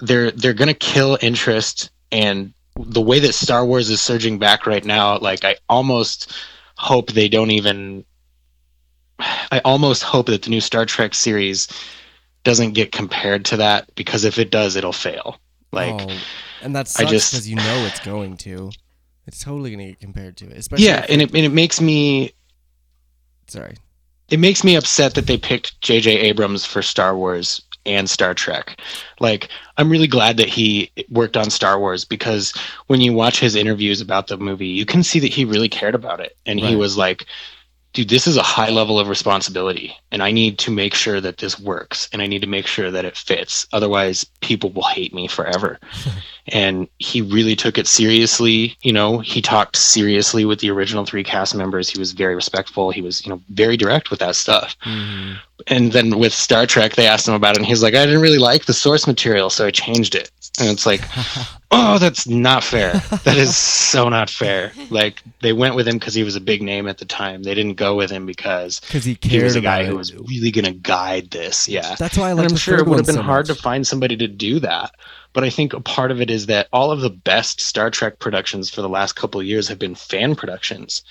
[0.00, 4.84] They're they're gonna kill interest and the way that Star Wars is surging back right
[4.84, 6.32] now, like I almost
[6.76, 8.04] hope they don't even
[9.50, 11.68] I almost hope that the new Star Trek series
[12.48, 15.36] doesn't get compared to that because if it does it'll fail.
[15.70, 16.18] Like oh,
[16.62, 18.70] and that I sucks just- because you know it's going to.
[19.26, 20.86] It's totally gonna get compared to it, especially.
[20.86, 22.32] yeah, and it and it makes me
[23.46, 23.76] sorry.
[24.30, 26.18] it makes me upset that they picked J.J.
[26.20, 28.80] Abrams for Star Wars and Star Trek.
[29.20, 32.54] Like, I'm really glad that he worked on Star Wars because
[32.86, 35.94] when you watch his interviews about the movie, you can see that he really cared
[35.94, 36.36] about it.
[36.46, 37.26] And he was like,
[37.98, 41.38] dude, this is a high level of responsibility, and I need to make sure that
[41.38, 43.66] this works, and I need to make sure that it fits.
[43.72, 45.80] Otherwise, people will hate me forever.
[46.52, 48.76] and he really took it seriously.
[48.82, 51.88] You know, he talked seriously with the original three cast members.
[51.88, 52.90] He was very respectful.
[52.90, 54.76] He was, you know, very direct with that stuff.
[54.84, 55.38] Mhm.
[55.66, 58.20] And then with Star Trek, they asked him about it, and he's like, I didn't
[58.20, 60.30] really like the source material, so I changed it.
[60.60, 61.02] And it's like,
[61.70, 62.92] oh, that's not fair.
[63.24, 64.72] That is so not fair.
[64.90, 67.42] Like they went with him because he was a big name at the time.
[67.42, 70.50] They didn't go with him because Because he he was a guy who was really
[70.50, 71.68] going to guide this.
[71.68, 71.94] Yeah.
[71.98, 73.56] That's why I And like I'm sure it would have been so hard much.
[73.56, 74.92] to find somebody to do that.
[75.32, 78.18] But I think a part of it is that all of the best Star Trek
[78.18, 81.02] productions for the last couple of years have been fan productions.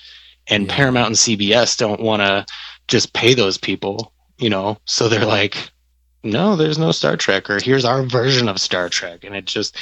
[0.48, 0.74] And Yeah.
[0.76, 2.44] Paramount and CBS don't want to
[2.88, 4.78] just pay those people, you know?
[4.86, 5.70] So they're like,
[6.24, 9.24] no, there's no Star Trek, or here's our version of Star Trek.
[9.24, 9.76] And it just,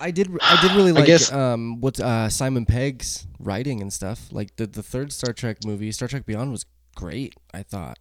[0.00, 0.30] I did.
[0.40, 4.28] I did really like guess- um what uh, Simon Pegg's writing and stuff.
[4.32, 7.34] Like the the third Star Trek movie, Star Trek Beyond, was great.
[7.52, 7.98] I thought.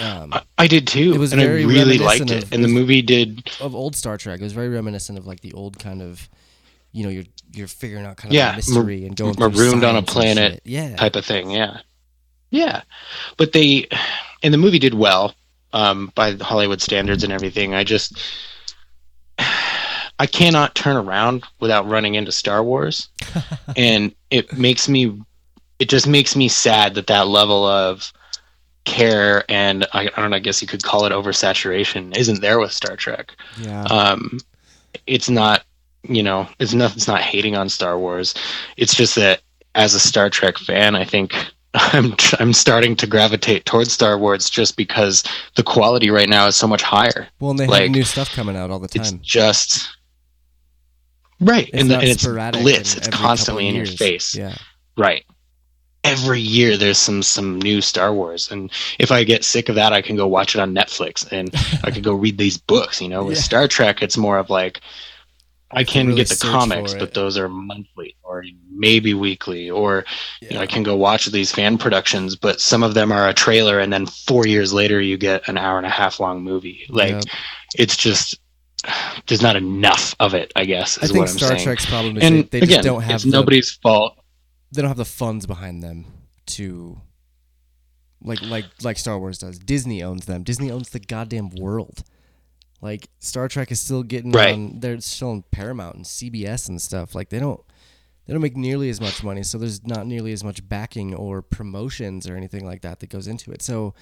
[0.00, 1.12] Um, I, I did too.
[1.14, 2.44] It was and I really liked it.
[2.44, 5.40] of- and the movie did, of old Star Trek, it was very reminiscent of like
[5.40, 6.28] the old kind of,
[6.92, 9.96] you know, you're you're figuring out kind of Yeah, a mystery and going marooned on
[9.96, 10.60] a planet.
[10.64, 10.96] Yeah.
[10.96, 11.50] type of thing.
[11.50, 11.80] Yeah.
[12.50, 12.82] Yeah.
[13.36, 13.88] But they,
[14.42, 15.34] and the movie did well
[15.72, 17.74] um, by the Hollywood standards and everything.
[17.74, 18.18] I just
[19.38, 23.08] I cannot turn around without running into Star Wars,
[23.76, 25.20] and it makes me
[25.78, 28.12] it just makes me sad that that level of
[28.88, 32.58] care and I, I don't know, I guess you could call it oversaturation isn't there
[32.58, 33.36] with Star Trek.
[33.60, 33.84] Yeah.
[33.84, 34.40] Um,
[35.06, 35.64] it's not
[36.04, 38.34] you know it's not it's not hating on Star Wars.
[38.76, 39.42] It's just that
[39.74, 41.34] as a Star Trek fan, I think
[41.74, 45.22] I'm I'm starting to gravitate towards Star Wars just because
[45.56, 47.28] the quality right now is so much higher.
[47.40, 49.02] well, and they like, have new stuff coming out all the time.
[49.02, 49.88] It's just
[51.40, 52.96] right, It's and, the, and it's sporadic blitz.
[52.96, 54.34] It's constantly in your face.
[54.34, 54.56] Yeah.
[54.96, 55.24] Right.
[56.08, 59.92] Every year there's some some new Star Wars, and if I get sick of that,
[59.92, 61.50] I can go watch it on Netflix, and
[61.84, 63.00] I could go read these books.
[63.00, 63.42] You know, with Yeah.
[63.42, 64.80] Star Trek, it's more of like
[65.70, 70.04] I can really get the comics, but those are monthly or maybe weekly, or
[70.40, 73.34] you know, I can go watch these fan productions, but some of them are a
[73.34, 76.86] trailer, and then four years later you get an hour and a half long movie.
[76.88, 77.24] Like Yep.
[77.76, 78.38] it's just
[79.26, 80.52] there's not enough of it.
[80.56, 81.64] I guess I think what I'm Star saying.
[81.64, 84.17] Trek's problem is and they, they again, just don't have it's the, nobody's fault.
[84.72, 86.04] They don't have the funds behind them
[86.46, 87.00] to
[88.22, 89.58] like like like Star Wars does.
[89.58, 90.42] Disney owns them.
[90.42, 92.02] Disney owns the goddamn world.
[92.80, 94.54] Like Star Trek is still getting Right.
[94.54, 97.14] on they're still on Paramount and CBS and stuff.
[97.14, 97.60] Like they don't
[98.26, 101.40] they don't make nearly as much money, so there's not nearly as much backing or
[101.42, 103.62] promotions or anything like that that goes into it.
[103.62, 103.94] So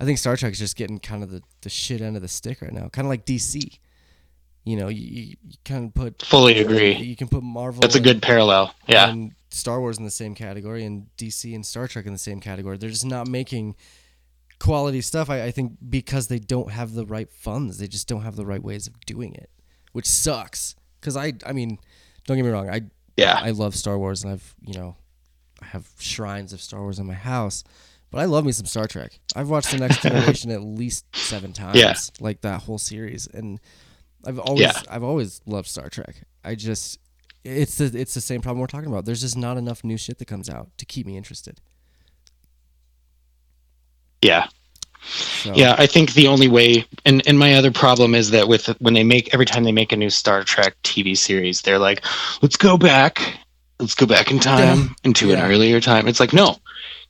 [0.00, 2.60] I think Star Trek's just getting kind of the, the shit end of the stick
[2.60, 2.88] right now.
[2.88, 3.78] Kind of like DC.
[4.64, 6.92] You know, you, you, kind of put Fully agree.
[6.94, 8.74] you can put Marvel That's a and- good parallel.
[8.86, 9.08] Yeah.
[9.10, 12.40] and Star Wars in the same category and DC and Star Trek in the same
[12.40, 12.76] category.
[12.78, 13.74] They're just not making
[14.58, 15.28] quality stuff.
[15.28, 17.78] I, I think because they don't have the right funds.
[17.78, 19.50] They just don't have the right ways of doing it,
[19.92, 20.74] which sucks.
[21.00, 21.78] Because I, I mean,
[22.26, 22.70] don't get me wrong.
[22.70, 22.82] I,
[23.16, 23.38] Yeah.
[23.42, 24.96] I love Star Wars and I've, you know,
[25.60, 27.64] I have shrines of Star Wars in my house.
[28.10, 29.18] But I love me some Star Trek.
[29.34, 31.94] I've watched the Next Generation at least seven times, Yeah.
[32.20, 33.58] like that whole series, and
[34.26, 34.72] I've always, Yeah.
[34.90, 36.22] I've always loved Star Trek.
[36.44, 36.98] I just,
[37.44, 39.04] it's the, it's the same problem we're talking about.
[39.04, 41.60] There's just not enough new shit that comes out to keep me interested.
[44.22, 44.46] yeah.
[45.04, 48.66] So, Yeah, I think the only way, and and my other problem is that with
[48.80, 52.04] when they make every time they make a new Star Trek TV series, they're like,
[52.40, 53.20] let's go back,
[53.80, 54.88] let's go back in time Yeah.
[55.02, 55.44] into Yeah.
[55.44, 56.06] an earlier time.
[56.06, 56.58] It's like, no,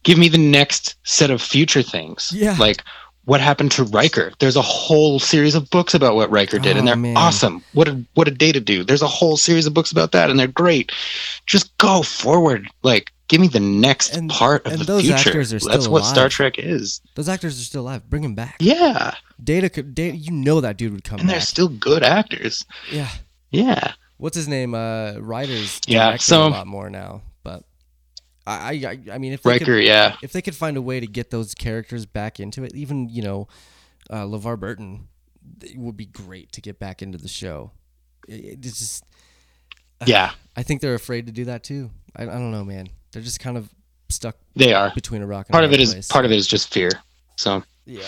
[0.04, 2.32] give me the next set of future things.
[2.34, 2.56] Yeah.
[2.58, 2.82] like
[3.24, 4.32] what happened to Riker?
[4.38, 7.16] There's a whole series of books about what Riker did, Oh, and they're man.
[7.16, 7.62] awesome.
[7.72, 8.82] What did what did Data do?
[8.84, 10.92] There's a whole series of books about that, and they're great.
[11.46, 13.10] Just go forward, like.
[13.28, 15.30] Give me the next And- part of and the those future.
[15.30, 16.28] actors are That's what Star.
[16.28, 17.00] Trek is.
[17.14, 18.02] those actors are still alive.
[18.10, 18.56] Bring them back.
[18.60, 19.14] Yeah.
[19.42, 22.66] Data could, Data, you know that dude would come and they're still good actors.
[22.90, 23.08] yeah.
[23.50, 24.74] Yeah, What's his name?
[24.74, 27.22] Uh, Ryder's Yeah, so- a lot more now,
[28.46, 29.64] I, I, I mean, if they Riker.
[29.64, 32.74] could, Yeah, if they could find a way to get those characters back into it,
[32.74, 33.48] even you know,
[34.10, 35.08] uh, LeVar Burton,
[35.62, 37.72] it would be great to get back into the show.
[38.26, 39.04] It, it's just,
[40.06, 41.90] yeah, I think they're afraid to do that too.
[42.16, 42.88] I, I don't know, man.
[43.12, 43.70] They're just kind of
[44.08, 44.92] stuck they are.
[44.94, 46.90] between a rock and Part of it hard is part of it is just fear.
[47.36, 48.02] So yeah.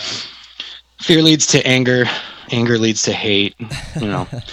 [1.01, 2.05] Fear leads to anger.
[2.51, 3.55] Anger leads to hate.
[4.01, 4.27] You know.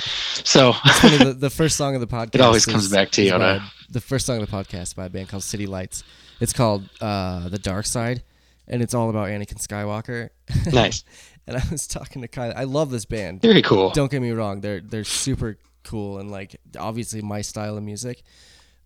[0.44, 2.36] so funny, the, the first song of the podcast.
[2.36, 3.62] It always comes back to is Yoda.
[3.90, 6.04] The first song of the podcast by a band called City Lights.
[6.40, 8.24] It's called uh, "The Dark Side,"
[8.68, 10.30] and it's all about Anakin Skywalker.
[10.74, 11.04] nice.
[11.48, 12.54] and I was talking to Kyle.
[12.56, 13.42] I love this band.
[13.42, 13.90] Very cool.
[13.92, 18.24] Don't get me wrong; they're they're super cool and like obviously my style of music,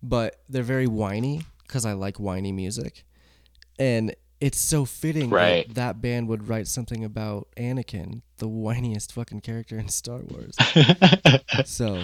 [0.02, 3.04] but they're very whiny because I like whiny music,
[3.78, 5.66] and it's so fitting Right.
[5.68, 10.54] that that band would write something about Anakin, the whiniest fucking character in Star Wars.
[11.64, 12.02] so,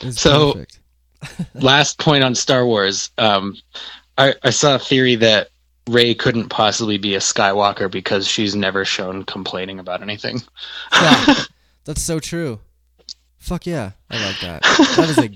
[0.00, 0.80] it's So- perfect.
[1.54, 3.10] Last point on Star Wars.
[3.18, 3.56] Um,
[4.18, 5.48] I, I saw a theory that
[5.88, 10.42] Rey couldn't possibly be a Skywalker because she's never shown complaining about anything.
[10.92, 11.34] Yeah,
[11.84, 12.60] that's so true.
[13.38, 14.62] Fuck yeah, I like that.
[14.96, 15.30] That is a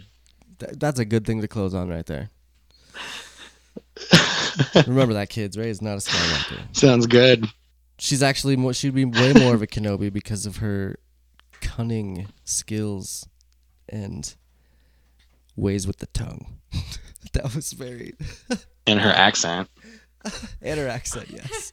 [0.58, 2.30] that- that's a good thing to close on right there.
[4.86, 5.56] Remember that, kids.
[5.56, 6.76] Rey is not a Skywalker.
[6.76, 7.46] Sounds good.
[7.98, 10.96] She's actually more, she'd be way more of a Kenobi because of her
[11.60, 13.26] cunning skills
[13.88, 14.34] and
[15.56, 16.58] ways with the tongue.
[17.32, 18.14] that was very
[18.86, 19.68] In her accent.
[20.62, 21.72] and her accent, yes.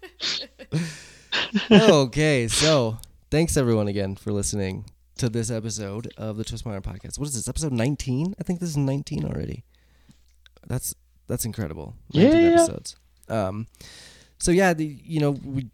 [1.71, 2.97] okay, so
[3.31, 4.85] thanks everyone again for listening
[5.17, 7.17] to this episode of the Twist My Arm Podcast.
[7.19, 7.47] What is this?
[7.47, 8.35] Episode nineteen?
[8.39, 9.63] I think this is nineteen already.
[10.67, 10.95] That's
[11.27, 11.95] that's incredible.
[12.13, 12.47] 19 Yeah.
[12.51, 12.95] episodes.
[13.29, 13.67] Um,
[14.37, 15.69] so yeah, the, you know we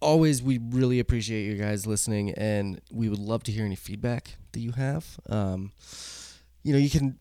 [0.00, 4.36] always we really appreciate you guys listening, and we would love to hear any feedback
[4.52, 5.18] that you have.
[5.28, 5.72] Um,
[6.62, 7.18] you know, you can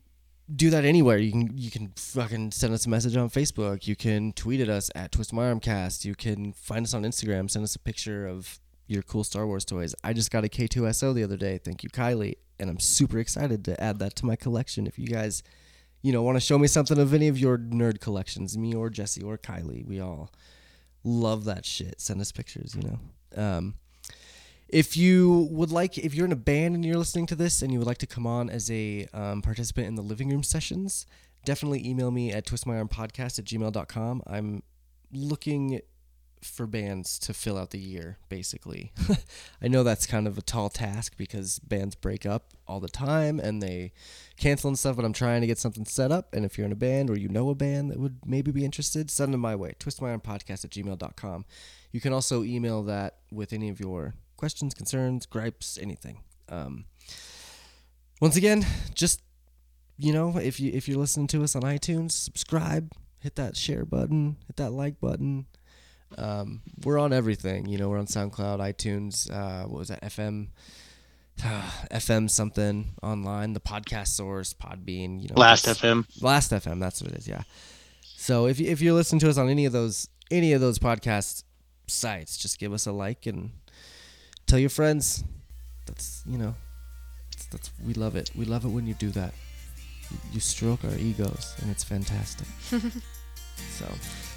[0.54, 1.18] do that anywhere.
[1.18, 3.88] You can you can fucking send us a message on Facebook.
[3.88, 6.06] You can tweet at us at Twist My Armcast.
[6.06, 7.50] You can find us on Instagram.
[7.50, 9.94] Send us a picture of your cool Star Wars toys.
[10.04, 11.60] I just got a K2SO the other day.
[11.64, 14.88] Thank you, Kylie, and I'm super excited to add that to my collection.
[14.88, 15.44] If you guys,
[16.02, 18.90] you know, want to show me something of any of your nerd collections, me or
[18.90, 20.32] Jesse or Kylie, we all
[21.04, 22.00] love that shit.
[22.00, 22.76] Send us pictures.
[22.76, 23.00] You know.
[23.36, 23.76] Um,
[24.68, 27.72] if you would like, if you're in a band and you're listening to this and
[27.72, 31.06] you would like to come on as a um, participant in the living room sessions,
[31.44, 34.22] definitely email me at twistmyarmpodcast at gmail.com.
[34.28, 34.64] I'm
[35.12, 35.82] looking
[36.42, 38.92] for bands to fill out the year, basically.
[39.62, 43.40] I know that's kind of a tall task because bands break up all the time
[43.40, 43.92] and they
[44.38, 46.34] cancel and stuff, but I'm trying to get something set up.
[46.34, 48.66] And if you're in a band or you know a band that would maybe be
[48.66, 49.76] interested, send them my way.
[49.80, 51.46] Twistmyarmpodcast at gmail.com.
[51.92, 56.20] You can also email that with any of your questions, concerns, gripes, anything.
[56.48, 56.86] Um,
[58.22, 59.22] once again, just
[59.98, 63.84] you know, if you if you're listening to us on iTunes, subscribe, hit that share
[63.84, 65.46] button, hit that like button.
[66.18, 67.68] Um, we're on everything.
[67.68, 69.32] You know, we're on SoundCloud, iTunes.
[69.32, 70.02] Uh, what was that?
[70.02, 70.48] FM,
[71.40, 73.54] FM something online.
[73.54, 75.22] The podcast source, Podbean.
[75.22, 76.06] You know, Last FM.
[76.22, 77.28] Last FM, that's what it is.
[77.28, 77.44] Yeah.
[78.02, 80.78] So if you, if you're listening to us on any of those any of those
[80.78, 81.44] podcast
[81.88, 83.52] sites, just give us a like and
[84.46, 85.24] tell your friends.
[85.86, 86.56] That's you know,
[87.32, 88.32] that's, that's we love it.
[88.36, 89.34] We love it when you do that.
[90.12, 92.48] You, you stroke our egos, and it's fantastic.
[93.78, 93.86] so,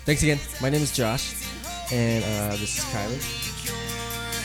[0.05, 0.41] Thanks again.
[0.61, 1.47] My name is Josh,
[1.93, 3.23] and uh, this is Kylie.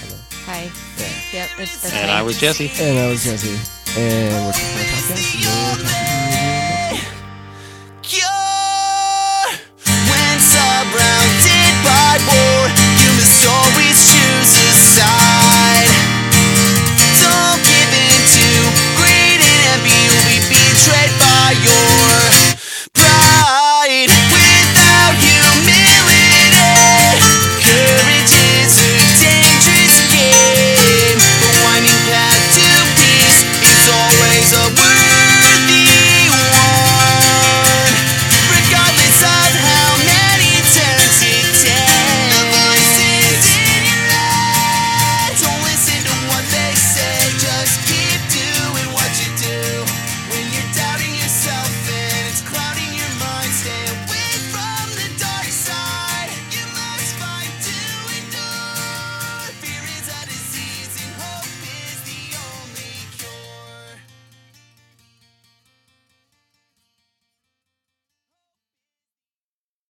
[0.05, 0.21] Hello.
[0.45, 0.69] Hi.
[1.01, 1.09] Yeah.
[1.33, 1.49] Yep.
[1.57, 2.13] That's and me.
[2.13, 2.69] I was Jesse.
[2.77, 3.57] And I was Jesse.
[3.97, 5.17] And we're talking about.
[8.05, 8.29] Cure
[9.81, 11.73] when Sub Brown did
[12.29, 12.69] War,
[13.01, 13.76] you missed all.